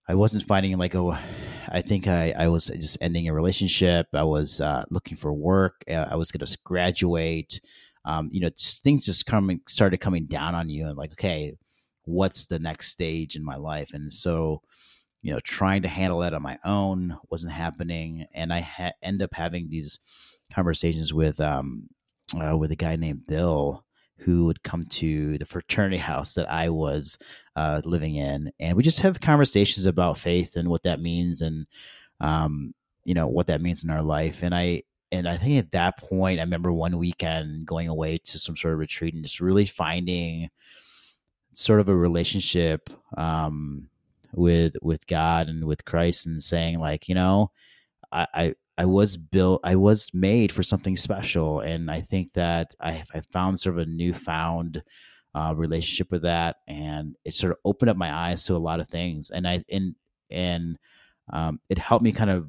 I 0.09 0.15
wasn't 0.15 0.45
finding 0.45 0.77
like 0.79 0.95
a. 0.95 1.21
I 1.69 1.83
think 1.83 2.09
I, 2.09 2.33
I 2.37 2.49
was 2.49 2.69
just 2.69 2.97
ending 3.03 3.29
a 3.29 3.35
relationship. 3.35 4.07
I 4.15 4.25
was 4.25 4.59
uh, 4.59 4.85
looking 4.89 5.19
for 5.19 5.35
work. 5.35 5.85
Uh, 5.89 6.07
I 6.11 6.17
was 6.17 6.33
going 6.33 6.45
to 6.45 6.59
graduate. 6.65 7.61
Um, 8.07 8.31
you 8.33 8.41
know, 8.41 8.49
things 8.57 9.05
just 9.05 9.27
coming 9.27 9.61
started 9.69 9.99
coming 9.99 10.25
down 10.25 10.55
on 10.55 10.71
you, 10.71 10.87
and 10.87 10.97
like, 10.97 11.13
okay, 11.13 11.59
what's 12.05 12.47
the 12.47 12.59
next 12.59 12.89
stage 12.89 13.37
in 13.37 13.45
my 13.45 13.57
life? 13.57 13.91
And 13.93 14.11
so, 14.11 14.63
you 15.23 15.33
know, 15.33 15.41
trying 15.41 15.83
to 15.83 15.89
handle 15.89 16.21
that 16.21 16.35
on 16.35 16.43
my 16.43 16.59
own 16.65 17.17
wasn't 17.31 17.53
happening, 17.53 18.27
and 18.33 18.53
I 18.53 18.61
ha- 18.61 18.93
end 19.03 19.23
up 19.23 19.31
having 19.33 19.69
these 19.69 19.99
conversations 20.53 21.13
with 21.13 21.41
um, 21.41 21.89
uh, 22.41 22.57
with 22.57 22.71
a 22.71 22.77
guy 22.77 22.97
named 22.97 23.25
Bill 23.27 23.85
who 24.19 24.47
would 24.47 24.63
come 24.63 24.85
to 24.85 25.39
the 25.39 25.47
fraternity 25.47 25.97
house 26.11 26.35
that 26.35 26.51
I 26.51 26.71
was 26.71 27.19
uh, 27.57 27.81
living 27.85 28.17
in, 28.17 28.53
and 28.61 28.77
we 28.77 28.83
just 28.83 29.01
have 29.01 29.21
conversations 29.21 29.87
about 29.87 30.19
faith 30.19 30.57
and 30.57 30.69
what 30.69 30.85
that 30.85 31.01
means, 31.01 31.41
and 31.41 31.67
um, 32.21 32.75
you 33.05 33.15
know 33.15 33.27
what 33.27 33.49
that 33.49 33.61
means 33.61 33.85
in 33.85 33.91
our 33.91 34.03
life. 34.03 34.43
And 34.43 34.55
I 34.55 34.83
and 35.11 35.29
I 35.29 35.37
think 35.37 35.59
at 35.59 35.73
that 35.73 35.99
point, 35.99 36.39
I 36.39 36.43
remember 36.43 36.73
one 36.73 36.99
weekend 36.99 37.67
going 37.67 37.89
away 37.89 38.19
to 38.19 38.39
some 38.39 38.57
sort 38.57 38.75
of 38.75 38.81
retreat 38.81 39.15
and 39.15 39.25
just 39.25 39.41
really 39.41 39.67
finding 39.67 40.51
sort 41.53 41.81
of 41.81 41.89
a 41.89 41.97
relationship 41.97 42.91
um, 43.17 43.89
with 44.33 44.77
with 44.83 45.07
God 45.07 45.49
and 45.49 45.65
with 45.65 45.85
Christ, 45.85 46.27
and 46.27 46.43
saying 46.43 46.79
like, 46.79 47.09
you 47.09 47.15
know, 47.15 47.51
I, 48.13 48.27
I 48.35 48.55
I 48.79 48.85
was 48.85 49.17
built, 49.17 49.61
I 49.65 49.75
was 49.75 50.15
made 50.15 50.53
for 50.53 50.63
something 50.63 50.97
special, 50.97 51.59
and 51.61 51.91
I 51.91 52.01
think 52.01 52.35
that 52.35 52.77
I, 52.81 53.03
I 53.13 53.21
found 53.23 53.59
sort 53.59 53.77
of 53.77 53.83
a 53.83 53.91
newfound 53.91 54.85
uh, 55.35 55.53
relationship 55.57 56.13
with 56.13 56.23
that, 56.23 56.57
and 56.69 57.17
it 57.25 57.35
sort 57.35 57.51
of 57.51 57.59
opened 57.65 57.91
up 57.91 57.97
my 57.97 58.13
eyes 58.13 58.45
to 58.45 58.55
a 58.55 58.59
lot 58.59 58.79
of 58.79 58.89
things, 58.89 59.33
and 59.33 59.49
I 59.49 59.65
and 59.69 59.97
and 60.31 60.79
um, 61.33 61.61
it 61.69 61.79
helped 61.79 62.05
me 62.05 62.13
kind 62.13 62.31
of 62.31 62.49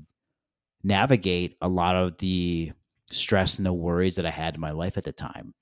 navigate 0.84 1.58
a 1.62 1.68
lot 1.68 1.96
of 1.96 2.18
the 2.20 2.74
stress 3.10 3.58
and 3.58 3.66
the 3.66 3.74
worries 3.74 4.16
that 4.18 4.26
I 4.28 4.32
had 4.32 4.54
in 4.54 4.62
my 4.62 4.72
life 4.72 4.98
at 4.98 5.06
the 5.06 5.12
time, 5.12 5.56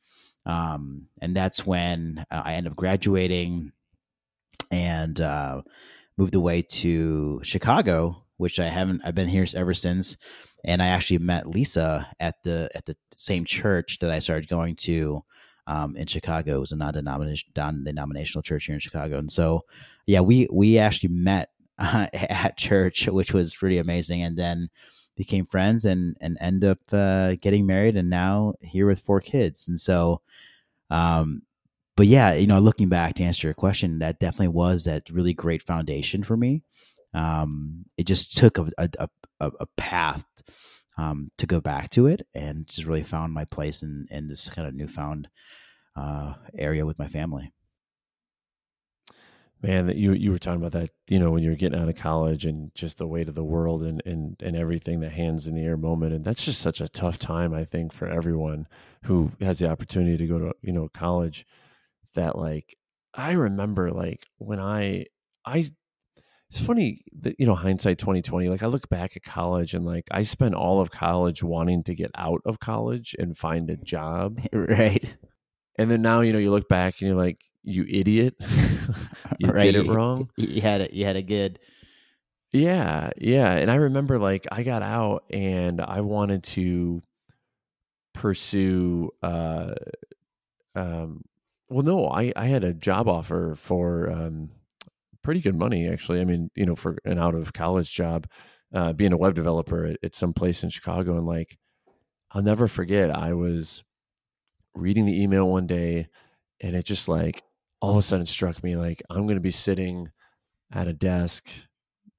um, 0.45 1.07
and 1.22 1.34
that's 1.34 1.65
when 1.65 2.26
uh, 2.30 2.41
I 2.43 2.55
ended 2.55 2.74
up 2.74 2.78
graduating. 2.78 3.72
And 4.70 5.22
uh, 5.22 5.61
moved 6.18 6.36
away 6.36 6.61
to 6.61 7.39
Chicago, 7.43 8.24
which 8.38 8.59
I 8.59 8.68
haven't. 8.68 9.01
I've 9.03 9.15
been 9.15 9.30
here 9.30 9.45
ever 9.55 9.74
since 9.74 10.18
and 10.63 10.82
I 10.82 10.88
actually 10.88 11.20
met 11.20 11.47
Lisa 11.47 12.07
at 12.20 12.36
the 12.43 12.70
at 12.76 12.86
the 12.86 12.95
same 13.15 13.45
church 13.45 13.99
that 13.99 14.11
I 14.11 14.20
started 14.20 14.49
going 14.49 14.76
to 14.78 15.24
um, 15.65 15.95
in 15.95 16.07
Chicago. 16.07 16.57
It 16.57 16.59
was 16.59 16.72
a 16.72 16.76
non-denominational 16.76 18.43
church 18.43 18.65
here 18.65 18.74
in 18.74 18.80
Chicago, 18.80 19.18
and 19.18 19.32
so 19.32 19.63
yeah, 20.05 20.22
we 20.22 20.47
we 20.51 20.78
actually 20.78 21.09
met 21.09 21.49
uh, 21.80 22.07
at 22.13 22.57
church, 22.57 23.07
which 23.07 23.34
was 23.34 23.55
pretty 23.55 23.78
amazing, 23.78 24.24
and 24.24 24.38
then 24.38 24.70
became 25.15 25.45
friends 25.45 25.86
and 25.86 26.18
and 26.22 26.38
end 26.41 26.63
up 26.63 26.80
uh, 26.91 27.36
getting 27.41 27.65
married, 27.65 27.95
and 27.95 28.09
now 28.09 28.53
here 28.61 28.88
with 28.88 28.99
four 28.99 29.22
kids, 29.22 29.68
and 29.68 29.80
so. 29.80 30.22
Um, 30.89 31.41
but 31.98 32.06
yeah, 32.06 32.34
you 32.34 32.45
know, 32.45 32.60
looking 32.60 32.89
back 32.89 33.16
to 33.16 33.24
answer 33.24 33.48
your 33.48 33.56
question, 33.56 34.00
that 34.00 34.20
definitely 34.20 34.50
was 34.50 34.86
that 34.86 35.10
really 35.10 35.34
great 35.34 35.64
foundation 35.64 36.24
for 36.24 36.38
me. 36.38 36.64
Um, 37.16 37.86
it 37.98 38.06
just 38.06 38.38
took 38.38 38.60
a, 38.60 38.70
a, 38.78 39.10
a, 39.39 39.52
a 39.60 39.66
path 39.78 40.24
um, 41.00 41.32
to 41.39 41.48
go 41.48 41.60
back 41.60 41.89
to 41.91 42.06
it 42.06 42.28
and 42.36 42.68
just 42.68 42.86
really 42.86 43.04
found 43.04 43.34
my 43.34 43.45
place 43.45 43.82
in, 43.82 44.08
in 44.12 44.28
this 44.28 44.48
kind 44.48 44.68
of 44.68 44.76
newfound 44.76 45.28
uh, 45.95 46.36
area 46.56 46.86
with 46.86 47.00
my 47.00 47.08
family. 47.08 47.52
Man, 49.64 49.88
that 49.88 49.95
you 49.95 50.14
you 50.14 50.30
were 50.30 50.38
talking 50.38 50.64
about 50.64 50.80
that, 50.80 50.91
you 51.08 51.18
know, 51.18 51.32
when 51.32 51.41
you 51.41 51.50
were 51.50 51.56
getting 51.56 51.80
out 51.80 51.89
of 51.89 51.95
college 51.95 52.45
and 52.45 52.72
just 52.76 53.00
the 53.00 53.08
weight 53.08 53.28
of 53.28 53.34
the 53.34 53.43
world 53.43 53.82
and 53.82 54.04
and 54.06 54.36
and 54.43 54.56
everything, 54.56 55.00
the 55.00 55.10
hands 55.10 55.48
in 55.48 55.56
the 55.56 55.64
air 55.64 55.78
moment, 55.78 56.14
and 56.14 56.24
that's 56.24 56.45
just 56.45 56.62
such 56.62 56.80
a 56.80 56.88
tough 56.88 57.18
time, 57.18 57.56
I 57.56 57.64
think, 57.64 57.91
for 57.91 58.08
everyone 58.08 58.68
who 59.06 59.32
has 59.41 59.58
the 59.58 59.68
opportunity 59.68 60.16
to 60.16 60.28
go 60.28 60.38
to 60.38 60.54
you 60.62 60.72
know 60.72 60.89
college. 60.89 61.43
That 62.18 62.38
like, 62.38 62.76
I 63.13 63.32
remember 63.34 63.91
like 63.91 64.26
when 64.38 64.59
I 64.59 65.05
I 65.45 65.63
it's 66.49 66.61
funny 66.61 67.01
that 67.20 67.39
you 67.39 67.45
know 67.45 67.55
hindsight 67.55 67.97
2020 67.97 68.47
like 68.47 68.63
i 68.63 68.68
look 68.68 68.88
back 68.88 69.18
at 69.18 69.24
college 69.24 69.74
and 69.74 69.86
like 69.86 70.05
i 70.11 70.24
spent 70.24 70.55
all 70.55 70.80
of 70.80 70.89
college 70.91 71.43
wanting 71.43 71.84
to 71.84 71.93
get 71.93 72.09
out 72.15 72.41
of 72.45 72.59
college 72.59 73.15
and 73.20 73.38
find 73.38 73.70
a 73.70 73.78
job. 73.78 74.39
Right. 74.53 75.03
And 75.80 75.91
then 75.91 76.01
now 76.01 76.22
you 76.22 76.34
know 76.34 76.39
you 76.39 76.49
look 76.51 76.68
back 76.68 76.99
and 76.99 77.09
you're 77.09 77.18
like 77.18 77.41
you 77.63 77.86
idiot. 77.88 78.36
You 79.39 79.51
right. 79.51 79.61
did 79.61 79.76
it 79.76 79.88
wrong. 79.88 80.30
You 80.38 80.61
had 80.61 80.82
it 80.82 80.93
you 80.93 81.05
had 81.05 81.15
a 81.18 81.22
good. 81.22 81.59
Yeah 82.53 83.11
yeah 83.18 83.51
and 83.55 83.70
i 83.70 83.76
remember 83.76 84.18
like 84.18 84.47
i 84.51 84.63
got 84.63 84.82
out 84.82 85.26
and 85.30 85.82
i 85.82 86.01
wanted 86.01 86.43
to 86.43 87.03
pursue 88.13 89.11
uh 89.22 89.76
um 90.76 91.24
well 91.70 91.84
no 91.84 92.07
i 92.09 92.32
i 92.36 92.45
had 92.45 92.63
a 92.63 92.74
job 92.74 93.07
offer 93.07 93.55
for 93.55 94.09
um 94.11 94.49
pretty 95.28 95.41
good 95.41 95.57
money 95.57 95.89
actually. 95.89 96.22
I 96.22 96.24
mean, 96.24 96.49
you 96.55 96.65
know, 96.65 96.74
for 96.74 96.97
an 97.03 97.20
out 97.20 97.36
of 97.36 97.51
college 97.51 97.91
job, 97.93 98.28
uh, 98.74 98.93
being 98.93 99.11
a 99.11 99.18
web 99.18 99.36
developer 99.36 99.84
at, 99.84 99.97
at 100.01 100.15
some 100.15 100.32
place 100.32 100.63
in 100.63 100.70
Chicago, 100.70 101.18
and 101.18 101.28
like, 101.28 101.57
I'll 102.32 102.41
never 102.41 102.65
forget. 102.70 103.11
I 103.11 103.34
was 103.34 103.84
reading 104.74 105.05
the 105.05 105.22
email 105.22 105.49
one 105.49 105.68
day, 105.68 106.07
and 106.61 106.78
it 106.78 106.86
just 106.86 107.09
like 107.09 107.43
all 107.82 107.91
of 107.91 107.97
a 107.97 108.01
sudden 108.03 108.26
struck 108.26 108.63
me 108.63 108.78
like 108.78 109.03
I'm 109.09 109.24
going 109.24 109.36
to 109.36 109.41
be 109.41 109.51
sitting 109.51 110.11
at 110.72 110.88
a 110.88 110.93
desk 110.93 111.49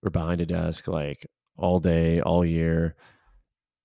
or 0.03 0.11
behind 0.11 0.43
a 0.43 0.47
desk 0.47 0.87
like 0.87 1.27
all 1.57 1.81
day, 1.81 2.21
all 2.21 2.45
year. 2.45 2.95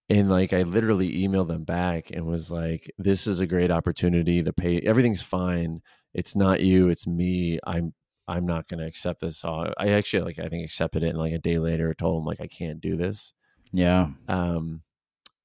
And 0.09 0.29
like 0.29 0.53
I 0.53 0.63
literally 0.63 1.25
emailed 1.25 1.47
them 1.47 1.63
back 1.63 2.11
and 2.11 2.25
was 2.25 2.51
like, 2.51 2.91
"This 2.97 3.25
is 3.25 3.39
a 3.39 3.47
great 3.47 3.71
opportunity. 3.71 4.41
The 4.41 4.53
pay, 4.53 4.79
everything's 4.79 5.21
fine. 5.21 5.81
It's 6.13 6.35
not 6.35 6.61
you, 6.61 6.89
it's 6.89 7.07
me. 7.07 7.59
I'm 7.65 7.93
I'm 8.27 8.45
not 8.45 8.67
going 8.67 8.79
to 8.79 8.85
accept 8.85 9.21
this. 9.21 9.43
I 9.45 9.73
actually 9.79 10.23
like 10.23 10.39
I 10.39 10.47
think 10.49 10.65
accepted 10.65 11.03
it, 11.03 11.09
and 11.09 11.17
like 11.17 11.33
a 11.33 11.39
day 11.39 11.57
later, 11.57 11.93
told 11.93 12.19
them 12.19 12.25
like 12.25 12.41
I 12.41 12.47
can't 12.47 12.81
do 12.81 12.95
this. 12.95 13.33
Yeah. 13.71 14.09
Um, 14.27 14.81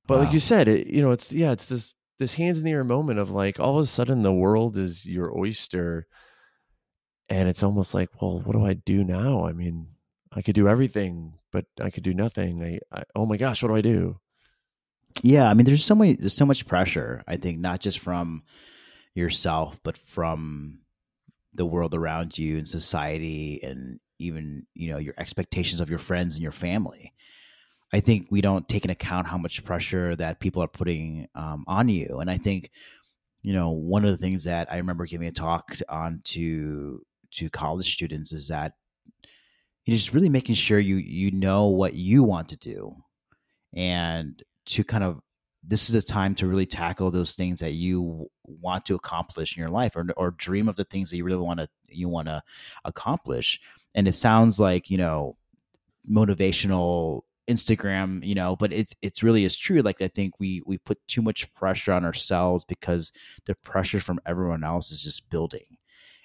but 0.06 0.18
wow. 0.18 0.24
like 0.24 0.32
you 0.32 0.40
said, 0.40 0.68
it 0.68 0.86
you 0.88 1.02
know 1.02 1.12
it's 1.12 1.32
yeah 1.32 1.52
it's 1.52 1.66
this 1.66 1.94
this 2.18 2.34
hands 2.34 2.58
in 2.58 2.64
the 2.64 2.72
air 2.72 2.84
moment 2.84 3.18
of 3.18 3.30
like 3.30 3.60
all 3.60 3.78
of 3.78 3.84
a 3.84 3.86
sudden 3.86 4.22
the 4.22 4.32
world 4.32 4.76
is 4.78 5.06
your 5.06 5.36
oyster, 5.36 6.06
and 7.28 7.48
it's 7.48 7.62
almost 7.62 7.94
like 7.94 8.10
well 8.20 8.40
what 8.40 8.52
do 8.52 8.64
I 8.64 8.74
do 8.74 9.04
now? 9.04 9.46
I 9.46 9.52
mean 9.52 9.88
I 10.32 10.42
could 10.42 10.54
do 10.54 10.68
everything, 10.68 11.34
but 11.52 11.66
I 11.80 11.90
could 11.90 12.04
do 12.04 12.14
nothing. 12.14 12.62
I, 12.62 12.96
I 12.96 13.04
oh 13.16 13.26
my 13.26 13.36
gosh, 13.36 13.62
what 13.62 13.70
do 13.70 13.76
I 13.76 13.80
do? 13.80 14.20
Yeah, 15.22 15.48
I 15.48 15.54
mean 15.54 15.66
there's 15.66 15.84
so 15.84 15.94
many 15.94 16.14
there's 16.14 16.34
so 16.34 16.46
much 16.46 16.66
pressure. 16.66 17.24
I 17.26 17.36
think 17.36 17.58
not 17.58 17.80
just 17.80 17.98
from 17.98 18.42
yourself, 19.14 19.80
but 19.82 19.98
from 19.98 20.80
the 21.54 21.66
world 21.66 21.94
around 21.94 22.38
you 22.38 22.58
and 22.58 22.68
society 22.68 23.60
and 23.62 23.98
even 24.18 24.66
you 24.74 24.90
know 24.90 24.98
your 24.98 25.14
expectations 25.18 25.80
of 25.80 25.90
your 25.90 25.98
friends 25.98 26.34
and 26.36 26.42
your 26.42 26.52
family 26.52 27.12
i 27.92 28.00
think 28.00 28.28
we 28.30 28.40
don't 28.40 28.68
take 28.68 28.84
into 28.84 28.92
account 28.92 29.26
how 29.26 29.38
much 29.38 29.64
pressure 29.64 30.14
that 30.16 30.40
people 30.40 30.62
are 30.62 30.68
putting 30.68 31.28
um, 31.34 31.64
on 31.66 31.88
you 31.88 32.18
and 32.20 32.30
i 32.30 32.36
think 32.36 32.70
you 33.42 33.52
know 33.52 33.70
one 33.70 34.04
of 34.04 34.10
the 34.10 34.16
things 34.16 34.44
that 34.44 34.70
i 34.72 34.76
remember 34.76 35.06
giving 35.06 35.28
a 35.28 35.32
talk 35.32 35.76
on 35.88 36.20
to 36.24 37.00
to 37.30 37.50
college 37.50 37.92
students 37.92 38.32
is 38.32 38.48
that 38.48 38.74
you 39.84 39.94
just 39.94 40.12
really 40.14 40.28
making 40.28 40.54
sure 40.54 40.78
you 40.78 40.96
you 40.96 41.30
know 41.30 41.66
what 41.66 41.94
you 41.94 42.22
want 42.22 42.48
to 42.48 42.56
do 42.56 42.94
and 43.74 44.42
to 44.68 44.84
kind 44.84 45.04
of 45.04 45.20
this 45.62 45.88
is 45.88 45.94
a 45.94 46.06
time 46.06 46.34
to 46.36 46.46
really 46.46 46.66
tackle 46.66 47.10
those 47.10 47.34
things 47.34 47.60
that 47.60 47.72
you 47.72 48.28
want 48.44 48.86
to 48.86 48.94
accomplish 48.94 49.56
in 49.56 49.60
your 49.60 49.70
life 49.70 49.96
or, 49.96 50.06
or 50.16 50.30
dream 50.32 50.68
of 50.68 50.76
the 50.76 50.84
things 50.84 51.10
that 51.10 51.16
you 51.16 51.24
really 51.24 51.42
want 51.42 51.60
to 51.60 51.68
you 51.88 52.08
want 52.08 52.28
to 52.28 52.42
accomplish. 52.84 53.60
And 53.94 54.06
it 54.06 54.14
sounds 54.14 54.60
like 54.60 54.90
you 54.90 54.98
know 54.98 55.36
motivational 56.10 57.22
instagram 57.50 58.24
you 58.24 58.34
know 58.34 58.56
but 58.56 58.72
it's 58.72 58.94
it's 59.02 59.22
really 59.22 59.44
is 59.44 59.56
true. 59.56 59.80
Like 59.80 60.00
i 60.02 60.08
think 60.08 60.34
we 60.38 60.62
we 60.66 60.78
put 60.78 60.98
too 61.08 61.22
much 61.22 61.52
pressure 61.54 61.92
on 61.92 62.04
ourselves 62.04 62.64
because 62.64 63.12
the 63.46 63.54
pressure 63.56 64.00
from 64.00 64.20
everyone 64.26 64.64
else 64.64 64.90
is 64.90 65.02
just 65.02 65.30
building. 65.30 65.76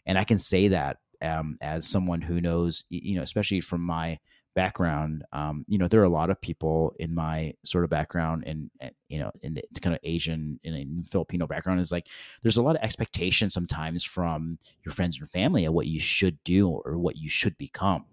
And 0.05 0.17
i 0.17 0.23
can 0.23 0.37
say 0.37 0.67
that 0.69 0.97
um, 1.21 1.55
as 1.61 1.87
someone 1.87 2.21
who 2.21 2.41
knows 2.41 2.83
you 2.89 3.15
know 3.15 3.23
especially 3.23 3.61
from 3.61 3.81
my 3.81 4.19
background, 4.55 5.23
um, 5.33 5.65
you 5.67 5.77
know, 5.77 5.87
there 5.87 6.01
are 6.01 6.05
a 6.05 6.09
lot 6.09 6.29
of 6.29 6.39
people 6.39 6.93
in 6.99 7.13
my 7.13 7.53
sort 7.63 7.83
of 7.83 7.89
background 7.89 8.43
and, 8.45 8.69
you 9.09 9.19
know, 9.19 9.31
in 9.41 9.55
the 9.55 9.63
kind 9.81 9.95
of 9.95 9.99
Asian 10.03 10.59
and 10.63 11.07
Filipino 11.07 11.47
background 11.47 11.79
is 11.79 11.91
like, 11.91 12.07
there's 12.41 12.57
a 12.57 12.61
lot 12.61 12.75
of 12.75 12.83
expectation 12.83 13.49
sometimes 13.49 14.03
from 14.03 14.57
your 14.83 14.93
friends 14.93 15.17
and 15.19 15.29
family 15.29 15.65
of 15.65 15.73
what 15.73 15.87
you 15.87 15.99
should 15.99 16.37
do 16.43 16.69
or 16.69 16.97
what 16.97 17.17
you 17.17 17.29
should 17.29 17.57
become. 17.57 18.05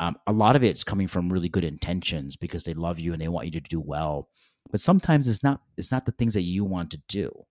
Um, 0.00 0.16
a 0.26 0.32
lot 0.32 0.56
of 0.56 0.64
it's 0.64 0.84
coming 0.84 1.06
from 1.06 1.32
really 1.32 1.48
good 1.48 1.64
intentions 1.64 2.36
because 2.36 2.64
they 2.64 2.74
love 2.74 2.98
you 2.98 3.12
and 3.12 3.22
they 3.22 3.28
want 3.28 3.46
you 3.46 3.52
to 3.52 3.60
do 3.60 3.80
well. 3.80 4.28
But 4.70 4.80
sometimes 4.80 5.28
it's 5.28 5.42
not, 5.42 5.60
it's 5.76 5.92
not 5.92 6.06
the 6.06 6.12
things 6.12 6.34
that 6.34 6.42
you 6.42 6.64
want 6.64 6.90
to 6.92 7.02
do. 7.08 7.44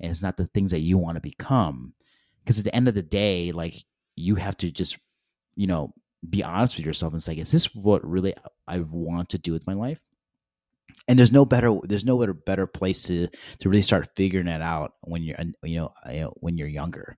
And 0.00 0.10
it's 0.10 0.22
not 0.22 0.36
the 0.36 0.46
things 0.46 0.70
that 0.72 0.80
you 0.80 0.98
want 0.98 1.16
to 1.16 1.20
become. 1.20 1.94
Because 2.44 2.58
at 2.58 2.64
the 2.64 2.74
end 2.74 2.88
of 2.88 2.94
the 2.94 3.02
day, 3.02 3.52
like 3.52 3.74
you 4.16 4.34
have 4.34 4.56
to 4.58 4.70
just, 4.70 4.98
you 5.56 5.66
know, 5.66 5.92
be 6.28 6.42
honest 6.42 6.76
with 6.76 6.86
yourself 6.86 7.12
and 7.12 7.22
say, 7.22 7.34
is 7.34 7.50
this 7.50 7.74
what 7.74 8.06
really 8.08 8.34
I 8.68 8.80
want 8.80 9.30
to 9.30 9.38
do 9.38 9.52
with 9.52 9.66
my 9.66 9.74
life? 9.74 9.98
And 11.08 11.18
there's 11.18 11.32
no 11.32 11.44
better 11.44 11.78
there's 11.84 12.04
no 12.04 12.18
better 12.18 12.34
better 12.34 12.66
place 12.66 13.02
to 13.04 13.28
to 13.58 13.68
really 13.68 13.82
start 13.82 14.10
figuring 14.14 14.46
it 14.46 14.62
out 14.62 14.94
when 15.02 15.22
you're 15.22 15.38
you 15.64 15.76
know 15.76 16.34
when 16.36 16.56
you're 16.56 16.68
younger, 16.68 17.16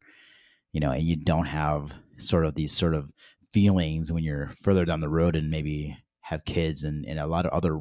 you 0.73 0.81
know, 0.81 0.91
and 0.91 1.03
you 1.03 1.17
don't 1.17 1.47
have 1.47 1.93
sort 2.19 2.47
of 2.47 2.55
these 2.55 2.73
sort 2.73 2.95
of 2.95 3.13
feelings 3.53 4.13
when 4.13 4.25
you're 4.25 4.53
further 4.63 4.85
down 4.85 5.01
the 5.01 5.09
road 5.09 5.37
and 5.37 5.51
maybe 5.51 5.97
have 6.21 6.45
kids 6.45 6.85
and, 6.85 7.05
and 7.07 7.19
a 7.19 7.27
lot 7.27 7.47
of 7.47 7.53
other 7.53 7.81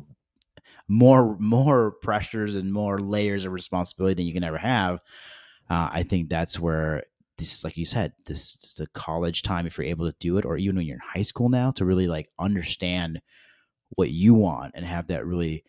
more 0.88 1.38
more 1.40 1.92
pressures 2.02 2.56
and 2.56 2.74
more 2.74 3.00
layers 3.00 3.46
of 3.46 3.54
responsibility 3.54 4.16
than 4.16 4.26
you 4.26 4.34
can 4.34 4.44
ever 4.44 4.58
have. 4.58 5.00
Uh, 5.70 5.90
I 5.92 6.04
think 6.04 6.30
that's 6.30 6.60
where 6.60 7.04
this 7.38 7.64
like 7.64 7.78
you 7.78 7.86
said 7.86 8.14
this, 8.26 8.56
is 8.64 8.74
the 8.76 8.88
college 8.88 9.42
time 9.42 9.66
if 9.66 9.78
you're 9.78 9.86
able 9.86 10.06
to 10.10 10.16
do 10.20 10.38
it 10.38 10.46
or 10.46 10.58
even 10.58 10.76
when 10.76 10.86
you're 10.86 10.96
in 10.96 11.02
high 11.02 11.24
school 11.24 11.50
now 11.50 11.72
to 11.72 11.86
really 11.86 12.08
like 12.08 12.30
understand 12.40 13.22
what 13.96 14.10
you 14.10 14.34
want 14.34 14.74
and 14.76 14.86
have 14.86 15.08
that 15.08 15.26
really 15.26 15.64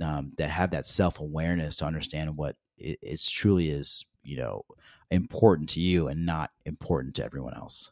um, 0.00 0.32
that 0.38 0.50
have 0.50 0.70
that 0.70 0.86
self-awareness 0.86 1.76
to 1.76 1.84
understand 1.84 2.36
what 2.36 2.56
it, 2.76 2.98
it's 3.02 3.28
truly 3.28 3.68
is 3.68 4.06
you 4.22 4.36
know 4.36 4.62
important 5.10 5.68
to 5.70 5.80
you 5.80 6.08
and 6.08 6.24
not 6.26 6.50
important 6.66 7.14
to 7.16 7.24
everyone 7.24 7.54
else. 7.54 7.90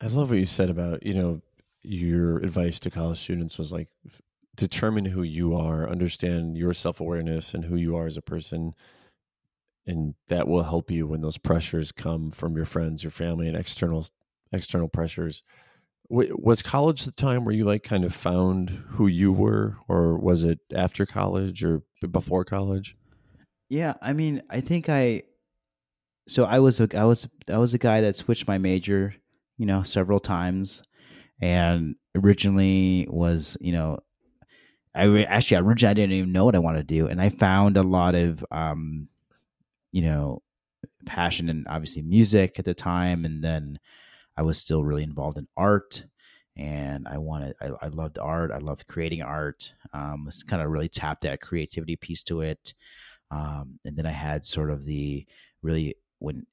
I 0.00 0.06
love 0.08 0.30
what 0.30 0.38
you 0.38 0.46
said 0.46 0.70
about 0.70 1.04
you 1.04 1.14
know 1.14 1.40
your 1.82 2.38
advice 2.38 2.80
to 2.80 2.90
college 2.90 3.18
students 3.18 3.58
was 3.58 3.72
like 3.72 3.88
determine 4.56 5.04
who 5.04 5.22
you 5.22 5.54
are 5.54 5.88
understand 5.88 6.56
your 6.56 6.74
self-awareness 6.74 7.54
and 7.54 7.64
who 7.64 7.76
you 7.76 7.94
are 7.94 8.06
as 8.06 8.16
a 8.16 8.22
person 8.22 8.74
and 9.86 10.14
that 10.28 10.48
will 10.48 10.62
help 10.62 10.90
you 10.90 11.06
when 11.06 11.20
those 11.20 11.38
pressures 11.38 11.92
come 11.92 12.30
from 12.30 12.56
your 12.56 12.64
friends, 12.64 13.04
your 13.04 13.10
family, 13.10 13.48
and 13.48 13.56
external 13.56 14.06
external 14.52 14.88
pressures. 14.88 15.42
Was 16.08 16.62
college 16.62 17.04
the 17.04 17.10
time 17.10 17.44
where 17.44 17.54
you 17.54 17.64
like 17.64 17.82
kind 17.82 18.04
of 18.04 18.14
found 18.14 18.70
who 18.70 19.06
you 19.08 19.32
were, 19.32 19.76
or 19.88 20.18
was 20.18 20.44
it 20.44 20.60
after 20.72 21.04
college 21.04 21.64
or 21.64 21.82
before 22.10 22.44
college? 22.44 22.96
Yeah, 23.68 23.94
I 24.00 24.12
mean, 24.12 24.42
I 24.48 24.60
think 24.60 24.88
I. 24.88 25.22
So 26.28 26.44
I 26.44 26.60
was 26.60 26.80
a 26.80 26.88
I 26.96 27.04
was 27.04 27.28
I 27.52 27.58
was 27.58 27.74
a 27.74 27.78
guy 27.78 28.02
that 28.02 28.16
switched 28.16 28.46
my 28.46 28.58
major, 28.58 29.14
you 29.58 29.66
know, 29.66 29.82
several 29.82 30.20
times, 30.20 30.82
and 31.40 31.96
originally 32.14 33.06
was 33.10 33.56
you 33.60 33.72
know, 33.72 33.98
I 34.94 35.24
actually 35.24 35.58
originally 35.58 35.90
I 35.90 35.94
didn't 35.94 36.12
even 36.12 36.32
know 36.32 36.44
what 36.44 36.54
I 36.54 36.60
wanted 36.60 36.88
to 36.88 36.94
do, 36.94 37.08
and 37.08 37.20
I 37.20 37.30
found 37.30 37.76
a 37.76 37.82
lot 37.82 38.14
of 38.14 38.44
um, 38.52 39.08
you 39.92 40.02
know, 40.02 40.42
passion 41.04 41.48
and 41.48 41.66
obviously 41.68 42.02
music 42.02 42.58
at 42.58 42.64
the 42.64 42.74
time. 42.74 43.24
And 43.24 43.42
then 43.42 43.78
I 44.36 44.42
was 44.42 44.58
still 44.58 44.84
really 44.84 45.02
involved 45.02 45.38
in 45.38 45.48
art 45.56 46.04
and 46.56 47.06
I 47.08 47.18
wanted, 47.18 47.54
I, 47.60 47.70
I 47.82 47.88
loved 47.88 48.18
art. 48.18 48.50
I 48.52 48.58
loved 48.58 48.86
creating 48.86 49.22
art. 49.22 49.72
Um, 49.92 50.24
was 50.24 50.42
kind 50.42 50.62
of 50.62 50.70
really 50.70 50.88
tapped 50.88 51.22
that 51.22 51.40
creativity 51.40 51.96
piece 51.96 52.22
to 52.24 52.40
it. 52.40 52.74
Um, 53.30 53.78
and 53.84 53.96
then 53.96 54.06
I 54.06 54.12
had 54.12 54.44
sort 54.44 54.70
of 54.70 54.84
the 54.84 55.26
really, 55.62 55.96
when, 56.18 56.46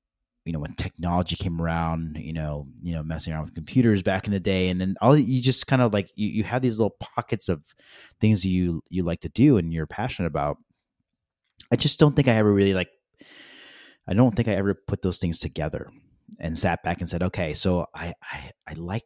you 0.45 0.51
know, 0.51 0.59
when 0.59 0.73
technology 0.73 1.37
came 1.37 1.61
around, 1.61 2.17
you 2.19 2.33
know, 2.33 2.67
you 2.81 2.93
know, 2.93 3.01
messing 3.01 3.31
around 3.31 3.43
with 3.43 3.55
computers 3.55 4.03
back 4.03 4.27
in 4.27 4.33
the 4.33 4.41
day, 4.41 4.67
and 4.67 4.81
then 4.81 4.95
all 4.99 5.17
you 5.17 5.41
just 5.41 5.67
kind 5.67 5.81
of 5.81 5.93
like 5.93 6.09
you, 6.15 6.27
you 6.27 6.43
have 6.43 6.61
these 6.61 6.77
little 6.77 6.97
pockets 6.99 7.47
of 7.47 7.63
things 8.19 8.43
you 8.43 8.83
you 8.89 9.03
like 9.03 9.21
to 9.21 9.29
do 9.29 9.55
and 9.55 9.71
you're 9.71 9.87
passionate 9.87 10.27
about. 10.27 10.57
I 11.71 11.77
just 11.77 11.97
don't 11.97 12.13
think 12.13 12.27
I 12.27 12.33
ever 12.33 12.51
really 12.51 12.73
like 12.73 12.89
I 14.07 14.13
don't 14.13 14.35
think 14.35 14.47
I 14.47 14.55
ever 14.55 14.73
put 14.73 15.01
those 15.01 15.17
things 15.17 15.39
together 15.39 15.89
and 16.39 16.57
sat 16.57 16.83
back 16.83 16.99
and 16.99 17.09
said, 17.09 17.23
okay, 17.23 17.53
so 17.53 17.85
I, 17.95 18.13
I, 18.21 18.51
I 18.67 18.73
like, 18.73 19.03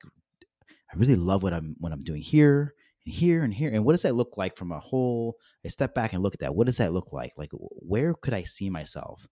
I 0.92 0.98
really 0.98 1.16
love 1.16 1.44
what 1.44 1.54
I'm, 1.54 1.76
what 1.80 1.92
I'm 1.92 2.00
doing 2.00 2.22
here 2.22 2.74
and 3.06 3.14
here 3.14 3.44
and 3.44 3.54
here. 3.54 3.70
And 3.72 3.86
what 3.86 3.94
does 3.94 4.04
that 4.04 4.16
look 4.16 4.38
like 4.38 4.56
from 4.56 4.72
a 4.72 4.80
whole, 4.80 5.36
I 5.64 5.68
step 5.68 5.94
back 5.94 6.14
and 6.14 6.24
look 6.24 6.34
at 6.34 6.40
that. 6.40 6.56
What 6.56 6.68
does 6.68 6.78
that 6.78 6.94
look 6.94 7.14
like? 7.14 7.34
Like, 7.38 7.52
where 7.52 8.14
could 8.14 8.34
I 8.34 8.44
see 8.44 8.70
myself? 8.70 9.28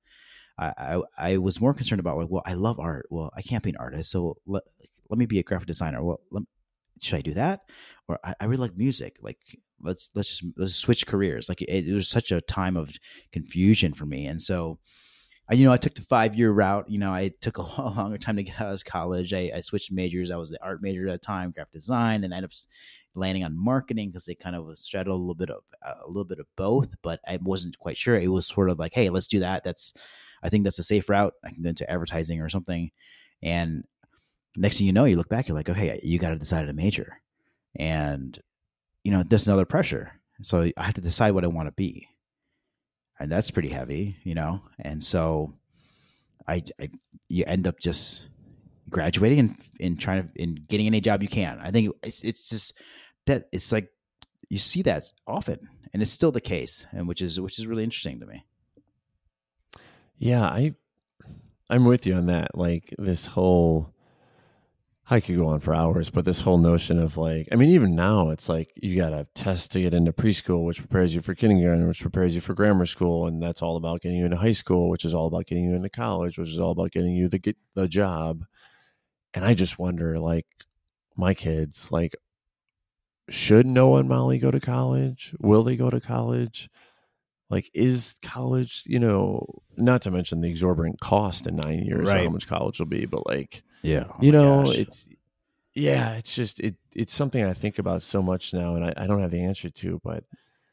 I, 0.57 0.73
I, 0.77 1.01
I 1.17 1.37
was 1.37 1.59
more 1.59 1.73
concerned 1.73 1.99
about 1.99 2.17
like, 2.17 2.29
well, 2.29 2.43
I 2.45 2.53
love 2.53 2.79
art. 2.79 3.07
Well, 3.09 3.31
I 3.35 3.41
can't 3.41 3.63
be 3.63 3.71
an 3.71 3.77
artist. 3.77 4.11
So 4.11 4.37
let, 4.45 4.63
let 5.09 5.17
me 5.17 5.25
be 5.25 5.39
a 5.39 5.43
graphic 5.43 5.67
designer. 5.67 6.03
Well, 6.03 6.19
let, 6.31 6.43
should 7.01 7.17
I 7.17 7.21
do 7.21 7.33
that? 7.33 7.61
Or 8.07 8.19
I, 8.23 8.35
I 8.39 8.45
really 8.45 8.61
like 8.61 8.77
music. 8.77 9.17
Like, 9.21 9.39
let's, 9.81 10.11
let's 10.13 10.29
just, 10.29 10.45
let's 10.57 10.75
switch 10.75 11.07
careers. 11.07 11.49
Like 11.49 11.61
it, 11.61 11.87
it 11.87 11.93
was 11.93 12.07
such 12.07 12.31
a 12.31 12.41
time 12.41 12.77
of 12.77 12.91
confusion 13.31 13.93
for 13.93 14.05
me. 14.05 14.27
And 14.27 14.41
so, 14.41 14.79
I, 15.49 15.53
you 15.53 15.65
know, 15.65 15.71
I 15.71 15.77
took 15.77 15.93
the 15.93 16.01
five 16.01 16.35
year 16.35 16.51
route. 16.51 16.89
You 16.89 16.97
know, 16.97 17.11
I 17.11 17.31
took 17.41 17.57
a 17.57 17.61
longer 17.81 18.17
time 18.17 18.37
to 18.37 18.43
get 18.43 18.59
out 18.59 18.73
of 18.73 18.85
college. 18.85 19.33
I, 19.33 19.51
I 19.55 19.61
switched 19.61 19.91
majors. 19.91 20.31
I 20.31 20.37
was 20.37 20.49
the 20.49 20.63
art 20.63 20.81
major 20.81 21.07
at 21.07 21.11
the 21.21 21.25
time, 21.25 21.51
graphic 21.51 21.73
design, 21.73 22.23
and 22.23 22.33
I 22.33 22.37
ended 22.37 22.51
up 22.51 22.55
landing 23.13 23.43
on 23.43 23.57
marketing 23.57 24.09
because 24.09 24.25
they 24.25 24.35
kind 24.35 24.55
of 24.55 24.65
was 24.65 24.81
straddled 24.81 25.17
a 25.17 25.21
little 25.21 25.35
bit 25.35 25.49
of 25.49 25.63
uh, 25.85 25.93
a 26.05 26.07
little 26.07 26.25
bit 26.25 26.39
of 26.39 26.47
both. 26.55 26.95
But 27.01 27.19
I 27.27 27.37
wasn't 27.41 27.77
quite 27.77 27.97
sure. 27.97 28.15
It 28.15 28.27
was 28.27 28.47
sort 28.47 28.69
of 28.69 28.79
like, 28.79 28.93
hey, 28.93 29.09
let's 29.09 29.27
do 29.27 29.39
that. 29.39 29.63
That's 29.63 29.93
I 30.43 30.49
think 30.49 30.63
that's 30.63 30.79
a 30.79 30.83
safe 30.83 31.09
route. 31.09 31.33
I 31.43 31.51
can 31.51 31.63
go 31.63 31.69
into 31.69 31.89
advertising 31.89 32.41
or 32.41 32.49
something. 32.49 32.91
And 33.41 33.83
next 34.55 34.77
thing 34.77 34.87
you 34.87 34.93
know, 34.93 35.05
you 35.05 35.17
look 35.17 35.29
back, 35.29 35.47
you're 35.47 35.55
like, 35.55 35.69
okay, 35.69 35.99
you 36.03 36.17
got 36.19 36.29
to 36.29 36.37
decide 36.37 36.67
a 36.67 36.73
major, 36.73 37.21
and 37.75 38.37
you 39.03 39.11
know, 39.11 39.21
there's 39.21 39.47
another 39.47 39.65
pressure. 39.65 40.19
So 40.41 40.71
I 40.75 40.83
have 40.83 40.95
to 40.95 41.01
decide 41.01 41.31
what 41.31 41.45
I 41.45 41.47
want 41.47 41.67
to 41.67 41.73
be 41.73 42.09
and 43.19 43.31
that's 43.31 43.51
pretty 43.51 43.69
heavy, 43.69 44.17
you 44.23 44.35
know. 44.35 44.61
And 44.79 45.01
so, 45.01 45.53
I, 46.47 46.63
I 46.79 46.89
you 47.29 47.43
end 47.47 47.67
up 47.67 47.79
just 47.79 48.29
graduating 48.89 49.39
and 49.39 49.55
in 49.79 49.97
trying 49.97 50.27
to 50.27 50.41
in 50.41 50.55
getting 50.67 50.87
any 50.87 51.01
job 51.01 51.21
you 51.21 51.27
can. 51.27 51.59
I 51.59 51.71
think 51.71 51.93
it's 52.03 52.23
it's 52.23 52.49
just 52.49 52.73
that 53.25 53.47
it's 53.51 53.71
like 53.71 53.89
you 54.49 54.57
see 54.57 54.81
that 54.83 55.11
often, 55.27 55.67
and 55.93 56.01
it's 56.01 56.11
still 56.11 56.31
the 56.31 56.41
case, 56.41 56.85
and 56.91 57.07
which 57.07 57.21
is 57.21 57.39
which 57.39 57.59
is 57.59 57.67
really 57.67 57.83
interesting 57.83 58.19
to 58.19 58.25
me. 58.25 58.45
Yeah, 60.17 60.43
I 60.43 60.75
I'm 61.69 61.85
with 61.85 62.05
you 62.05 62.13
on 62.13 62.27
that. 62.27 62.57
Like 62.57 62.93
this 62.97 63.25
whole 63.25 63.93
I 65.07 65.19
could 65.19 65.35
go 65.35 65.47
on 65.47 65.59
for 65.59 65.75
hours, 65.75 66.09
but 66.09 66.25
this 66.25 66.41
whole 66.41 66.57
notion 66.57 66.97
of 66.97 67.15
like, 67.15 67.47
I 67.51 67.55
mean, 67.55 67.69
even 67.69 67.95
now 67.95 68.29
it's 68.29 68.49
like 68.49 68.71
you 68.75 68.95
got 68.95 69.11
to 69.11 69.27
test 69.35 69.71
to 69.71 69.81
get 69.81 69.93
into 69.93 70.11
preschool, 70.11 70.65
which 70.65 70.79
prepares 70.79 71.13
you 71.13 71.21
for 71.21 71.35
kindergarten, 71.35 71.87
which 71.87 72.01
prepares 72.01 72.33
you 72.33 72.41
for 72.41 72.55
grammar 72.55 72.87
school, 72.87 73.27
and 73.27 73.41
that's 73.41 73.61
all 73.61 73.77
about 73.77 74.01
getting 74.01 74.17
you 74.17 74.25
into 74.25 74.37
high 74.37 74.51
school, 74.51 74.89
which 74.89 75.05
is 75.05 75.13
all 75.13 75.27
about 75.27 75.45
getting 75.45 75.65
you 75.65 75.75
into 75.75 75.89
college, 75.89 76.39
which 76.39 76.49
is 76.49 76.59
all 76.59 76.71
about 76.71 76.91
getting 76.91 77.13
you 77.13 77.27
the 77.27 77.37
get 77.37 77.55
the 77.75 77.87
job. 77.87 78.45
And 79.35 79.45
I 79.45 79.53
just 79.53 79.77
wonder, 79.77 80.17
like, 80.17 80.47
my 81.15 81.35
kids, 81.35 81.91
like, 81.91 82.15
should 83.29 83.67
Noah 83.67 83.99
and 83.99 84.09
Molly 84.09 84.39
go 84.39 84.49
to 84.49 84.59
college? 84.59 85.35
Will 85.39 85.63
they 85.63 85.75
go 85.75 85.91
to 85.91 85.99
college? 85.99 86.69
Like, 87.49 87.69
is 87.75 88.15
college, 88.23 88.83
you 88.87 88.97
know, 88.97 89.45
not 89.77 90.01
to 90.03 90.11
mention 90.11 90.41
the 90.41 90.49
exorbitant 90.49 90.99
cost 90.99 91.45
in 91.45 91.57
nine 91.57 91.83
years, 91.83 92.09
right. 92.09 92.23
how 92.23 92.29
much 92.31 92.47
college 92.47 92.79
will 92.79 92.87
be, 92.87 93.05
but 93.05 93.27
like 93.27 93.61
yeah. 93.85 94.05
Oh 94.09 94.15
you 94.21 94.31
know, 94.31 94.65
gosh. 94.65 94.75
it's 94.75 95.09
yeah, 95.73 96.13
it's 96.13 96.35
just 96.35 96.59
it 96.59 96.75
it's 96.95 97.13
something 97.13 97.43
I 97.43 97.53
think 97.53 97.79
about 97.79 98.01
so 98.01 98.21
much 98.21 98.53
now 98.53 98.75
and 98.75 98.85
I, 98.85 98.93
I 98.95 99.07
don't 99.07 99.21
have 99.21 99.31
the 99.31 99.43
answer 99.43 99.69
to, 99.69 99.99
but 100.03 100.23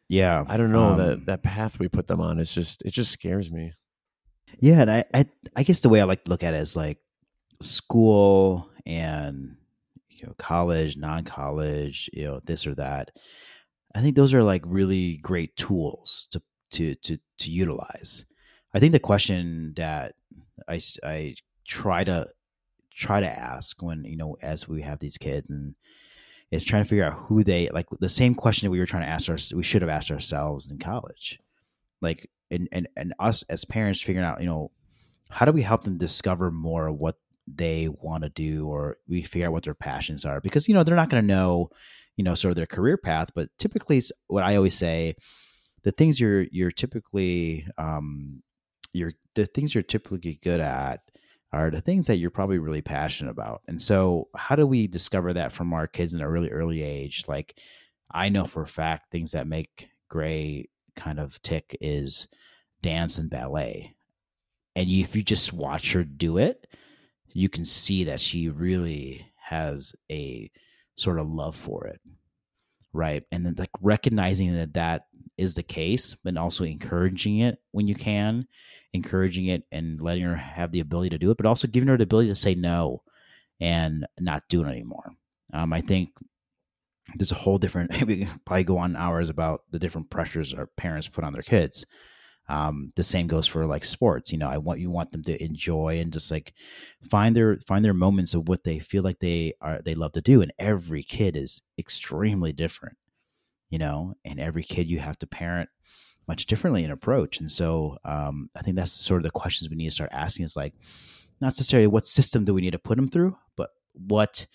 yeah. 0.09 0.45
I 0.47 0.57
don't 0.57 0.73
know 0.73 0.91
um, 0.91 0.99
that 0.99 1.27
that 1.27 1.43
path 1.43 1.79
we 1.79 1.89
put 1.89 2.07
them 2.07 2.21
on 2.21 2.39
is 2.39 2.55
just 2.55 2.83
it 2.83 2.93
just 2.93 3.11
scares 3.11 3.51
me. 3.51 3.73
Yeah, 4.61 4.83
and 4.83 4.91
I, 4.91 5.05
I 5.15 5.27
I 5.57 5.63
guess 5.63 5.81
the 5.81 5.89
way 5.89 6.01
I 6.01 6.05
like 6.05 6.25
to 6.25 6.31
look 6.31 6.43
at 6.43 6.55
it 6.55 6.61
is 6.61 6.77
like 6.77 6.99
school 7.63 8.71
and 8.85 9.57
you 10.11 10.27
know 10.27 10.35
college, 10.39 10.97
non-college, 10.97 12.11
you 12.13 12.25
know, 12.25 12.41
this 12.45 12.67
or 12.67 12.75
that. 12.75 13.11
I 13.95 14.01
think 14.01 14.17
those 14.17 14.35
are 14.35 14.43
like 14.43 14.63
really 14.67 15.17
great 15.17 15.57
tools 15.57 16.29
to 16.31 16.43
to 16.73 16.95
to 16.97 17.19
to 17.39 17.51
utilize. 17.51 18.25
I 18.75 18.81
think 18.81 18.93
the 18.93 19.01
question 19.01 19.73
that 19.77 20.15
I 20.69 20.81
I 21.03 21.37
try 21.67 22.05
to 22.05 22.29
try 22.97 23.21
to 23.21 23.29
ask 23.29 23.83
when 23.83 24.05
you 24.05 24.17
know 24.17 24.37
as 24.43 24.69
we 24.69 24.83
have 24.83 24.99
these 24.99 25.19
kids 25.19 25.51
and 25.51 25.75
is 26.51 26.65
trying 26.65 26.83
to 26.83 26.89
figure 26.89 27.05
out 27.05 27.15
who 27.15 27.43
they 27.43 27.69
like 27.71 27.87
the 28.01 28.09
same 28.09 28.35
question 28.35 28.67
that 28.67 28.71
we 28.71 28.79
were 28.79 28.87
trying 28.87 29.03
to 29.03 29.09
ask 29.09 29.29
our 29.29 29.39
we 29.57 29.63
should 29.63 29.83
have 29.83 29.89
asked 29.89 30.11
ourselves 30.11 30.71
in 30.71 30.79
college. 30.79 31.39
Like 32.01 32.31
and 32.51 32.69
and, 32.73 32.89
and 32.97 33.15
us 33.19 33.43
as 33.49 33.65
parents 33.65 34.01
figuring 34.01 34.27
out 34.27 34.41
you 34.41 34.47
know 34.47 34.71
how 35.31 35.47
do 35.47 35.53
we 35.53 35.63
help 35.63 35.85
them 35.85 35.97
discover 35.97 36.51
more 36.51 36.93
what 36.93 37.17
they 37.47 37.89
want 37.89 38.23
to 38.23 38.29
do 38.29 38.69
or 38.69 38.99
we 39.09 39.23
figure 39.23 39.47
out 39.47 39.53
what 39.53 39.65
their 39.65 39.75
passions 39.75 40.25
are? 40.25 40.41
Because 40.41 40.69
you 40.69 40.75
know 40.75 40.83
they're 40.83 40.97
not 40.97 41.09
going 41.09 41.23
to 41.23 41.27
know 41.27 41.71
you 42.17 42.25
know 42.25 42.35
sort 42.35 42.51
of 42.51 42.57
their 42.57 42.67
career 42.67 42.97
path 42.97 43.31
but 43.35 43.49
typically 43.59 43.99
it's 43.99 44.13
what 44.27 44.45
i 44.45 44.57
always 44.57 44.75
say 44.75 45.15
the 45.83 45.93
things 45.93 46.21
you're 46.21 46.43
you're 46.51 46.71
typically 46.71 47.67
um 47.79 48.43
you're 48.93 49.13
the 49.35 49.47
things 49.47 49.75
you're 49.75 49.83
typically 49.83 50.39
good 50.43 50.61
at 50.61 51.01
are 51.53 51.71
the 51.71 51.81
things 51.81 52.07
that 52.07 52.17
you're 52.17 52.31
probably 52.31 52.59
really 52.59 52.83
passionate 52.83 53.31
about. 53.31 53.63
And 53.69 53.81
so 53.81 54.29
how 54.35 54.57
do 54.57 54.67
we 54.67 54.87
discover 54.87 55.33
that 55.35 55.53
from 55.53 55.73
our 55.73 55.87
kids 55.87 56.15
in 56.15 56.21
a 56.21 56.31
really 56.31 56.51
early 56.51 56.83
age? 56.83 57.25
Like 57.29 57.59
i 58.15 58.29
know 58.29 58.45
for 58.45 58.63
a 58.63 58.67
fact 58.67 59.11
things 59.11 59.33
that 59.33 59.47
make 59.47 59.89
gray 60.09 60.69
kind 60.97 61.19
of 61.19 61.41
tick 61.43 61.77
is 61.81 62.29
dance 62.83 63.19
and 63.19 63.31
ballet. 63.31 63.95
And 64.77 64.89
if 64.89 65.15
you 65.17 65.23
just 65.23 65.53
watch 65.53 65.93
her 65.93 66.05
do 66.05 66.39
it 66.39 66.67
you 67.35 67.49
can 67.49 67.65
see 67.65 68.05
that 68.05 68.21
she 68.21 68.49
really 68.49 69.27
has 69.37 69.95
a 70.11 70.51
sort 70.97 71.19
of 71.19 71.31
love 71.31 71.57
for 71.57 71.87
it 71.87 72.01
right? 72.93 73.25
And 73.33 73.45
then 73.45 73.55
like 73.59 73.71
recognizing 73.81 74.55
that 74.55 74.75
that 74.75 75.07
is 75.37 75.55
the 75.55 75.63
case 75.63 76.17
but 76.23 76.37
also 76.37 76.65
encouraging 76.65 77.39
it 77.39 77.59
when 77.71 77.89
you 77.89 77.95
can 77.95 78.47
encouraging 78.93 79.47
it 79.47 79.65
and 79.73 80.01
letting 80.01 80.23
her 80.23 80.37
have 80.37 80.71
the 80.71 80.81
ability 80.81 81.09
to 81.09 81.19
do 81.19 81.31
it 81.31 81.37
but 81.37 81.47
also 81.47 81.67
giving 81.67 81.89
her 81.89 81.97
the 81.97 82.05
ability 82.05 82.29
to 82.29 82.35
say 82.35 82.55
no 82.55 83.03
and 83.61 84.07
not 84.21 84.43
do 84.49 84.63
it 84.63 84.69
anymore. 84.69 85.13
Um, 85.55 85.73
i 85.73 85.81
think 85.81 86.11
there's 87.17 87.33
a 87.33 87.37
whole 87.37 87.59
different 87.59 87.91
we 88.07 88.29
probably 88.45 88.65
go 88.65 88.79
on 88.79 88.97
hours 88.97 89.29
about 89.29 89.63
the 89.71 89.79
different 89.79 90.11
pressures 90.11 90.53
our 90.53 90.67
parents 90.77 91.09
put 91.09 91.25
on 91.25 91.33
their 91.33 91.43
kids 91.43 91.85
um, 92.53 92.93
the 92.97 93.03
same 93.03 93.29
goes 93.29 93.47
for 93.47 93.65
like 93.65 93.83
sports. 93.83 94.31
You 94.31 94.37
know, 94.37 94.49
I 94.49 94.59
want 94.59 94.79
you 94.79 94.91
want 94.91 95.11
them 95.11 95.23
to 95.23 95.43
enjoy 95.43 95.99
and 95.99 96.13
just 96.13 96.31
like 96.31 96.53
find 97.09 97.35
their 97.35 97.57
find 97.61 97.83
their 97.83 97.95
moments 97.95 98.35
of 98.35 98.47
what 98.47 98.63
they 98.63 98.79
feel 98.79 99.03
like 99.03 99.21
they 99.21 99.55
are 99.63 99.81
they 99.83 99.95
love 99.95 100.13
to 100.13 100.21
do. 100.21 100.43
And 100.43 100.53
every 100.59 101.03
kid 101.03 101.35
is 101.35 101.63
extremely 101.79 102.53
different, 102.53 102.99
you 103.71 103.79
know, 103.79 104.13
and 104.23 104.39
every 104.39 104.65
kid 104.65 104.91
you 104.91 104.99
have 104.99 105.19
to 105.21 105.27
parent 105.27 105.71
much 106.29 106.45
differently 106.45 106.85
in 106.85 106.91
approach. 106.91 107.41
And 107.41 107.51
so 107.51 107.97
um, 108.05 108.51
I 108.55 108.61
think 108.61 108.77
that's 108.77 108.93
sort 108.93 109.21
of 109.21 109.25
the 109.25 109.31
questions 109.31 109.71
we 109.71 109.77
need 109.77 109.87
to 109.87 109.91
start 109.91 110.11
asking 110.13 110.45
is 110.45 110.55
like 110.55 110.75
not 111.41 111.49
necessarily 111.49 111.87
what 111.87 112.05
system 112.05 112.45
do 112.45 112.53
we 112.53 112.61
need 112.61 112.73
to 112.73 112.79
put 112.79 112.97
them 112.97 113.09
through, 113.09 113.35
but 113.57 113.71
what 113.95 114.47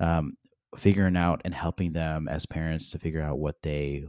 um, 0.00 0.36
figuring 0.76 1.16
out 1.16 1.40
and 1.46 1.54
helping 1.54 1.94
them 1.94 2.28
as 2.28 2.44
parents 2.44 2.90
to 2.90 2.98
figure 2.98 3.22
out 3.22 3.38
what 3.38 3.62
they 3.62 4.04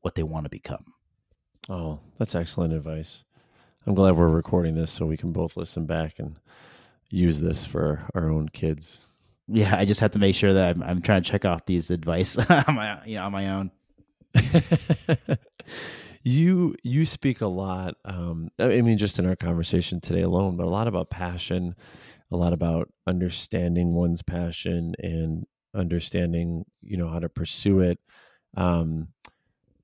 what 0.00 0.14
they 0.14 0.22
want 0.22 0.44
to 0.44 0.50
become. 0.50 0.94
Oh, 1.68 2.00
that's 2.18 2.34
excellent 2.34 2.72
advice. 2.72 3.24
I'm 3.86 3.94
glad 3.94 4.16
we're 4.16 4.28
recording 4.28 4.74
this 4.74 4.90
so 4.90 5.06
we 5.06 5.16
can 5.16 5.32
both 5.32 5.56
listen 5.56 5.86
back 5.86 6.18
and 6.18 6.36
use 7.10 7.40
this 7.40 7.66
for 7.66 8.06
our 8.14 8.30
own 8.30 8.48
kids. 8.48 8.98
Yeah, 9.46 9.76
I 9.76 9.84
just 9.84 10.00
have 10.00 10.10
to 10.12 10.18
make 10.18 10.34
sure 10.34 10.52
that 10.52 10.76
I'm, 10.76 10.82
I'm 10.82 11.02
trying 11.02 11.22
to 11.22 11.30
check 11.30 11.44
off 11.44 11.66
these 11.66 11.90
advice 11.90 12.36
on 12.50 12.74
my, 12.74 13.04
you 13.04 13.16
know, 13.16 13.24
on 13.24 13.32
my 13.32 13.48
own. 13.50 13.70
you 16.22 16.74
you 16.82 17.06
speak 17.06 17.40
a 17.40 17.46
lot. 17.46 17.94
Um, 18.04 18.50
I 18.58 18.82
mean, 18.82 18.98
just 18.98 19.18
in 19.18 19.26
our 19.26 19.36
conversation 19.36 20.00
today 20.00 20.22
alone, 20.22 20.56
but 20.56 20.66
a 20.66 20.70
lot 20.70 20.86
about 20.86 21.10
passion, 21.10 21.74
a 22.30 22.36
lot 22.36 22.52
about 22.52 22.92
understanding 23.06 23.94
one's 23.94 24.22
passion 24.22 24.94
and 24.98 25.46
understanding, 25.74 26.64
you 26.82 26.96
know, 26.96 27.08
how 27.08 27.18
to 27.18 27.28
pursue 27.28 27.80
it. 27.80 27.98
Um, 28.56 29.08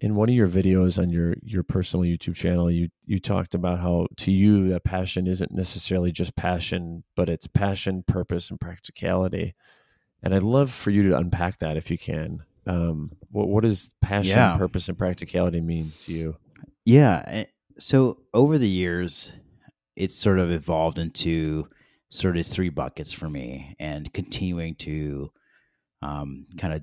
in 0.04 0.16
one 0.16 0.28
of 0.28 0.34
your 0.34 0.48
videos 0.48 1.00
on 1.00 1.08
your 1.08 1.34
your 1.42 1.62
personal 1.62 2.04
YouTube 2.04 2.36
channel, 2.36 2.70
you 2.70 2.90
you 3.06 3.18
talked 3.18 3.54
about 3.54 3.78
how 3.78 4.06
to 4.18 4.30
you 4.30 4.68
that 4.68 4.84
passion 4.84 5.26
isn't 5.26 5.50
necessarily 5.50 6.12
just 6.12 6.36
passion, 6.36 7.04
but 7.16 7.30
it's 7.30 7.46
passion, 7.46 8.04
purpose, 8.06 8.50
and 8.50 8.60
practicality. 8.60 9.54
And 10.22 10.34
I'd 10.34 10.42
love 10.42 10.70
for 10.70 10.90
you 10.90 11.08
to 11.08 11.16
unpack 11.16 11.60
that 11.60 11.78
if 11.78 11.90
you 11.90 11.96
can. 11.96 12.42
Um, 12.66 13.12
what 13.30 13.48
what 13.48 13.64
does 13.64 13.94
passion, 14.02 14.36
yeah. 14.36 14.58
purpose, 14.58 14.90
and 14.90 14.98
practicality 14.98 15.62
mean 15.62 15.94
to 16.00 16.12
you? 16.12 16.36
Yeah. 16.84 17.22
Eh, 17.26 17.44
so 17.78 18.18
over 18.34 18.58
the 18.58 18.68
years, 18.68 19.32
it's 19.96 20.14
sort 20.14 20.38
of 20.38 20.50
evolved 20.50 20.98
into 20.98 21.66
sort 22.10 22.36
of 22.36 22.46
three 22.46 22.68
buckets 22.68 23.10
for 23.10 23.30
me, 23.30 23.74
and 23.78 24.12
continuing 24.12 24.74
to 24.74 25.32
um, 26.02 26.44
kind 26.58 26.74
of 26.74 26.82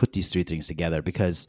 put 0.00 0.12
these 0.14 0.30
three 0.30 0.42
things 0.42 0.66
together 0.66 1.02
because 1.02 1.46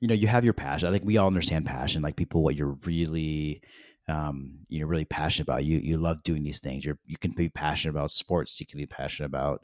you 0.00 0.08
know 0.08 0.14
you 0.14 0.26
have 0.26 0.44
your 0.44 0.52
passion. 0.52 0.88
I 0.88 0.92
think 0.92 1.04
we 1.04 1.16
all 1.16 1.28
understand 1.28 1.64
passion 1.64 2.02
like 2.02 2.16
people 2.16 2.42
what 2.42 2.56
you're 2.56 2.76
really 2.84 3.62
um, 4.08 4.58
you 4.68 4.80
know 4.80 4.86
really 4.86 5.04
passionate 5.04 5.48
about. 5.48 5.64
You 5.64 5.78
you 5.78 5.96
love 5.96 6.22
doing 6.24 6.42
these 6.42 6.60
things. 6.60 6.84
You're 6.84 6.98
you 7.06 7.16
can 7.16 7.30
be 7.30 7.48
passionate 7.48 7.92
about 7.92 8.10
sports. 8.10 8.60
You 8.60 8.66
can 8.66 8.78
be 8.78 8.86
passionate 8.86 9.26
about 9.26 9.62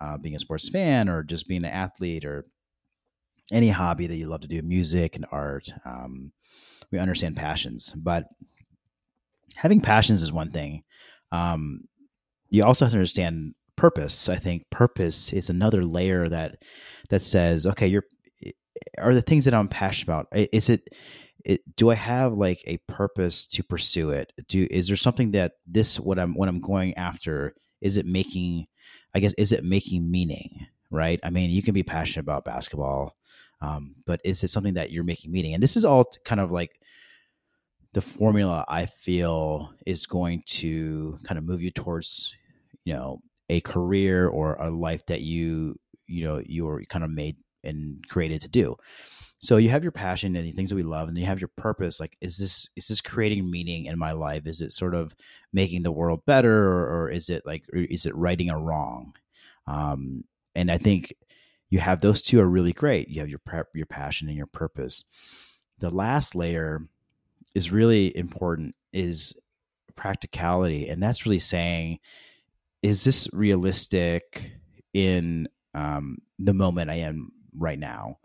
uh, 0.00 0.18
being 0.18 0.34
a 0.34 0.40
sports 0.40 0.68
fan 0.68 1.08
or 1.08 1.22
just 1.22 1.48
being 1.48 1.64
an 1.64 1.70
athlete 1.70 2.24
or 2.24 2.44
any 3.52 3.68
hobby 3.68 4.06
that 4.06 4.16
you 4.16 4.26
love 4.26 4.40
to 4.40 4.48
do 4.48 4.60
music 4.62 5.16
and 5.16 5.26
art. 5.30 5.72
Um, 5.84 6.32
we 6.90 6.98
understand 6.98 7.36
passions 7.36 7.92
but 7.96 8.26
having 9.54 9.80
passions 9.80 10.22
is 10.22 10.32
one 10.32 10.50
thing. 10.50 10.82
Um, 11.32 11.82
you 12.48 12.64
also 12.64 12.84
have 12.84 12.92
to 12.92 12.98
understand 12.98 13.54
purpose 13.80 14.28
i 14.28 14.36
think 14.36 14.68
purpose 14.70 15.32
is 15.32 15.50
another 15.50 15.84
layer 15.84 16.28
that 16.28 16.58
that 17.10 17.22
says, 17.22 17.66
okay, 17.66 17.86
you're 17.86 18.04
are 18.98 19.12
the 19.12 19.22
things 19.22 19.44
that 19.44 19.54
I'm 19.54 19.68
passionate 19.68 20.12
about. 20.12 20.28
Is 20.32 20.70
it, 20.70 20.88
it 21.44 21.76
do 21.76 21.90
I 21.90 21.94
have 21.94 22.32
like 22.32 22.62
a 22.66 22.78
purpose 22.88 23.46
to 23.48 23.62
pursue 23.62 24.10
it? 24.10 24.32
Do 24.48 24.66
is 24.70 24.86
there 24.86 24.96
something 24.96 25.32
that 25.32 25.52
this 25.66 26.00
what 26.00 26.18
I'm 26.18 26.34
what 26.34 26.48
I'm 26.48 26.60
going 26.60 26.94
after 26.94 27.54
is 27.80 27.96
it 27.96 28.06
making 28.06 28.66
I 29.14 29.20
guess 29.20 29.34
is 29.34 29.52
it 29.52 29.64
making 29.64 30.10
meaning, 30.10 30.66
right? 30.90 31.20
I 31.22 31.30
mean, 31.30 31.50
you 31.50 31.62
can 31.62 31.74
be 31.74 31.82
passionate 31.82 32.22
about 32.22 32.44
basketball, 32.44 33.16
um, 33.60 33.96
but 34.06 34.20
is 34.24 34.42
it 34.44 34.48
something 34.48 34.74
that 34.74 34.92
you're 34.92 35.04
making 35.04 35.32
meaning? 35.32 35.54
And 35.54 35.62
this 35.62 35.76
is 35.76 35.84
all 35.84 36.04
kind 36.24 36.40
of 36.40 36.50
like 36.50 36.80
the 37.92 38.00
formula 38.00 38.64
I 38.68 38.86
feel 38.86 39.74
is 39.84 40.06
going 40.06 40.44
to 40.46 41.18
kind 41.24 41.38
of 41.38 41.44
move 41.44 41.60
you 41.60 41.72
towards, 41.72 42.34
you 42.84 42.94
know, 42.94 43.20
a 43.50 43.60
career 43.60 44.28
or 44.28 44.54
a 44.54 44.70
life 44.70 45.04
that 45.06 45.22
you 45.22 45.78
you 46.06 46.24
know 46.24 46.40
you're 46.46 46.82
kind 46.88 47.04
of 47.04 47.10
made 47.10 47.36
and 47.64 48.06
created 48.08 48.40
to 48.42 48.48
do. 48.48 48.76
So 49.40 49.56
you 49.56 49.70
have 49.70 49.82
your 49.82 49.92
passion 49.92 50.36
and 50.36 50.46
the 50.46 50.52
things 50.52 50.70
that 50.70 50.76
we 50.76 50.82
love 50.82 51.08
and 51.08 51.18
you 51.18 51.24
have 51.26 51.40
your 51.40 51.50
purpose 51.56 51.98
like 51.98 52.16
is 52.20 52.38
this 52.38 52.68
is 52.76 52.88
this 52.88 53.00
creating 53.00 53.50
meaning 53.50 53.86
in 53.86 53.98
my 53.98 54.12
life? 54.12 54.46
Is 54.46 54.60
it 54.60 54.72
sort 54.72 54.94
of 54.94 55.14
making 55.52 55.82
the 55.82 55.92
world 55.92 56.24
better 56.26 56.68
or, 56.68 57.02
or 57.02 57.10
is 57.10 57.28
it 57.28 57.44
like 57.44 57.64
is 57.72 58.06
it 58.06 58.14
righting 58.14 58.50
a 58.50 58.58
wrong? 58.58 59.14
Um, 59.66 60.24
and 60.54 60.70
i 60.70 60.78
think 60.78 61.14
you 61.68 61.78
have 61.78 62.00
those 62.00 62.22
two 62.22 62.40
are 62.40 62.48
really 62.48 62.72
great. 62.72 63.08
You 63.08 63.20
have 63.20 63.28
your 63.28 63.38
prep 63.38 63.68
your 63.74 63.86
passion 63.86 64.28
and 64.28 64.36
your 64.36 64.46
purpose. 64.46 65.04
The 65.78 65.90
last 65.90 66.34
layer 66.34 66.82
is 67.54 67.72
really 67.72 68.16
important 68.16 68.74
is 68.92 69.34
practicality 69.96 70.88
and 70.88 71.02
that's 71.02 71.26
really 71.26 71.38
saying 71.38 71.98
is 72.82 73.04
this 73.04 73.28
realistic 73.32 74.52
in 74.94 75.48
um, 75.74 76.18
the 76.38 76.54
moment 76.54 76.90
I 76.90 76.96
am 76.96 77.32
right 77.56 77.78
now. 77.78 78.18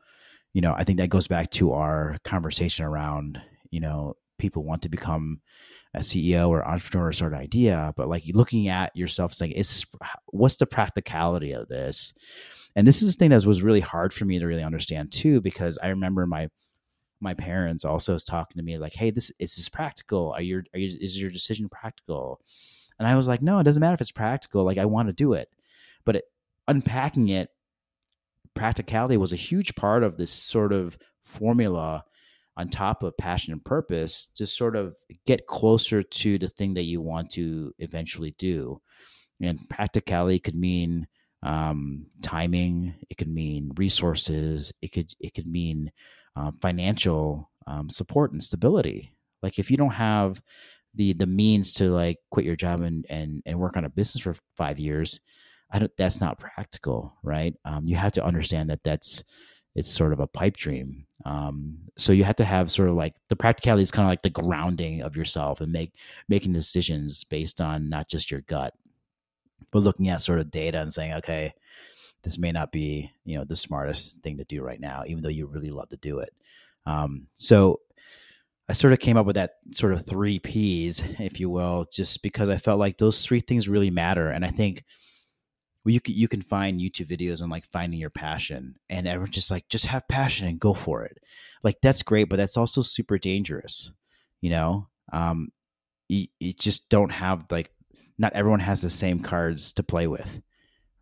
You 0.54 0.62
know, 0.62 0.74
I 0.74 0.84
think 0.84 1.00
that 1.00 1.10
goes 1.10 1.28
back 1.28 1.52
to 1.52 1.74
our 1.74 2.18
conversation 2.24 2.86
around, 2.86 3.42
you 3.72 3.80
know, 3.82 4.16
people 4.38 4.64
want 4.64 4.82
to 4.84 4.90
become 4.90 5.42
a 5.94 6.00
CEO 6.00 6.50
or 6.50 6.68
entrepreneur 6.68 7.10
or 7.10 7.14
sort 7.14 7.34
of 7.34 7.40
idea, 7.40 7.94
but 7.96 8.08
like 8.08 8.24
looking 8.34 8.68
at 8.68 8.96
yourself 8.96 9.34
saying, 9.34 9.52
is 9.52 9.86
what's 10.28 10.58
the 10.58 10.66
practicality 10.66 11.52
of 11.52 11.68
this? 11.68 12.14
And 12.76 12.86
this 12.86 13.02
is 13.02 13.16
the 13.16 13.20
thing 13.20 13.30
that 13.30 13.46
was 13.46 13.62
really 13.62 13.80
hard 13.80 14.14
for 14.14 14.26
me 14.26 14.40
to 14.40 14.46
really 14.46 14.64
understand 14.64 15.12
too, 15.12 15.42
because 15.42 15.78
I 15.82 15.88
remember 15.88 16.26
my 16.28 16.50
my 17.22 17.34
parents 17.34 17.86
also 17.86 18.14
was 18.14 18.26
talking 18.26 18.58
to 18.58 18.64
me 18.64 18.78
like, 18.78 18.94
"Hey, 18.94 19.10
this 19.10 19.32
is 19.40 19.56
this 19.56 19.70
practical? 19.70 20.34
Are 20.34 20.42
your 20.42 20.64
are 20.74 20.80
you, 20.80 20.98
is 21.00 21.20
your 21.20 21.32
decision 21.32 21.70
practical?" 21.70 22.42
And 23.00 23.08
I 23.08 23.16
was 23.16 23.28
like, 23.28 23.42
"No, 23.42 23.60
it 23.60 23.64
doesn't 23.64 23.80
matter 23.80 23.94
if 23.94 24.02
it's 24.02 24.12
practical. 24.12 24.64
Like, 24.64 24.78
I 24.78 24.86
want 24.86 25.10
to 25.10 25.14
do 25.14 25.34
it." 25.34 25.50
But 26.06 26.18
it, 26.18 26.26
unpacking 26.68 27.30
it, 27.30 27.50
practicality 28.54 29.18
was 29.18 29.34
a 29.34 29.38
huge 29.38 29.76
part 29.76 30.04
of 30.04 30.18
this 30.18 30.32
sort 30.32 30.74
of 30.74 30.98
formula 31.24 32.04
on 32.58 32.70
top 32.70 33.04
of 33.04 33.18
passion 33.18 33.52
and 33.52 33.64
purpose 33.64 34.28
to 34.28 34.48
sort 34.48 34.76
of 34.76 34.96
get 35.26 35.48
closer 35.48 36.02
to 36.02 36.38
the 36.38 36.48
thing 36.48 36.74
that 36.76 36.86
you 36.86 37.02
want 37.02 37.30
to 37.32 37.74
eventually 37.80 38.34
do. 38.38 38.82
And 39.42 39.68
practicality 39.70 40.40
could 40.40 40.56
mean 40.56 41.08
um, 41.44 42.08
timing. 42.22 42.96
It 43.10 43.18
could 43.18 43.28
mean 43.28 43.72
resources. 43.76 44.72
It 44.82 44.94
could 44.94 45.14
it 45.20 45.34
could 45.34 45.48
mean 45.48 45.92
uh, 46.36 46.52
financial 46.62 47.50
um, 47.68 47.90
support 47.90 48.32
and 48.32 48.42
stability. 48.42 49.12
Like 49.44 49.60
if 49.60 49.70
you 49.70 49.78
don't 49.78 49.92
have 49.92 50.42
the 50.96 51.14
the 51.14 51.26
means 51.26 51.74
to 51.76 51.92
like 51.92 52.18
quit 52.32 52.46
your 52.46 52.56
job 52.56 52.82
and 52.82 53.06
and 53.10 53.42
and 53.46 53.60
work 53.60 53.78
on 53.78 53.86
a 53.86 53.90
business 53.90 54.24
for 54.24 54.36
five 54.56 54.80
years, 54.80 55.20
I 55.72 55.80
don't, 55.80 55.92
that's 55.98 56.22
not 56.22 56.40
practical, 56.40 57.14
right? 57.24 57.54
Um, 57.66 57.84
you 57.86 57.96
have 57.96 58.14
to 58.14 58.26
understand 58.26 58.70
that 58.70 58.84
that's 58.84 59.24
it's 59.76 59.92
sort 59.92 60.14
of 60.14 60.20
a 60.22 60.28
pipe 60.28 60.56
dream. 60.56 61.06
Um, 61.26 61.78
so 61.98 62.14
you 62.14 62.24
have 62.24 62.38
to 62.38 62.46
have 62.46 62.72
sort 62.72 62.90
of 62.90 62.96
like 62.96 63.16
the 63.30 63.36
practicality 63.36 63.84
is 63.84 63.92
kind 63.92 64.06
of 64.06 64.12
like 64.12 64.22
the 64.22 64.30
grounding 64.30 65.02
of 65.02 65.18
yourself 65.18 65.62
and 65.62 65.72
make 65.72 65.94
making 66.30 66.54
decisions 66.54 67.24
based 67.24 67.62
on 67.62 67.90
not 67.90 68.10
just 68.10 68.32
your 68.32 68.42
gut, 68.42 68.74
but 69.72 69.80
looking 69.80 70.10
at 70.10 70.22
sort 70.22 70.40
of 70.40 70.52
data 70.52 70.80
and 70.80 70.94
saying, 70.94 71.14
okay, 71.14 71.54
this 72.24 72.38
may 72.38 72.52
not 72.52 72.72
be 72.72 73.12
you 73.26 73.38
know 73.38 73.44
the 73.44 73.56
smartest 73.56 74.22
thing 74.22 74.38
to 74.38 74.44
do 74.46 74.62
right 74.62 74.80
now, 74.80 75.04
even 75.08 75.22
though 75.22 75.30
you 75.30 75.46
really 75.46 75.72
love 75.72 75.90
to 75.90 75.98
do 75.98 76.20
it. 76.20 76.34
Um, 76.86 77.28
so 77.34 77.80
I 78.68 78.74
sort 78.74 78.94
of 78.94 79.00
came 79.00 79.18
up 79.18 79.26
with 79.26 79.36
that 79.36 79.56
sort 79.72 79.94
of 79.94 80.06
three 80.06 80.40
P's, 80.40 81.04
if 81.20 81.40
you 81.40 81.50
will, 81.50 81.86
just 81.92 82.24
because 82.24 82.50
I 82.50 82.58
felt 82.58 82.80
like 82.80 82.98
those 82.98 83.24
three 83.24 83.40
things 83.40 83.70
really 83.70 83.92
matter. 83.92 84.30
And 84.30 84.44
I 84.44 84.50
think 84.50 84.84
well, 85.86 85.94
you 85.94 86.02
can, 86.02 86.16
you 86.16 86.28
can 86.28 86.42
find 86.42 86.82
YouTube 86.82 87.08
videos 87.08 87.44
on 87.44 87.50
like 87.50 87.66
finding 87.66 88.00
your 88.00 88.10
passion, 88.10 88.76
and 88.90 89.08
everyone's 89.08 89.36
just 89.36 89.52
like, 89.52 89.70
just 89.70 89.86
have 89.86 90.08
passion 90.08 90.48
and 90.48 90.60
go 90.60 90.74
for 90.74 91.06
it. 91.06 91.20
Like 91.64 91.78
that's 91.82 92.02
great, 92.02 92.28
but 92.28 92.38
that's 92.38 92.58
also 92.58 92.82
super 92.82 93.20
dangerous. 93.20 93.92
You 94.42 94.50
know, 94.50 94.88
um, 95.14 95.50
you, 96.10 96.28
you 96.40 96.54
just 96.54 96.90
don't 96.90 97.12
have 97.12 97.46
like, 97.52 97.70
not 98.18 98.34
everyone 98.34 98.62
has 98.62 98.82
the 98.82 98.90
same 98.90 99.20
cards 99.20 99.74
to 99.74 99.84
play 99.84 100.08
with, 100.08 100.42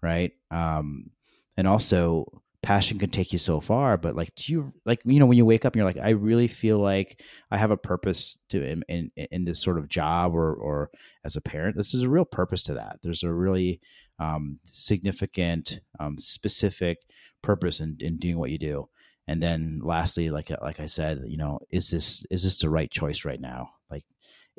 right? 0.01 0.31
Um, 0.51 1.11
and 1.55 1.67
also 1.67 2.42
passion 2.63 2.97
can 2.97 3.09
take 3.09 3.33
you 3.33 3.37
so 3.37 3.59
far 3.59 3.97
but 3.97 4.15
like 4.15 4.33
do 4.35 4.51
you 4.51 4.73
like 4.85 5.01
you 5.03 5.19
know 5.19 5.25
when 5.25 5.37
you 5.37 5.45
wake 5.45 5.65
up 5.65 5.73
and 5.73 5.77
you're 5.77 5.85
like 5.85 5.97
i 5.97 6.11
really 6.11 6.47
feel 6.47 6.79
like 6.79 7.21
i 7.51 7.57
have 7.57 7.71
a 7.71 7.77
purpose 7.77 8.37
to 8.49 8.63
in, 8.63 8.81
in, 8.87 9.11
in 9.15 9.43
this 9.43 9.59
sort 9.59 9.77
of 9.77 9.89
job 9.89 10.33
or 10.33 10.53
or 10.53 10.89
as 11.25 11.35
a 11.35 11.41
parent 11.41 11.75
this 11.75 11.93
is 11.93 12.03
a 12.03 12.09
real 12.09 12.25
purpose 12.25 12.63
to 12.63 12.73
that. 12.73 12.99
There's 13.01 13.23
a 13.23 13.31
really 13.31 13.81
um, 14.19 14.59
significant 14.71 15.79
um, 15.99 16.17
specific 16.17 16.99
purpose 17.41 17.79
in, 17.79 17.97
in 17.99 18.17
doing 18.17 18.37
what 18.37 18.51
you 18.51 18.57
do. 18.57 18.89
And 19.27 19.41
then 19.41 19.81
lastly 19.83 20.29
like 20.29 20.51
like 20.61 20.79
i 20.79 20.85
said 20.85 21.23
you 21.25 21.37
know 21.37 21.59
is 21.69 21.89
this 21.89 22.25
is 22.29 22.43
this 22.43 22.59
the 22.59 22.69
right 22.69 22.91
choice 22.91 23.25
right 23.25 23.39
now? 23.39 23.69
Like 23.89 24.03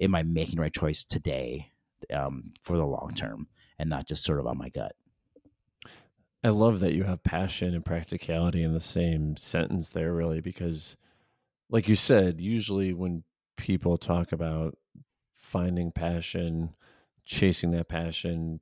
am 0.01 0.15
i 0.15 0.23
making 0.23 0.57
the 0.57 0.63
right 0.63 0.73
choice 0.73 1.05
today 1.05 1.73
um, 2.13 2.53
for 2.63 2.77
the 2.77 2.85
long 2.85 3.13
term 3.15 3.49
and 3.79 3.91
not 3.91 4.07
just 4.07 4.25
sort 4.25 4.41
of 4.41 4.47
on 4.47 4.59
my 4.59 4.69
gut 4.69 4.95
I 6.45 6.51
love 6.51 6.81
that 6.81 6.93
you 6.93 7.05
have 7.05 7.25
passion 7.25 7.75
and 7.75 7.85
practicality 7.85 8.63
in 8.63 8.75
the 8.75 8.81
same 8.81 9.37
sentence 9.37 9.91
there, 9.91 10.13
really, 10.13 10.41
because, 10.41 10.97
like 11.71 11.89
you 11.89 11.97
said, 11.97 12.41
usually 12.41 12.93
when 12.93 13.25
people 13.57 13.97
talk 13.97 14.31
about 14.31 14.77
finding 15.35 15.91
passion, 15.91 16.75
chasing 17.25 17.71
that 17.71 17.89
passion, 17.89 18.61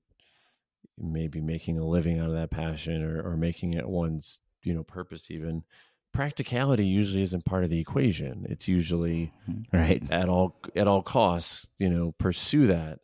maybe 0.97 1.41
making 1.41 1.79
a 1.79 1.85
living 1.85 2.21
out 2.21 2.29
of 2.29 2.35
that 2.35 2.51
passion 2.51 3.03
or, 3.03 3.21
or 3.21 3.37
making 3.37 3.75
it 3.75 3.89
one's, 3.89 4.39
you 4.63 4.73
know, 4.73 4.85
purpose, 4.85 5.31
even 5.31 5.65
practicality 6.13 6.85
usually 6.85 7.23
isn't 7.23 7.45
part 7.45 7.65
of 7.65 7.71
the 7.71 7.81
equation. 7.81 8.47
It's 8.49 8.69
usually 8.69 9.33
mm-hmm. 9.51 9.77
right 9.77 10.03
at 10.11 10.29
all 10.29 10.61
at 10.77 10.87
all 10.87 11.03
costs, 11.03 11.69
you 11.79 11.89
know, 11.89 12.13
pursue 12.19 12.69
that. 12.69 13.01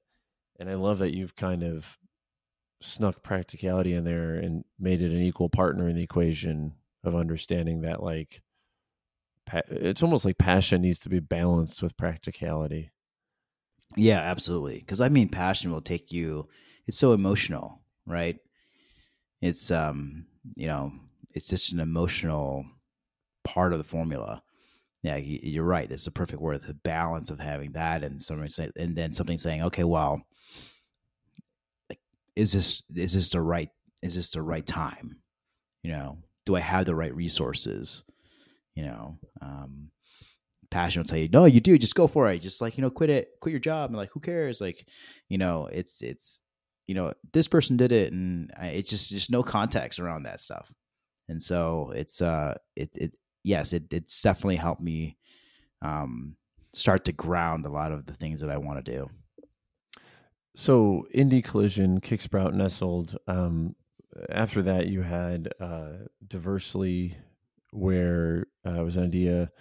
And 0.61 0.71
I 0.71 0.75
love 0.75 0.99
that 0.99 1.15
you've 1.15 1.35
kind 1.35 1.63
of 1.63 1.99
snuck 2.81 3.23
practicality 3.23 3.93
in 3.93 4.05
there 4.05 4.35
and 4.35 4.65
made 4.79 5.03
it 5.03 5.13
an 5.13 5.21
equal 5.21 5.49
partner 5.49 5.89
in 5.89 5.97
the 5.97 6.03
equation 6.03 6.75
of 7.05 7.15
understanding 7.17 7.81
that 7.83 8.03
like 8.03 8.43
it's 9.71 10.03
almost 10.03 10.25
like 10.25 10.39
passion 10.39 10.83
needs 10.83 10.99
to 10.99 11.09
be 11.09 11.21
balanced 11.21 11.83
with 11.83 11.97
practicality. 11.97 12.91
Yeah 13.97 14.21
absolutely. 14.21 14.79
Because 14.81 15.01
i 15.01 15.09
mean 15.09 15.29
passion 15.29 15.73
will 15.73 15.81
take 15.81 16.13
you 16.13 16.49
it's 16.87 16.99
so 16.99 17.13
emotional 17.13 17.81
right? 18.07 18.39
It's 19.43 19.71
um 19.71 20.27
you 20.57 20.67
know 20.67 20.93
it's 21.35 21.49
just 21.49 21.73
an 21.73 21.81
emotional 21.81 22.65
part 23.45 23.73
of 23.73 23.79
the 23.79 23.85
formula. 23.85 24.43
Yeah 25.03 25.17
you're 25.17 25.65
right 25.65 25.91
it's 25.91 26.07
a 26.07 26.13
perfect 26.13 26.41
word 26.41 26.61
the 26.61 26.75
balance 26.75 27.31
of 27.31 27.41
having 27.41 27.73
that 27.73 28.05
and 28.05 28.21
somebody 28.23 28.51
say 28.51 28.71
and 28.77 28.95
then 28.97 29.13
something 29.13 29.39
saying 29.39 29.63
okay 29.63 29.85
well 29.85 30.23
is 32.39 32.53
this 32.53 32.85
is 32.95 33.15
this 33.15 33.31
the 33.31 33.41
right 33.41 33.69
is 34.01 34.15
this 34.15 34.31
the 34.31 34.43
right 34.43 34.65
time? 34.65 35.17
You 35.83 35.91
know, 35.91 36.19
do 36.47 36.55
I 36.55 36.61
have 36.61 36.87
the 36.87 36.95
right 36.95 37.15
resources? 37.15 38.05
You 38.77 38.85
know, 38.85 39.19
um, 39.43 39.91
passion 40.71 41.01
will 41.01 41.07
tell 41.07 41.19
you, 41.19 41.29
no, 41.33 41.47
you 41.47 41.61
do. 41.61 41.77
Just 41.77 41.97
go 41.97 42.07
for 42.07 42.31
it. 42.31 42.39
Just 42.39 42.61
like 42.61 42.79
you 42.79 42.83
know, 42.83 42.91
quit 42.91 43.11
it, 43.11 43.31
quit 43.41 43.51
your 43.51 43.61
job, 43.61 43.91
and 43.91 43.97
like, 43.97 44.11
who 44.11 44.21
cares? 44.21 44.61
Like, 44.61 44.87
you 45.29 45.37
know, 45.37 45.67
it's 45.67 46.01
it's 46.01 46.41
you 46.87 46.95
know, 46.95 47.13
this 47.33 47.49
person 47.49 47.77
did 47.77 47.91
it, 47.91 48.13
and 48.13 48.53
I, 48.57 48.69
it's 48.69 48.89
just 48.89 49.11
just 49.11 49.31
no 49.31 49.43
context 49.43 49.99
around 49.99 50.23
that 50.23 50.41
stuff. 50.41 50.73
And 51.29 51.43
so 51.43 51.93
it's 51.95 52.23
uh, 52.23 52.55
it 52.77 52.91
it 52.95 53.13
yes, 53.43 53.73
it 53.73 53.93
it's 53.93 54.23
definitely 54.23 54.57
helped 54.57 54.81
me 54.81 55.17
um 55.83 56.37
start 56.73 57.05
to 57.05 57.13
ground 57.13 57.67
a 57.67 57.71
lot 57.71 57.93
of 57.93 58.07
the 58.07 58.15
things 58.15 58.41
that 58.41 58.51
I 58.51 58.59
want 58.59 58.85
to 58.85 58.93
do. 58.93 59.11
So 60.59 61.07
Indie 61.15 61.45
Collision, 61.45 62.01
Kicksprout, 62.01 62.53
Nestled. 62.53 63.17
Um, 63.29 63.77
after 64.29 64.61
that, 64.63 64.89
you 64.89 65.03
had 65.03 65.51
uh, 65.61 65.93
Diversely, 66.27 67.17
where 67.71 68.45
uh, 68.67 68.81
it 68.81 68.83
was 68.83 68.97
an 68.97 69.05
idea 69.05 69.53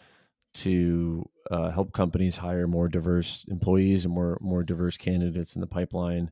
to 0.55 1.29
uh, 1.51 1.69
help 1.69 1.93
companies 1.93 2.37
hire 2.37 2.65
more 2.65 2.87
diverse 2.87 3.45
employees 3.47 4.05
and 4.05 4.13
more 4.15 4.39
more 4.41 4.63
diverse 4.63 4.97
candidates 4.97 5.53
in 5.53 5.61
the 5.61 5.67
pipeline, 5.67 6.31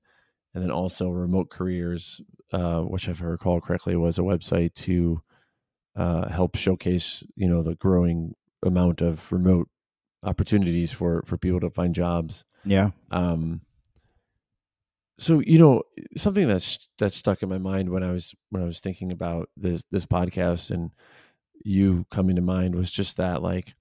and 0.55 0.63
then 0.63 0.71
also 0.71 1.11
Remote 1.11 1.51
Careers, 1.51 2.19
uh, 2.51 2.81
which 2.81 3.07
if 3.07 3.21
I 3.21 3.25
recall 3.25 3.61
correctly 3.61 3.95
was 3.95 4.17
a 4.17 4.23
website 4.23 4.73
to 4.85 5.21
uh, 5.95 6.27
help 6.29 6.55
showcase 6.55 7.23
you 7.35 7.47
know 7.47 7.61
the 7.61 7.75
growing 7.75 8.33
amount 8.63 9.01
of 9.01 9.31
remote 9.31 9.69
opportunities 10.23 10.91
for 10.91 11.21
for 11.27 11.37
people 11.37 11.59
to 11.59 11.69
find 11.69 11.93
jobs. 11.93 12.45
Yeah. 12.63 12.89
Um, 13.11 13.61
so 15.17 15.39
you 15.39 15.57
know 15.57 15.83
something 16.17 16.47
that's 16.47 16.89
that 16.97 17.13
stuck 17.13 17.41
in 17.41 17.49
my 17.49 17.57
mind 17.57 17.89
when 17.89 18.03
I 18.03 18.11
was 18.11 18.35
when 18.49 18.61
I 18.61 18.65
was 18.65 18.79
thinking 18.79 19.11
about 19.11 19.49
this 19.55 19.83
this 19.91 20.05
podcast 20.05 20.71
and 20.71 20.91
you 21.63 22.05
coming 22.11 22.35
to 22.35 22.41
mind 22.41 22.75
was 22.75 22.91
just 22.91 23.17
that 23.17 23.41
like 23.41 23.73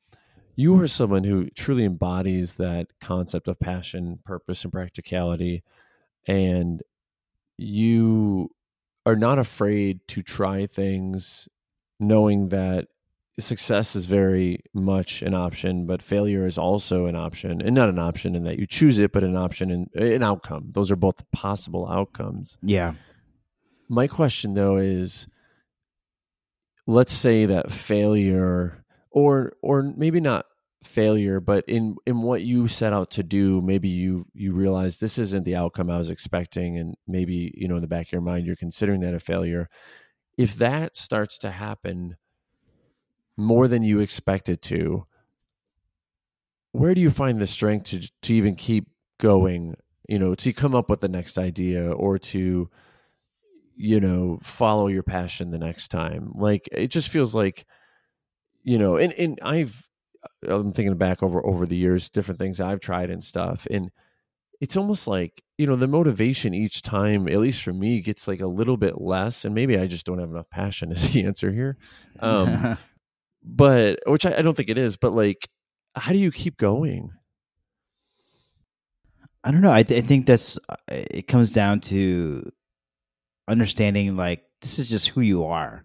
you 0.57 0.81
are 0.81 0.89
someone 0.89 1.25
who 1.25 1.51
truly 1.51 1.85
embodies 1.85 2.55
that 2.55 2.87
concept 3.01 3.49
of 3.49 3.59
passion, 3.59 4.21
purpose, 4.25 4.63
and 4.63 4.73
practicality, 4.73 5.65
and 6.27 6.83
you 7.59 8.51
are 9.05 9.17
not 9.17 9.39
afraid 9.39 10.01
to 10.09 10.23
try 10.23 10.67
things, 10.67 11.49
knowing 11.99 12.49
that 12.51 12.87
success 13.39 13.97
is 13.97 14.05
very 14.05 14.61
much 14.73 15.23
an 15.23 15.35
option, 15.35 15.87
but 15.87 16.03
failure 16.03 16.47
is 16.47 16.59
also 16.59 17.07
an 17.07 17.17
option, 17.17 17.61
and 17.61 17.75
not 17.75 17.89
an 17.89 17.99
option 17.99 18.35
in 18.35 18.45
that 18.45 18.59
you 18.59 18.67
choose 18.67 18.99
it, 18.99 19.13
but 19.13 19.25
an 19.25 19.37
option 19.37 19.71
and 19.71 19.89
an 19.95 20.23
outcome. 20.23 20.69
Those 20.73 20.91
are 20.91 20.97
both 20.97 21.31
possible 21.33 21.89
outcomes. 21.89 22.59
Yeah. 22.63 22.95
My 23.89 24.07
question 24.07 24.55
though 24.55 24.77
is, 24.77 25.27
let's 26.87 27.13
say 27.13 27.47
that 27.47 27.73
failure, 27.73 28.85
or 29.11 29.55
or 29.63 29.83
maybe 29.97 30.21
not 30.21 30.47
failure, 30.85 31.41
but 31.41 31.65
in 31.67 31.97
in 32.07 32.23
what 32.23 32.43
you 32.43 32.69
set 32.69 32.93
out 32.93 33.11
to 33.13 33.23
do, 33.23 33.61
maybe 33.61 33.89
you 33.89 34.27
you 34.33 34.53
realize 34.53 34.99
this 34.99 35.19
isn't 35.19 35.45
the 35.45 35.57
outcome 35.57 35.91
I 35.91 35.99
was 35.99 36.11
expecting, 36.11 36.79
and 36.79 36.95
maybe 37.07 37.53
you 37.57 37.67
know 37.67 37.77
in 37.77 37.81
the 37.81 37.89
back 37.89 38.07
of 38.07 38.13
your 38.13 38.21
mind 38.21 38.47
you're 38.47 38.57
considering 38.57 39.01
that 39.01 39.15
a 39.15 39.19
failure. 39.19 39.69
If 40.39 40.57
that 40.57 40.97
starts 40.97 41.39
to 41.39 41.51
happen 41.51 42.17
more 43.37 43.69
than 43.69 43.83
you 43.83 44.01
expected 44.01 44.63
to, 44.63 45.07
where 46.73 46.95
do 46.95 47.01
you 47.01 47.11
find 47.11 47.41
the 47.41 47.47
strength 47.47 47.87
to 47.91 48.01
to 48.23 48.35
even 48.35 48.55
keep 48.55 48.89
going? 49.19 49.75
You 50.09 50.19
know, 50.19 50.35
to 50.35 50.53
come 50.53 50.75
up 50.75 50.91
with 50.91 51.01
the 51.01 51.09
next 51.09 51.39
idea 51.39 51.93
or 51.93 52.19
to 52.19 52.69
you 53.77 54.01
know 54.01 54.39
follow 54.43 54.89
your 54.89 55.03
passion 55.03 55.51
the 55.51 55.59
next 55.59 55.89
time. 55.89 56.33
Like 56.35 56.69
it 56.73 56.89
just 56.89 57.09
feels 57.09 57.35
like 57.35 57.67
you 58.63 58.79
know, 58.79 58.97
and 58.97 59.13
and 59.15 59.39
I've 59.43 59.89
I'm 60.49 60.73
thinking 60.73 60.97
back 60.97 61.23
over 61.23 61.45
over 61.45 61.67
the 61.67 61.77
years, 61.77 62.11
different 62.11 62.41
things 62.41 62.61
I've 62.61 62.81
tried 62.81 63.11
and 63.11 63.23
stuff, 63.23 63.67
and 63.71 63.91
it's 64.61 64.77
almost 64.77 65.07
like 65.07 65.43
you 65.59 65.67
know 65.67 65.77
the 65.77 65.87
motivation 65.87 66.55
each 66.55 66.83
time 66.83 67.29
at 67.29 67.39
least 67.39 67.63
for 67.63 67.73
me 67.73 68.01
gets 68.01 68.27
like 68.27 68.41
a 68.41 68.47
little 68.47 68.77
bit 68.77 69.01
less 69.01 69.45
and 69.45 69.55
maybe 69.55 69.79
i 69.79 69.87
just 69.87 70.07
don't 70.07 70.19
have 70.19 70.31
enough 70.31 70.49
passion 70.49 70.91
is 70.91 71.13
the 71.13 71.25
answer 71.27 71.53
here 71.53 71.77
um, 72.21 72.79
but 73.45 74.01
which 74.07 74.25
I, 74.25 74.39
I 74.39 74.43
don't 74.43 74.57
think 74.57 74.71
it 74.71 74.79
is 74.79 74.97
but 74.97 75.13
like 75.13 75.49
how 75.97 76.13
do 76.13 76.19
you 76.19 76.33
keep 76.33 76.57
going? 76.57 77.13
I 79.45 79.51
don't 79.51 79.61
know 79.61 79.73
I, 79.73 79.83
th- 79.83 80.03
I 80.03 80.07
think 80.07 80.27
that's 80.27 80.59
uh, 80.69 80.77
it 80.89 81.29
comes 81.29 81.53
down 81.53 81.81
to 81.83 82.51
understanding 83.47 84.17
like 84.17 84.43
this 84.63 84.79
is 84.79 84.89
just 84.89 85.09
who 85.09 85.21
you 85.21 85.45
are. 85.45 85.85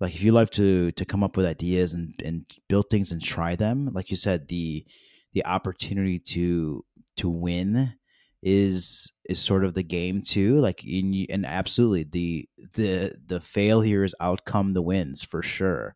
Like 0.00 0.16
if 0.16 0.22
you 0.22 0.32
like 0.32 0.50
to 0.50 0.90
to 0.92 1.04
come 1.04 1.22
up 1.22 1.36
with 1.36 1.46
ideas 1.46 1.94
and 1.94 2.14
and 2.24 2.44
build 2.68 2.90
things 2.90 3.12
and 3.12 3.22
try 3.22 3.54
them 3.54 3.90
like 3.92 4.10
you 4.10 4.16
said 4.16 4.48
the 4.48 4.84
the 5.32 5.46
opportunity 5.46 6.18
to 6.18 6.84
to 7.18 7.28
win 7.30 7.94
is 8.42 9.12
is 9.28 9.38
sort 9.38 9.64
of 9.64 9.74
the 9.74 9.84
game 9.84 10.20
too 10.20 10.58
like 10.58 10.84
in 10.84 11.26
and 11.30 11.46
absolutely 11.46 12.02
the 12.02 12.48
the 12.74 13.14
the 13.26 13.40
fail 13.40 13.80
here 13.80 14.02
is 14.02 14.14
outcome 14.18 14.72
the 14.72 14.82
wins 14.82 15.22
for 15.22 15.42
sure 15.42 15.94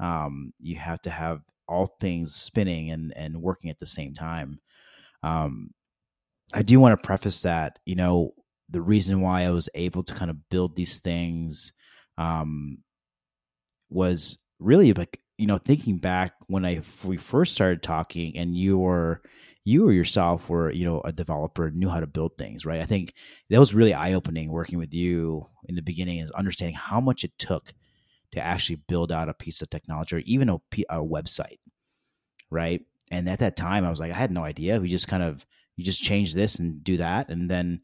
Um, 0.00 0.52
you 0.60 0.76
have 0.76 1.00
to 1.02 1.10
have 1.10 1.40
all 1.68 1.96
things 2.00 2.34
spinning 2.34 2.90
and 2.90 3.12
and 3.16 3.42
working 3.42 3.70
at 3.70 3.78
the 3.78 3.86
same 3.86 4.14
time. 4.14 4.60
Um, 5.22 5.70
I 6.54 6.62
do 6.62 6.80
want 6.80 6.98
to 6.98 7.06
preface 7.06 7.42
that 7.42 7.78
you 7.84 7.96
know 7.96 8.32
the 8.70 8.80
reason 8.80 9.20
why 9.20 9.42
I 9.42 9.50
was 9.50 9.68
able 9.74 10.02
to 10.04 10.14
kind 10.14 10.30
of 10.30 10.48
build 10.50 10.76
these 10.76 10.98
things 10.98 11.72
um, 12.18 12.78
was 13.90 14.38
really 14.58 14.92
like 14.92 15.20
you 15.38 15.46
know 15.46 15.58
thinking 15.58 15.98
back 15.98 16.34
when 16.48 16.64
I 16.64 16.82
we 17.04 17.16
first 17.16 17.54
started 17.54 17.82
talking 17.82 18.36
and 18.36 18.56
you 18.56 18.78
were 18.78 19.22
you 19.64 19.86
or 19.86 19.92
yourself 19.92 20.48
were 20.48 20.72
you 20.72 20.84
know 20.84 21.00
a 21.04 21.12
developer 21.12 21.70
knew 21.70 21.88
how 21.90 22.00
to 22.00 22.06
build 22.06 22.32
things 22.38 22.64
right 22.64 22.80
i 22.80 22.86
think 22.86 23.12
that 23.50 23.58
was 23.58 23.74
really 23.74 23.92
eye-opening 23.92 24.50
working 24.50 24.78
with 24.78 24.94
you 24.94 25.46
in 25.68 25.74
the 25.74 25.82
beginning 25.82 26.20
is 26.20 26.30
understanding 26.30 26.74
how 26.74 27.00
much 27.00 27.22
it 27.22 27.32
took 27.38 27.74
to 28.32 28.40
actually 28.40 28.76
build 28.76 29.10
out 29.10 29.28
a 29.28 29.34
piece 29.34 29.62
of 29.62 29.70
technology 29.70 30.16
or 30.16 30.20
even 30.20 30.48
a, 30.48 30.56
a 30.90 30.96
website 30.96 31.58
right? 32.50 32.82
And 33.10 33.28
at 33.28 33.40
that 33.40 33.56
time 33.56 33.84
i 33.84 33.90
was 33.90 34.00
like 34.00 34.12
i 34.12 34.16
had 34.16 34.30
no 34.30 34.44
idea. 34.44 34.80
We 34.80 34.88
just 34.88 35.08
kind 35.08 35.22
of 35.22 35.44
you 35.76 35.84
just 35.84 36.02
change 36.02 36.34
this 36.34 36.58
and 36.58 36.82
do 36.82 36.96
that 36.98 37.30
and 37.30 37.50
then 37.50 37.80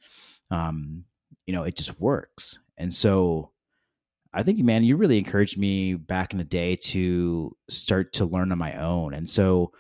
um 0.51 1.05
you 1.47 1.53
know 1.53 1.63
it 1.63 1.77
just 1.77 2.01
works. 2.01 2.59
And 2.77 2.93
so 2.93 3.51
I 4.33 4.43
think, 4.43 4.59
man, 4.59 4.83
you 4.83 4.97
really 4.97 5.19
encouraged 5.19 5.57
me 5.57 5.95
back 5.95 6.33
in 6.33 6.39
the 6.39 6.45
day 6.45 6.75
to 6.77 7.57
start 7.71 8.15
to 8.15 8.25
learn 8.25 8.51
on 8.51 8.59
my 8.59 8.73
own. 8.73 9.15
And 9.15 9.31
so 9.31 9.73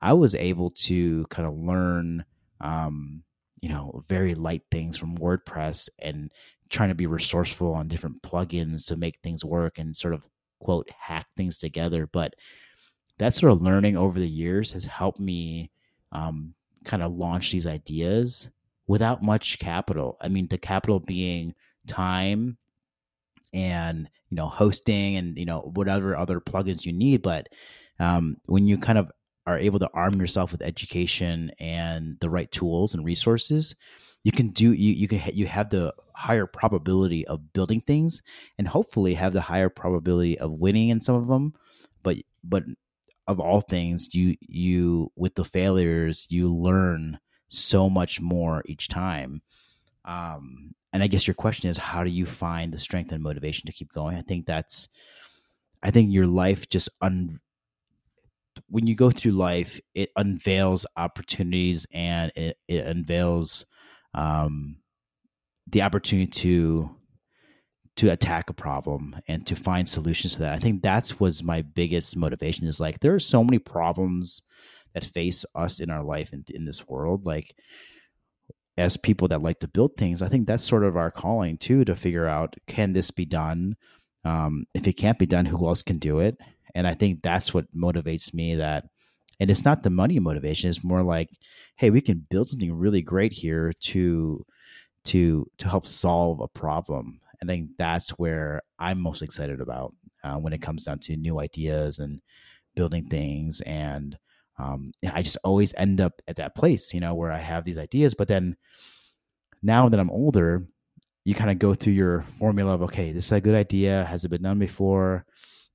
I 0.00 0.14
was 0.14 0.34
able 0.34 0.70
to 0.70 1.26
kind 1.26 1.46
of 1.46 1.58
learn, 1.58 2.24
um, 2.58 3.22
you 3.60 3.68
know, 3.68 4.00
very 4.08 4.34
light 4.34 4.62
things 4.70 4.96
from 4.96 5.18
WordPress 5.18 5.90
and 5.98 6.32
trying 6.70 6.88
to 6.88 6.94
be 6.94 7.06
resourceful 7.06 7.72
on 7.72 7.88
different 7.88 8.22
plugins 8.22 8.86
to 8.86 8.96
make 8.96 9.18
things 9.22 9.44
work 9.44 9.78
and 9.78 9.96
sort 9.96 10.14
of 10.14 10.28
quote 10.60 10.88
hack 10.98 11.26
things 11.36 11.58
together. 11.58 12.06
But 12.06 12.34
that 13.18 13.34
sort 13.34 13.52
of 13.52 13.62
learning 13.62 13.96
over 13.96 14.18
the 14.18 14.28
years 14.28 14.72
has 14.72 14.84
helped 14.84 15.20
me 15.20 15.70
um, 16.12 16.54
kind 16.84 17.02
of 17.02 17.12
launch 17.12 17.52
these 17.52 17.66
ideas 17.66 18.48
without 18.86 19.22
much 19.22 19.58
capital. 19.58 20.16
I 20.20 20.28
mean, 20.28 20.46
the 20.48 20.58
capital 20.58 21.00
being 21.00 21.54
time 21.86 22.58
and 23.54 24.08
you 24.28 24.36
know 24.36 24.46
hosting 24.46 25.16
and 25.16 25.38
you 25.38 25.46
know 25.46 25.70
whatever 25.72 26.14
other 26.14 26.38
plugins 26.38 26.84
you 26.84 26.92
need 26.92 27.22
but 27.22 27.48
um, 27.98 28.36
when 28.44 28.66
you 28.66 28.76
kind 28.76 28.98
of 28.98 29.10
are 29.48 29.58
able 29.58 29.78
to 29.78 29.90
arm 29.94 30.20
yourself 30.20 30.52
with 30.52 30.60
education 30.60 31.50
and 31.58 32.18
the 32.20 32.28
right 32.28 32.52
tools 32.52 32.92
and 32.92 33.02
resources, 33.02 33.74
you 34.24 34.32
can 34.32 34.48
do 34.48 34.72
you 34.72 34.92
you 34.92 35.08
can 35.08 35.20
you 35.32 35.46
have 35.46 35.70
the 35.70 35.92
higher 36.14 36.46
probability 36.46 37.26
of 37.26 37.52
building 37.52 37.80
things 37.80 38.22
and 38.58 38.68
hopefully 38.68 39.14
have 39.14 39.32
the 39.32 39.40
higher 39.40 39.68
probability 39.68 40.38
of 40.38 40.52
winning 40.52 40.88
in 40.88 41.00
some 41.00 41.14
of 41.14 41.28
them 41.28 41.54
but 42.02 42.16
but 42.44 42.64
of 43.26 43.38
all 43.38 43.60
things 43.60 44.14
you 44.14 44.34
you 44.40 45.12
with 45.16 45.34
the 45.34 45.44
failures 45.44 46.26
you 46.30 46.52
learn 46.52 47.18
so 47.50 47.88
much 47.88 48.20
more 48.20 48.62
each 48.66 48.88
time. 48.88 49.40
Um 50.04 50.74
and 50.92 51.02
i 51.02 51.06
guess 51.06 51.26
your 51.26 51.34
question 51.34 51.68
is 51.68 51.76
how 51.76 52.02
do 52.02 52.10
you 52.10 52.24
find 52.24 52.72
the 52.72 52.78
strength 52.78 53.12
and 53.12 53.22
motivation 53.22 53.66
to 53.66 53.72
keep 53.72 53.92
going? 53.92 54.16
I 54.16 54.22
think 54.22 54.46
that's 54.46 54.88
i 55.82 55.90
think 55.90 56.10
your 56.12 56.26
life 56.26 56.68
just 56.68 56.88
un 57.00 57.40
when 58.68 58.86
you 58.86 58.94
go 58.94 59.10
through 59.10 59.32
life, 59.32 59.80
it 59.94 60.10
unveils 60.16 60.86
opportunities 60.96 61.86
and 61.92 62.32
it, 62.34 62.58
it 62.66 62.86
unveils 62.86 63.64
um, 64.18 64.76
the 65.66 65.82
opportunity 65.82 66.26
to 66.26 66.90
to 67.96 68.10
attack 68.10 68.48
a 68.48 68.52
problem 68.54 69.16
and 69.26 69.44
to 69.44 69.56
find 69.56 69.88
solutions 69.88 70.34
to 70.34 70.38
that. 70.40 70.54
I 70.54 70.58
think 70.58 70.82
that's 70.82 71.18
was 71.18 71.42
my 71.42 71.62
biggest 71.62 72.16
motivation. 72.16 72.66
Is 72.66 72.80
like 72.80 73.00
there 73.00 73.14
are 73.14 73.20
so 73.20 73.42
many 73.42 73.58
problems 73.58 74.42
that 74.94 75.04
face 75.04 75.44
us 75.54 75.80
in 75.80 75.90
our 75.90 76.02
life 76.02 76.32
and 76.32 76.48
in, 76.50 76.64
this 76.64 76.86
world. 76.88 77.26
Like 77.26 77.54
as 78.76 78.96
people 78.96 79.28
that 79.28 79.42
like 79.42 79.58
to 79.60 79.68
build 79.68 79.96
things, 79.96 80.22
I 80.22 80.28
think 80.28 80.46
that's 80.46 80.64
sort 80.64 80.84
of 80.84 80.96
our 80.96 81.10
calling 81.10 81.58
too 81.58 81.84
to 81.84 81.96
figure 81.96 82.26
out 82.26 82.56
can 82.66 82.92
this 82.92 83.10
be 83.10 83.26
done. 83.26 83.76
Um, 84.24 84.66
if 84.74 84.86
it 84.86 84.94
can't 84.94 85.18
be 85.18 85.26
done, 85.26 85.46
who 85.46 85.66
else 85.66 85.82
can 85.82 85.98
do 85.98 86.20
it? 86.20 86.36
and 86.74 86.86
i 86.86 86.94
think 86.94 87.22
that's 87.22 87.52
what 87.52 87.74
motivates 87.74 88.32
me 88.32 88.54
that 88.54 88.84
and 89.40 89.50
it's 89.50 89.64
not 89.64 89.82
the 89.82 89.90
money 89.90 90.18
motivation 90.18 90.68
it's 90.68 90.84
more 90.84 91.02
like 91.02 91.28
hey 91.76 91.90
we 91.90 92.00
can 92.00 92.26
build 92.30 92.48
something 92.48 92.72
really 92.72 93.02
great 93.02 93.32
here 93.32 93.72
to 93.80 94.44
to 95.04 95.46
to 95.58 95.68
help 95.68 95.86
solve 95.86 96.40
a 96.40 96.48
problem 96.48 97.20
and 97.40 97.50
i 97.50 97.54
think 97.54 97.70
that's 97.78 98.10
where 98.10 98.62
i'm 98.78 99.00
most 99.00 99.22
excited 99.22 99.60
about 99.60 99.94
uh, 100.24 100.36
when 100.36 100.52
it 100.52 100.62
comes 100.62 100.84
down 100.84 100.98
to 100.98 101.16
new 101.16 101.40
ideas 101.40 101.98
and 101.98 102.20
building 102.74 103.06
things 103.08 103.60
and 103.62 104.18
um, 104.58 104.92
and 105.02 105.12
I 105.12 105.22
just 105.22 105.38
always 105.44 105.72
end 105.76 106.00
up 106.00 106.20
at 106.26 106.36
that 106.36 106.54
place, 106.54 106.92
you 106.92 107.00
know, 107.00 107.14
where 107.14 107.30
I 107.30 107.38
have 107.38 107.64
these 107.64 107.78
ideas. 107.78 108.14
But 108.14 108.28
then 108.28 108.56
now 109.62 109.88
that 109.88 110.00
I'm 110.00 110.10
older, 110.10 110.66
you 111.24 111.34
kind 111.34 111.50
of 111.50 111.58
go 111.58 111.74
through 111.74 111.92
your 111.92 112.24
formula 112.38 112.74
of 112.74 112.82
okay, 112.82 113.12
this 113.12 113.26
is 113.26 113.32
a 113.32 113.40
good 113.40 113.54
idea. 113.54 114.04
Has 114.04 114.24
it 114.24 114.30
been 114.30 114.42
done 114.42 114.58
before? 114.58 115.24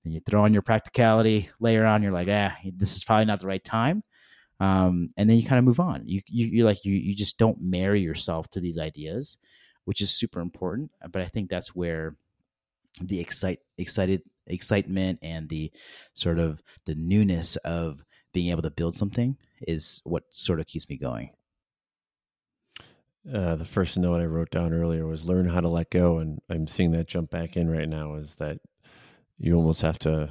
Then 0.03 0.13
you 0.13 0.19
throw 0.19 0.43
on 0.43 0.53
your 0.53 0.61
practicality 0.61 1.49
layer 1.59 1.85
on. 1.85 2.03
You're 2.03 2.11
like, 2.11 2.27
ah, 2.29 2.55
this 2.75 2.95
is 2.95 3.03
probably 3.03 3.25
not 3.25 3.39
the 3.39 3.47
right 3.47 3.63
time. 3.63 4.03
Um, 4.59 5.09
and 5.17 5.29
then 5.29 5.37
you 5.37 5.45
kind 5.45 5.59
of 5.59 5.65
move 5.65 5.79
on. 5.79 6.03
You 6.05 6.21
you 6.27 6.45
you 6.45 6.65
like 6.65 6.85
you 6.85 6.93
you 6.93 7.15
just 7.15 7.37
don't 7.37 7.61
marry 7.61 8.01
yourself 8.01 8.49
to 8.51 8.59
these 8.59 8.77
ideas, 8.77 9.37
which 9.85 10.01
is 10.01 10.11
super 10.11 10.39
important. 10.39 10.91
But 11.11 11.21
I 11.21 11.27
think 11.27 11.49
that's 11.49 11.75
where 11.75 12.15
the 13.01 13.19
excite 13.19 13.59
excited 13.77 14.21
excitement 14.47 15.19
and 15.21 15.49
the 15.49 15.71
sort 16.13 16.39
of 16.39 16.61
the 16.85 16.95
newness 16.95 17.55
of 17.57 18.03
being 18.33 18.49
able 18.49 18.61
to 18.61 18.71
build 18.71 18.95
something 18.95 19.37
is 19.61 20.01
what 20.03 20.23
sort 20.31 20.59
of 20.59 20.67
keeps 20.67 20.89
me 20.89 20.97
going. 20.97 21.29
Uh, 23.31 23.55
the 23.55 23.65
first 23.65 23.97
note 23.97 24.19
I 24.19 24.25
wrote 24.25 24.51
down 24.51 24.73
earlier 24.73 25.07
was 25.07 25.25
learn 25.25 25.47
how 25.47 25.61
to 25.61 25.69
let 25.69 25.89
go, 25.89 26.17
and 26.17 26.41
I'm 26.49 26.67
seeing 26.67 26.91
that 26.91 27.07
jump 27.07 27.29
back 27.29 27.55
in 27.55 27.69
right 27.69 27.87
now. 27.87 28.15
Is 28.15 28.35
that 28.35 28.57
you 29.43 29.55
almost 29.55 29.81
have 29.81 29.99
to 29.99 30.29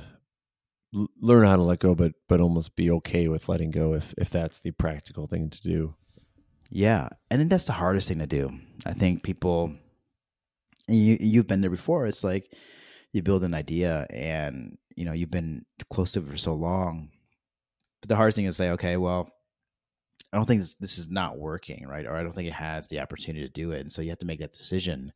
l- 0.95 1.11
learn 1.21 1.47
how 1.47 1.57
to 1.57 1.63
let 1.63 1.81
go, 1.81 1.95
but 1.95 2.13
but 2.29 2.41
almost 2.41 2.75
be 2.77 2.91
okay 2.91 3.29
with 3.29 3.49
letting 3.49 3.71
go 3.71 3.93
if 3.93 4.15
if 4.17 4.31
that's 4.31 4.61
the 4.61 4.71
practical 4.71 5.27
thing 5.27 5.51
to 5.51 5.63
do. 5.63 5.95
Yeah, 6.71 7.11
and 7.31 7.39
then 7.39 7.49
that's 7.49 7.67
the 7.67 7.75
hardest 7.75 8.09
thing 8.09 8.21
to 8.21 8.27
do. 8.27 8.59
I 8.87 8.95
think 8.95 9.23
people, 9.23 9.75
you 10.89 11.19
you've 11.21 11.47
been 11.47 11.61
there 11.61 11.71
before. 11.71 12.07
It's 12.07 12.25
like 12.25 12.51
you 13.13 13.23
build 13.23 13.45
an 13.45 13.53
idea, 13.53 14.07
and 14.09 14.79
you 14.97 15.05
know 15.05 15.13
you've 15.13 15.31
been 15.31 15.67
close 15.91 16.13
to 16.13 16.21
it 16.21 16.27
for 16.27 16.39
so 16.39 16.55
long. 16.55 17.11
But 18.01 18.09
the 18.09 18.17
hardest 18.17 18.37
thing 18.37 18.47
is 18.47 18.57
say, 18.57 18.71
okay, 18.71 18.97
well, 18.97 19.31
I 20.33 20.37
don't 20.39 20.47
think 20.47 20.63
this, 20.63 20.75
this 20.77 20.99
is 20.99 21.11
not 21.11 21.39
working, 21.39 21.87
right? 21.87 22.07
Or 22.07 22.17
I 22.17 22.23
don't 22.23 22.33
think 22.33 22.49
it 22.49 22.55
has 22.55 22.89
the 22.89 23.01
opportunity 23.01 23.47
to 23.47 23.53
do 23.53 23.73
it, 23.73 23.83
and 23.83 23.93
so 23.93 24.01
you 24.01 24.09
have 24.09 24.21
to 24.21 24.27
make 24.27 24.41
that 24.41 24.55
decision 24.55 25.13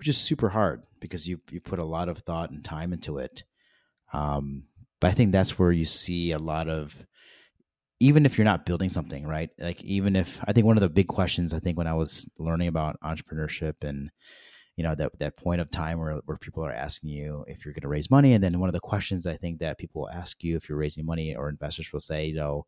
which 0.00 0.08
is 0.08 0.16
super 0.16 0.48
hard 0.48 0.82
because 0.98 1.28
you 1.28 1.38
you 1.50 1.60
put 1.60 1.78
a 1.78 1.84
lot 1.84 2.08
of 2.08 2.20
thought 2.20 2.50
and 2.50 2.64
time 2.64 2.94
into 2.94 3.18
it. 3.18 3.44
Um, 4.14 4.64
but 4.98 5.08
I 5.08 5.12
think 5.12 5.30
that's 5.30 5.58
where 5.58 5.70
you 5.70 5.84
see 5.84 6.32
a 6.32 6.38
lot 6.38 6.70
of 6.70 6.96
even 8.00 8.24
if 8.24 8.38
you're 8.38 8.46
not 8.46 8.64
building 8.64 8.88
something, 8.88 9.26
right? 9.26 9.50
Like 9.58 9.84
even 9.84 10.16
if 10.16 10.42
I 10.48 10.54
think 10.54 10.66
one 10.66 10.78
of 10.78 10.80
the 10.80 10.88
big 10.88 11.06
questions 11.06 11.52
I 11.52 11.58
think 11.58 11.76
when 11.76 11.86
I 11.86 11.92
was 11.92 12.30
learning 12.38 12.68
about 12.68 12.98
entrepreneurship 13.04 13.84
and 13.84 14.10
you 14.76 14.84
know 14.84 14.94
that 14.94 15.18
that 15.18 15.36
point 15.36 15.60
of 15.60 15.70
time 15.70 15.98
where 15.98 16.14
where 16.24 16.38
people 16.38 16.64
are 16.64 16.72
asking 16.72 17.10
you 17.10 17.44
if 17.46 17.66
you're 17.66 17.74
going 17.74 17.82
to 17.82 17.88
raise 17.88 18.10
money, 18.10 18.32
and 18.32 18.42
then 18.42 18.58
one 18.58 18.70
of 18.70 18.72
the 18.72 18.80
questions 18.80 19.26
I 19.26 19.36
think 19.36 19.58
that 19.58 19.76
people 19.76 20.08
ask 20.08 20.42
you 20.42 20.56
if 20.56 20.66
you're 20.66 20.78
raising 20.78 21.04
money 21.04 21.36
or 21.36 21.50
investors 21.50 21.92
will 21.92 22.00
say, 22.00 22.24
you 22.24 22.36
know, 22.36 22.64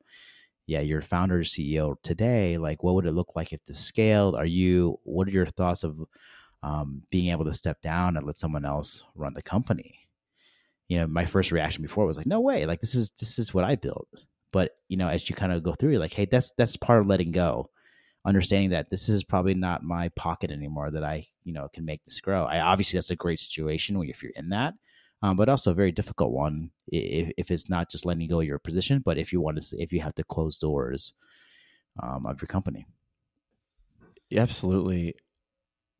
yeah, 0.66 0.80
you're 0.80 1.00
founder 1.00 1.40
CEO 1.44 1.94
today. 2.02 2.58
Like, 2.58 2.82
what 2.82 2.94
would 2.94 3.06
it 3.06 3.12
look 3.12 3.34
like 3.34 3.54
if 3.54 3.64
this 3.64 3.78
scaled? 3.78 4.36
Are 4.36 4.44
you? 4.44 4.98
What 5.04 5.28
are 5.28 5.30
your 5.30 5.46
thoughts 5.46 5.82
of 5.82 5.98
um, 6.62 7.02
being 7.10 7.30
able 7.30 7.44
to 7.44 7.54
step 7.54 7.80
down 7.82 8.16
and 8.16 8.26
let 8.26 8.38
someone 8.38 8.64
else 8.64 9.02
run 9.14 9.34
the 9.34 9.42
company. 9.42 9.98
You 10.88 10.98
know, 10.98 11.06
my 11.06 11.24
first 11.24 11.52
reaction 11.52 11.82
before 11.82 12.06
was 12.06 12.16
like, 12.16 12.26
no 12.26 12.40
way, 12.40 12.66
like 12.66 12.80
this 12.80 12.94
is 12.94 13.10
this 13.18 13.38
is 13.38 13.54
what 13.54 13.64
I 13.64 13.76
built. 13.76 14.08
But 14.52 14.72
you 14.88 14.96
know, 14.96 15.08
as 15.08 15.28
you 15.28 15.34
kind 15.34 15.52
of 15.52 15.62
go 15.62 15.72
through, 15.72 15.92
you're 15.92 16.00
like, 16.00 16.12
hey, 16.12 16.26
that's 16.26 16.52
that's 16.52 16.76
part 16.76 17.00
of 17.00 17.06
letting 17.06 17.32
go, 17.32 17.70
understanding 18.24 18.70
that 18.70 18.90
this 18.90 19.08
is 19.08 19.24
probably 19.24 19.54
not 19.54 19.82
my 19.82 20.10
pocket 20.10 20.50
anymore. 20.50 20.90
That 20.90 21.04
I, 21.04 21.24
you 21.44 21.52
know, 21.52 21.68
can 21.72 21.84
make 21.84 22.04
this 22.04 22.20
grow. 22.20 22.44
I 22.44 22.60
obviously 22.60 22.98
that's 22.98 23.10
a 23.10 23.16
great 23.16 23.38
situation 23.38 23.98
when 23.98 24.08
if 24.08 24.22
you're 24.22 24.32
in 24.36 24.50
that, 24.50 24.74
um, 25.22 25.36
but 25.36 25.48
also 25.48 25.70
a 25.70 25.74
very 25.74 25.92
difficult 25.92 26.32
one 26.32 26.70
if, 26.88 27.32
if 27.38 27.50
it's 27.50 27.70
not 27.70 27.90
just 27.90 28.04
letting 28.04 28.28
go 28.28 28.40
of 28.40 28.46
your 28.46 28.58
position, 28.58 29.02
but 29.04 29.18
if 29.18 29.32
you 29.32 29.40
want 29.40 29.62
to, 29.62 29.76
if 29.80 29.92
you 29.92 30.00
have 30.00 30.14
to 30.16 30.24
close 30.24 30.58
doors 30.58 31.14
um, 32.02 32.26
of 32.26 32.40
your 32.40 32.48
company. 32.48 32.86
Absolutely. 34.34 35.14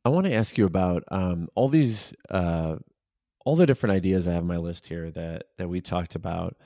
I 0.05 0.09
want 0.09 0.27
to 0.27 0.35
ask 0.35 0.59
you 0.59 0.67
about 0.67 1.05
um, 1.11 1.49
all 1.55 1.69
these, 1.69 2.13
uh, 2.31 2.77
all 3.45 3.57
the 3.57 3.67
different 3.67 3.95
ideas 3.95 4.27
I 4.27 4.33
have 4.33 4.43
on 4.43 4.49
my 4.49 4.57
list 4.57 4.87
here 4.87 5.11
that 5.11 5.45
that 5.59 5.69
we 5.69 5.81
talked 5.81 6.15
about. 6.15 6.57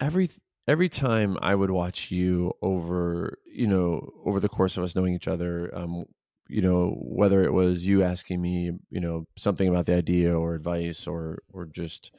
Every 0.00 0.30
every 0.66 0.88
time 0.88 1.36
I 1.40 1.54
would 1.54 1.70
watch 1.70 2.10
you 2.10 2.52
over, 2.62 3.38
you 3.46 3.66
know, 3.66 4.10
over 4.24 4.40
the 4.40 4.48
course 4.48 4.76
of 4.76 4.84
us 4.84 4.96
knowing 4.96 5.14
each 5.14 5.28
other, 5.28 5.70
um, 5.74 6.04
you 6.48 6.62
know, 6.62 6.96
whether 7.00 7.42
it 7.44 7.52
was 7.52 7.86
you 7.86 8.02
asking 8.02 8.40
me, 8.40 8.72
you 8.90 9.00
know, 9.00 9.26
something 9.36 9.68
about 9.68 9.86
the 9.86 9.94
idea 9.94 10.36
or 10.38 10.54
advice 10.54 11.06
or 11.06 11.38
or 11.52 11.66
just 11.66 12.12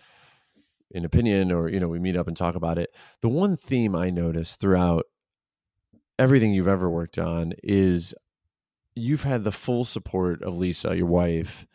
an 0.94 1.06
opinion 1.06 1.52
or 1.52 1.70
you 1.70 1.80
know 1.80 1.88
we 1.88 2.00
meet 2.00 2.16
up 2.16 2.28
and 2.28 2.38
talk 2.38 2.56
about 2.56 2.78
it 2.78 2.90
the 3.22 3.30
one 3.30 3.58
theme 3.58 3.96
i 3.96 4.10
notice 4.10 4.56
throughout 4.56 5.06
everything 6.20 6.54
you've 6.54 6.68
ever 6.68 6.90
worked 6.90 7.18
on 7.18 7.54
is 7.64 8.14
you've 8.96 9.24
had 9.24 9.44
the 9.44 9.52
full 9.52 9.84
support 9.84 10.42
of 10.44 10.56
lisa 10.58 10.96
your 10.96 11.06
wife 11.08 11.66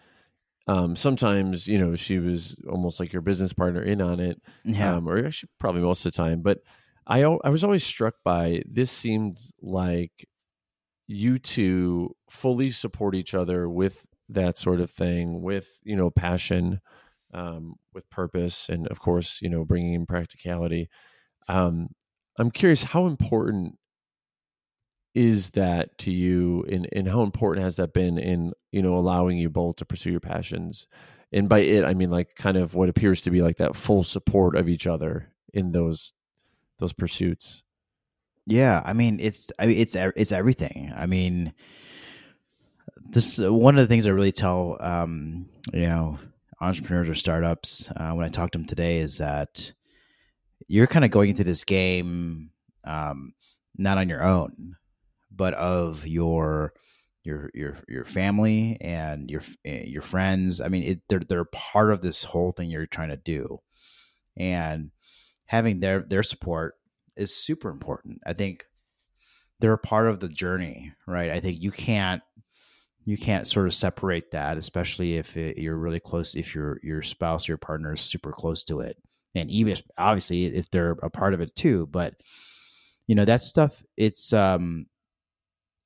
um, 0.67 0.95
sometimes 0.95 1.67
you 1.67 1.79
know 1.79 1.97
she 1.97 2.19
was 2.19 2.57
almost 2.71 3.01
like 3.01 3.13
your 3.13 3.23
business 3.23 3.53
partner 3.53 3.83
in 3.83 4.01
on 4.01 4.21
it 4.21 4.41
Yeah. 4.65 4.95
um, 4.97 5.09
or 5.09 5.25
actually 5.25 5.51
probably 5.59 5.83
most 5.83 6.05
of 6.07 6.13
the 6.13 6.17
time 6.17 6.43
but 6.43 6.59
I, 7.07 7.23
I 7.25 7.49
was 7.49 7.65
always 7.65 7.83
struck 7.83 8.15
by 8.25 8.63
this 8.71 8.91
seemed 8.91 9.37
like 9.61 10.27
you 11.09 11.39
two 11.41 12.15
fully 12.31 12.71
support 12.71 13.15
each 13.17 13.35
other 13.35 13.69
with 13.69 14.07
that 14.29 14.57
sort 14.57 14.81
of 14.81 14.91
thing 14.91 15.43
with 15.43 15.69
you 15.83 15.97
know 15.97 16.11
passion 16.11 16.81
um, 17.35 17.75
with 17.95 18.09
purpose 18.11 18.69
and 18.69 18.87
of 18.89 19.01
course 19.01 19.41
you 19.43 19.49
know 19.49 19.65
bringing 19.65 19.95
in 19.95 20.07
practicality 20.07 20.89
um, 21.49 21.89
i'm 22.39 22.51
curious 22.51 22.85
how 22.85 23.07
important 23.07 23.75
is 25.15 25.51
that 25.51 25.99
to 25.99 26.11
you 26.13 26.65
and, 26.71 26.89
and 26.93 27.09
how 27.09 27.23
important 27.23 27.65
has 27.65 27.77
that 27.77 27.93
been 27.93 28.19
in 28.19 28.53
you 28.71 28.83
know 28.83 28.97
allowing 28.97 29.39
you 29.39 29.51
both 29.51 29.77
to 29.77 29.85
pursue 29.85 30.11
your 30.13 30.21
passions? 30.21 30.87
And 31.33 31.49
by 31.49 31.61
it 31.61 31.85
i 31.85 31.95
mean 31.95 32.11
like 32.11 32.35
kind 32.35 32.57
of 32.57 32.75
what 32.75 32.89
appears 32.89 33.21
to 33.23 33.31
be 33.31 33.41
like 33.41 33.59
that 33.59 33.77
full 33.77 34.03
support 34.03 34.57
of 34.57 34.69
each 34.69 34.87
other 34.87 35.33
in 35.55 35.73
those 35.73 36.13
those 36.81 36.93
pursuits. 36.93 37.63
Yeah, 38.47 38.83
I 38.85 38.95
mean 38.95 39.21
it's 39.21 39.53
I 39.59 39.67
mean 39.67 39.79
it's 39.79 39.95
it's 39.95 40.33
everything. 40.33 40.93
I 40.97 41.07
mean, 41.07 41.53
this 43.11 43.39
one 43.39 43.79
of 43.79 43.83
the 43.83 43.93
things 43.93 44.07
I 44.07 44.11
really 44.11 44.33
tell 44.33 44.77
um, 44.81 45.49
you 45.73 45.87
know 45.87 46.19
entrepreneurs 46.61 47.09
or 47.09 47.15
startups 47.15 47.91
uh, 47.97 48.11
when 48.11 48.27
I 48.27 48.29
talk 48.29 48.51
to 48.53 48.59
them 48.59 48.67
today 48.67 48.99
is 48.99 49.19
that 49.19 49.73
you're 50.67 50.87
kind 50.87 51.05
of 51.05 51.11
going 51.11 51.31
into 51.31 51.45
this 51.45 51.65
game 51.65 52.51
um, 52.85 53.35
not 53.77 53.99
on 53.99 54.09
your 54.09 54.23
own, 54.23 54.77
but 55.41 55.55
of 55.55 56.07
your 56.07 56.75
your 57.25 57.51
your 57.55 57.79
your 57.89 58.05
family 58.05 58.77
and 58.83 59.31
your 59.31 59.41
eh, 59.65 59.85
your 59.87 60.03
friends. 60.03 60.61
I 60.61 60.69
mean, 60.69 60.83
it, 60.83 61.01
they're 61.09 61.23
they're 61.27 61.47
part 61.47 61.91
of 61.91 62.03
this 62.03 62.23
whole 62.23 62.53
thing 62.53 62.69
you're 62.69 62.85
trying 62.85 63.09
to 63.09 63.17
do, 63.17 63.63
and 64.37 64.91
having 65.47 65.81
their 65.81 66.03
their 66.03 66.23
support 66.23 66.75
is 67.17 67.35
super 67.35 67.71
important. 67.71 68.21
I 68.27 68.35
think 68.35 68.67
they're 69.61 69.73
a 69.73 69.79
part 69.79 70.09
of 70.09 70.21
the 70.21 70.29
journey, 70.29 70.93
right? 71.07 71.31
I 71.31 71.41
think 71.41 71.63
you 71.63 71.71
can't 71.71 72.21
you 73.07 73.17
can't 73.17 73.49
sort 73.49 73.67
of 73.67 73.73
separate 73.73 74.33
that, 74.33 74.59
especially 74.59 75.17
if 75.17 75.39
it, 75.39 75.57
you're 75.57 75.79
really 75.79 76.01
close. 76.01 76.35
If 76.35 76.55
your 76.55 76.81
your 76.83 77.01
spouse 77.01 77.49
or 77.49 77.53
your 77.53 77.57
partner 77.57 77.95
is 77.95 78.03
super 78.03 78.31
close 78.31 78.63
to 78.65 78.81
it, 78.81 78.99
and 79.35 79.51
even 79.51 79.79
obviously 79.97 80.45
if 80.45 80.71
they're 80.71 80.99
a 81.03 81.09
part 81.09 81.33
of 81.33 81.41
it 81.41 81.57
too. 81.57 81.89
But 81.91 82.17
you 83.07 83.15
know 83.15 83.25
that 83.25 83.41
stuff. 83.41 83.83
It's 83.97 84.35
um, 84.35 84.85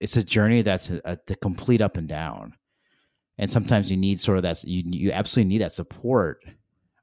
it's 0.05 0.19
a 0.19 0.23
journey 0.23 0.61
that's 0.61 0.91
a, 0.91 1.01
a, 1.07 1.19
the 1.27 1.35
complete 1.35 1.81
up 1.81 1.97
and 1.97 2.07
down, 2.07 2.53
and 3.39 3.51
sometimes 3.51 3.91
you 3.91 3.97
need 3.97 4.21
sort 4.21 4.37
of 4.37 4.43
that. 4.43 4.63
You 4.63 4.83
you 4.87 5.13
absolutely 5.13 5.49
need 5.49 5.63
that 5.63 5.73
support. 5.73 6.45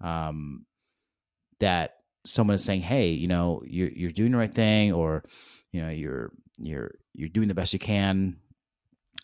Um, 0.02 0.68
that 1.60 1.96
someone 2.28 2.54
is 2.54 2.64
saying, 2.64 2.82
"Hey, 2.82 3.10
you 3.10 3.28
know, 3.28 3.64
you're 3.66 3.90
you're 3.90 4.12
doing 4.12 4.32
the 4.32 4.38
right 4.38 4.54
thing," 4.54 4.94
or 4.94 5.24
you 5.72 5.82
know, 5.82 5.90
you're 5.90 6.32
you're 6.60 6.92
you're 7.14 7.30
doing 7.30 7.48
the 7.48 7.56
best 7.56 7.74
you 7.74 7.80
can. 7.80 8.38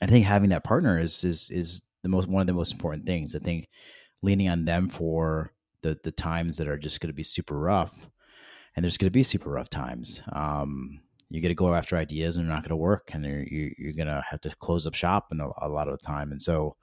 I 0.01 0.07
think 0.07 0.25
having 0.25 0.49
that 0.49 0.63
partner 0.63 0.97
is 0.97 1.23
is 1.23 1.51
is 1.51 1.83
the 2.01 2.09
most 2.09 2.27
one 2.27 2.41
of 2.41 2.47
the 2.47 2.53
most 2.53 2.73
important 2.73 3.05
things. 3.05 3.35
I 3.35 3.39
think 3.39 3.69
leaning 4.23 4.49
on 4.49 4.65
them 4.65 4.89
for 4.89 5.53
the 5.83 5.99
the 6.03 6.11
times 6.11 6.57
that 6.57 6.67
are 6.67 6.79
just 6.79 6.99
going 6.99 7.09
to 7.09 7.13
be 7.13 7.23
super 7.23 7.59
rough, 7.59 7.95
and 8.75 8.83
there's 8.83 8.97
going 8.97 9.05
to 9.05 9.11
be 9.11 9.21
super 9.21 9.51
rough 9.51 9.69
times. 9.69 10.23
Um, 10.33 11.01
you 11.29 11.41
got 11.41 11.49
to 11.49 11.55
go 11.55 11.73
after 11.73 11.97
ideas, 11.97 12.37
and 12.37 12.45
they're 12.45 12.53
not 12.53 12.63
going 12.63 12.69
to 12.69 12.75
work, 12.75 13.11
and 13.13 13.25
you're 13.25 13.69
you're, 13.77 13.93
going 13.93 14.07
to 14.07 14.23
have 14.29 14.41
to 14.41 14.55
close 14.57 14.87
up 14.87 14.93
shop 14.93 15.27
and 15.31 15.41
a, 15.41 15.67
lot 15.67 15.87
of 15.87 15.99
the 15.99 16.05
time. 16.05 16.31
And 16.31 16.41
so, 16.41 16.75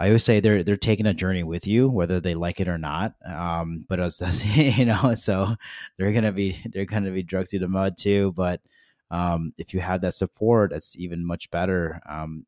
I 0.00 0.08
always 0.08 0.24
say 0.24 0.40
they're 0.40 0.62
they're 0.62 0.76
taking 0.76 1.06
a 1.06 1.14
journey 1.14 1.42
with 1.42 1.66
you, 1.66 1.88
whether 1.88 2.20
they 2.20 2.34
like 2.34 2.60
it 2.60 2.68
or 2.68 2.78
not. 2.78 3.14
Um, 3.26 3.84
but 3.88 4.00
as 4.00 4.20
you 4.56 4.84
know, 4.84 5.14
so 5.14 5.54
they're 5.96 6.12
gonna 6.12 6.32
be 6.32 6.60
they're 6.72 6.84
gonna 6.84 7.10
be 7.10 7.22
drugged 7.22 7.50
through 7.50 7.60
the 7.60 7.68
mud 7.68 7.96
too. 7.96 8.32
But 8.32 8.60
um, 9.10 9.52
if 9.58 9.72
you 9.72 9.80
have 9.80 10.02
that 10.02 10.14
support, 10.14 10.70
that's 10.72 10.96
even 10.98 11.26
much 11.26 11.50
better. 11.50 12.00
Um, 12.06 12.46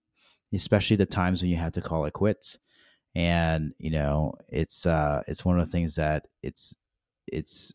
especially 0.52 0.96
the 0.96 1.06
times 1.06 1.42
when 1.42 1.50
you 1.50 1.56
have 1.56 1.72
to 1.72 1.80
call 1.80 2.04
it 2.04 2.12
quits. 2.12 2.58
And 3.14 3.72
you 3.78 3.90
know, 3.90 4.34
it's 4.48 4.86
uh, 4.86 5.22
it's 5.26 5.44
one 5.44 5.58
of 5.58 5.66
the 5.66 5.72
things 5.72 5.96
that 5.96 6.26
it's 6.42 6.76
it's 7.26 7.72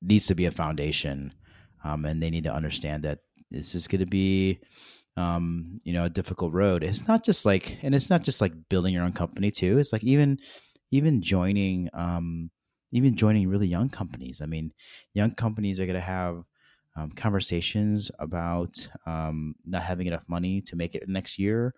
needs 0.00 0.26
to 0.28 0.34
be 0.34 0.46
a 0.46 0.52
foundation, 0.52 1.32
um, 1.84 2.04
and 2.04 2.22
they 2.22 2.30
need 2.30 2.44
to 2.44 2.54
understand 2.54 3.04
that 3.04 3.20
this 3.50 3.74
is 3.74 3.88
going 3.88 4.00
to 4.00 4.10
be 4.10 4.60
um, 5.18 5.78
you 5.84 5.92
know, 5.92 6.04
a 6.04 6.10
difficult 6.10 6.52
road. 6.52 6.84
It's 6.84 7.08
not 7.08 7.24
just 7.24 7.44
like, 7.44 7.78
and 7.82 7.94
it's 7.94 8.08
not 8.08 8.22
just 8.22 8.40
like 8.40 8.52
building 8.68 8.94
your 8.94 9.02
own 9.02 9.12
company 9.12 9.50
too. 9.50 9.78
It's 9.78 9.92
like 9.92 10.04
even, 10.04 10.38
even 10.92 11.22
joining, 11.22 11.90
um, 11.92 12.50
even 12.92 13.16
joining 13.16 13.48
really 13.48 13.66
young 13.66 13.88
companies. 13.88 14.40
I 14.40 14.46
mean, 14.46 14.72
young 15.14 15.32
companies 15.32 15.80
are 15.80 15.86
going 15.86 15.96
to 15.96 16.00
have 16.00 16.44
um, 16.96 17.10
conversations 17.10 18.10
about 18.20 18.88
um, 19.06 19.56
not 19.66 19.82
having 19.82 20.06
enough 20.06 20.24
money 20.28 20.60
to 20.62 20.76
make 20.76 20.94
it 20.94 21.08
next 21.08 21.38
year, 21.38 21.74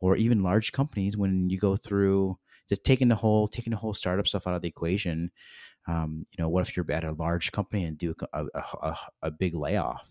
or 0.00 0.16
even 0.16 0.42
large 0.42 0.72
companies 0.72 1.16
when 1.16 1.48
you 1.48 1.58
go 1.58 1.76
through 1.76 2.38
just 2.70 2.84
taking 2.84 3.08
the 3.08 3.16
whole 3.16 3.46
taking 3.48 3.72
the 3.72 3.76
whole 3.76 3.92
startup 3.92 4.26
stuff 4.26 4.46
out 4.46 4.54
of 4.54 4.62
the 4.62 4.68
equation. 4.68 5.30
Um, 5.86 6.24
you 6.36 6.42
know, 6.42 6.48
what 6.48 6.66
if 6.66 6.76
you're 6.76 6.90
at 6.90 7.04
a 7.04 7.12
large 7.12 7.52
company 7.52 7.84
and 7.84 7.98
do 7.98 8.14
a, 8.32 8.46
a, 8.54 8.96
a, 9.22 9.30
big 9.30 9.54
layoff? 9.54 10.08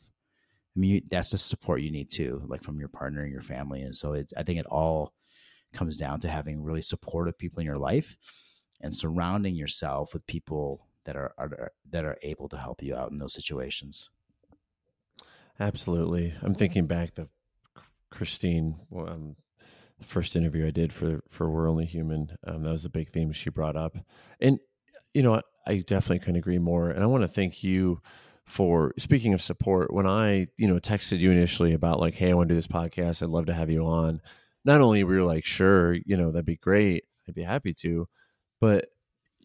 I 0.75 0.79
mean, 0.79 0.91
you, 0.91 1.01
that's 1.09 1.31
the 1.31 1.37
support 1.37 1.81
you 1.81 1.91
need 1.91 2.11
too, 2.11 2.41
like 2.47 2.63
from 2.63 2.79
your 2.79 2.89
partner 2.89 3.21
and 3.21 3.31
your 3.31 3.43
family. 3.43 3.81
And 3.81 3.95
so 3.95 4.13
it's, 4.13 4.33
I 4.35 4.43
think 4.43 4.59
it 4.59 4.65
all 4.65 5.13
comes 5.71 5.95
down 5.95 6.19
to 6.21 6.27
having 6.27 6.63
really 6.63 6.81
supportive 6.81 7.37
people 7.37 7.59
in 7.59 7.65
your 7.65 7.77
life 7.77 8.17
and 8.81 8.93
surrounding 8.93 9.55
yourself 9.55 10.13
with 10.13 10.25
people 10.25 10.87
that 11.05 11.15
are, 11.15 11.33
are 11.37 11.71
that 11.91 12.03
are 12.03 12.17
able 12.23 12.49
to 12.49 12.57
help 12.57 12.81
you 12.83 12.95
out 12.95 13.11
in 13.11 13.17
those 13.19 13.33
situations. 13.33 14.09
Absolutely. 15.59 16.33
I'm 16.41 16.55
thinking 16.55 16.87
back 16.87 17.13
to 17.15 17.29
Christine, 18.09 18.75
um, 18.95 19.35
first 20.01 20.35
interview 20.35 20.67
I 20.67 20.71
did 20.71 20.93
for 20.93 21.21
for 21.29 21.49
We're 21.49 21.69
Only 21.69 21.85
Human. 21.85 22.35
Um, 22.45 22.63
that 22.63 22.71
was 22.71 22.85
a 22.85 22.89
big 22.89 23.09
theme 23.09 23.31
she 23.31 23.49
brought 23.49 23.75
up, 23.75 23.97
and 24.39 24.59
you 25.13 25.23
know, 25.23 25.41
I 25.67 25.77
definitely 25.77 26.19
couldn't 26.19 26.37
agree 26.37 26.59
more. 26.59 26.89
And 26.89 27.03
I 27.03 27.07
want 27.07 27.23
to 27.23 27.27
thank 27.27 27.63
you 27.63 28.01
for 28.45 28.93
speaking 28.97 29.33
of 29.33 29.41
support. 29.41 29.93
When 29.93 30.07
I 30.07 30.47
you 30.57 30.67
know 30.67 30.79
texted 30.79 31.19
you 31.19 31.31
initially 31.31 31.73
about 31.73 31.99
like, 31.99 32.15
hey, 32.15 32.31
I 32.31 32.33
want 32.33 32.49
to 32.49 32.53
do 32.53 32.57
this 32.57 32.67
podcast. 32.67 33.21
I'd 33.23 33.29
love 33.29 33.47
to 33.47 33.53
have 33.53 33.69
you 33.69 33.85
on. 33.85 34.21
Not 34.65 34.81
only 34.81 35.03
were 35.03 35.15
you 35.15 35.25
like, 35.25 35.45
sure, 35.45 35.93
you 36.05 36.17
know, 36.17 36.31
that'd 36.31 36.45
be 36.45 36.57
great. 36.57 37.05
I'd 37.27 37.35
be 37.35 37.43
happy 37.43 37.73
to, 37.75 38.07
but 38.59 38.89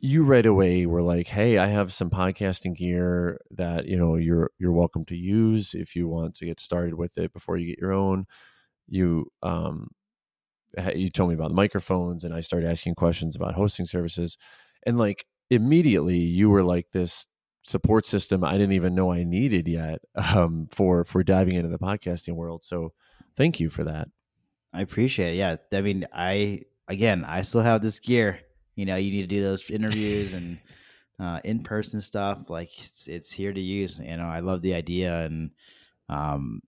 you 0.05 0.25
right 0.25 0.45
away 0.45 0.85
were 0.87 1.03
like, 1.03 1.29
"Hey, 1.29 1.57
I 1.59 1.67
have 1.67 1.93
some 1.93 2.11
podcasting 2.11 2.77
gear 2.77 3.41
that 3.53 3.87
you 3.87 3.97
know 3.97 4.17
you're 4.17 4.51
you're 4.59 4.73
welcome 4.73 5.05
to 5.07 5.17
use 5.17 5.75
if 5.75 5.97
you 5.97 6.09
want 6.09 6.35
to 6.37 6.45
get 6.47 6.61
started 6.61 6.95
with 6.95 7.17
it 7.19 7.33
before 7.33 7.57
you 7.57 7.67
get 7.69 7.79
your 7.79 7.93
own." 7.93 8.27
You 8.89 9.29
um, 9.43 9.89
you 10.95 11.11
told 11.11 11.31
me 11.31 11.35
about 11.35 11.49
the 11.49 11.55
microphones, 11.55 12.25
and 12.25 12.35
I 12.35 12.41
started 12.41 12.69
asking 12.69 12.95
questions 12.95 13.37
about 13.37 13.55
hosting 13.55 13.87
services, 13.87 14.37
and 14.85 14.99
like 14.99 15.27
immediately 15.51 16.19
you 16.19 16.51
were 16.51 16.63
like 16.63 16.91
this 16.93 17.27
support 17.67 18.05
system 18.05 18.45
I 18.45 18.53
didn't 18.53 18.73
even 18.73 18.95
know 18.95 19.11
I 19.13 19.25
needed 19.25 19.69
yet 19.69 20.01
um, 20.15 20.69
for 20.71 21.05
for 21.05 21.23
diving 21.23 21.55
into 21.55 21.71
the 21.71 21.79
podcasting 21.79 22.35
world. 22.35 22.65
So 22.65 22.93
thank 23.37 23.61
you 23.61 23.69
for 23.69 23.85
that. 23.85 24.09
I 24.73 24.83
appreciate 24.83 25.35
it. 25.35 25.37
Yeah, 25.37 25.57
I 25.73 25.81
mean, 25.81 26.07
I 26.13 26.63
again, 26.89 27.25
I 27.25 27.43
still 27.43 27.63
have 27.63 27.83
this 27.83 27.99
gear 27.99 28.41
you 28.77 28.87
know 28.87 28.97
you 28.97 29.11
need 29.11 29.23
to 29.23 29.27
do 29.27 29.43
those 29.43 29.69
interviews 29.71 30.33
and 30.33 30.59
uh, 31.21 31.41
in 31.45 31.63
person 31.63 32.01
stuff. 32.01 32.51
Like 32.51 32.71
it's 32.85 33.07
it's 33.07 33.33
here 33.33 33.53
to 33.53 33.61
use. 33.61 33.99
You 33.99 34.17
know, 34.17 34.27
I 34.27 34.41
love 34.41 34.63
the 34.63 34.75
idea 34.75 35.23
and 35.23 35.51
um, 36.09 36.61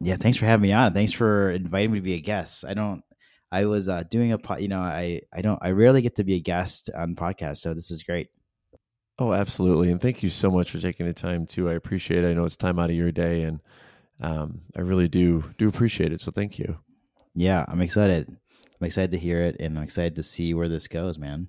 yeah, 0.00 0.16
thanks 0.16 0.38
for 0.38 0.46
having 0.46 0.62
me 0.62 0.72
on. 0.72 0.94
Thanks 0.94 1.12
for 1.12 1.50
inviting 1.50 1.92
me 1.92 1.98
to 1.98 2.04
be 2.04 2.14
a 2.14 2.20
guest. 2.20 2.64
I 2.64 2.74
don't. 2.74 3.02
I 3.50 3.64
was 3.64 3.88
uh, 3.88 4.02
doing 4.10 4.32
a 4.32 4.38
pod, 4.38 4.60
you 4.60 4.68
know, 4.68 4.80
I 4.80 5.22
I 5.32 5.40
don't 5.40 5.58
I 5.62 5.70
rarely 5.70 6.02
get 6.02 6.16
to 6.16 6.24
be 6.24 6.34
a 6.34 6.40
guest 6.40 6.90
on 6.94 7.14
podcasts, 7.14 7.58
so 7.58 7.74
this 7.74 7.90
is 7.90 8.02
great. 8.02 8.28
Oh, 9.18 9.32
absolutely, 9.32 9.90
and 9.90 10.00
thank 10.00 10.22
you 10.22 10.30
so 10.30 10.50
much 10.50 10.70
for 10.70 10.78
taking 10.78 11.06
the 11.06 11.12
time 11.12 11.46
too. 11.46 11.68
I 11.68 11.74
appreciate 11.74 12.24
it. 12.24 12.28
I 12.28 12.34
know 12.34 12.44
it's 12.44 12.56
time 12.56 12.78
out 12.78 12.90
of 12.90 12.96
your 12.96 13.10
day, 13.10 13.42
and 13.42 13.60
um, 14.20 14.60
I 14.76 14.80
really 14.80 15.08
do 15.08 15.44
do 15.58 15.68
appreciate 15.68 16.12
it. 16.12 16.20
So 16.20 16.30
thank 16.30 16.58
you. 16.58 16.78
Yeah, 17.34 17.64
I'm 17.66 17.80
excited. 17.80 18.28
I'm 18.28 18.86
excited 18.86 19.10
to 19.12 19.18
hear 19.18 19.42
it, 19.42 19.56
and 19.60 19.76
I'm 19.76 19.84
excited 19.84 20.14
to 20.16 20.22
see 20.22 20.54
where 20.54 20.68
this 20.68 20.86
goes, 20.86 21.18
man. 21.18 21.48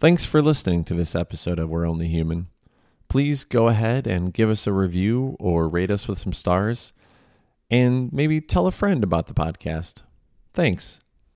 Thanks 0.00 0.24
for 0.24 0.42
listening 0.42 0.84
to 0.84 0.94
this 0.94 1.14
episode 1.14 1.58
of 1.58 1.68
We're 1.68 1.86
Only 1.86 2.08
Human. 2.08 2.48
Please 3.08 3.44
go 3.44 3.68
ahead 3.68 4.06
and 4.06 4.32
give 4.32 4.50
us 4.50 4.66
a 4.66 4.72
review 4.72 5.36
or 5.38 5.68
rate 5.68 5.90
us 5.90 6.08
with 6.08 6.18
some 6.18 6.32
stars, 6.32 6.92
and 7.70 8.12
maybe 8.12 8.40
tell 8.40 8.66
a 8.66 8.72
friend 8.72 9.04
about 9.04 9.26
the 9.26 9.34
podcast. 9.34 10.02
Thanks. 10.54 11.00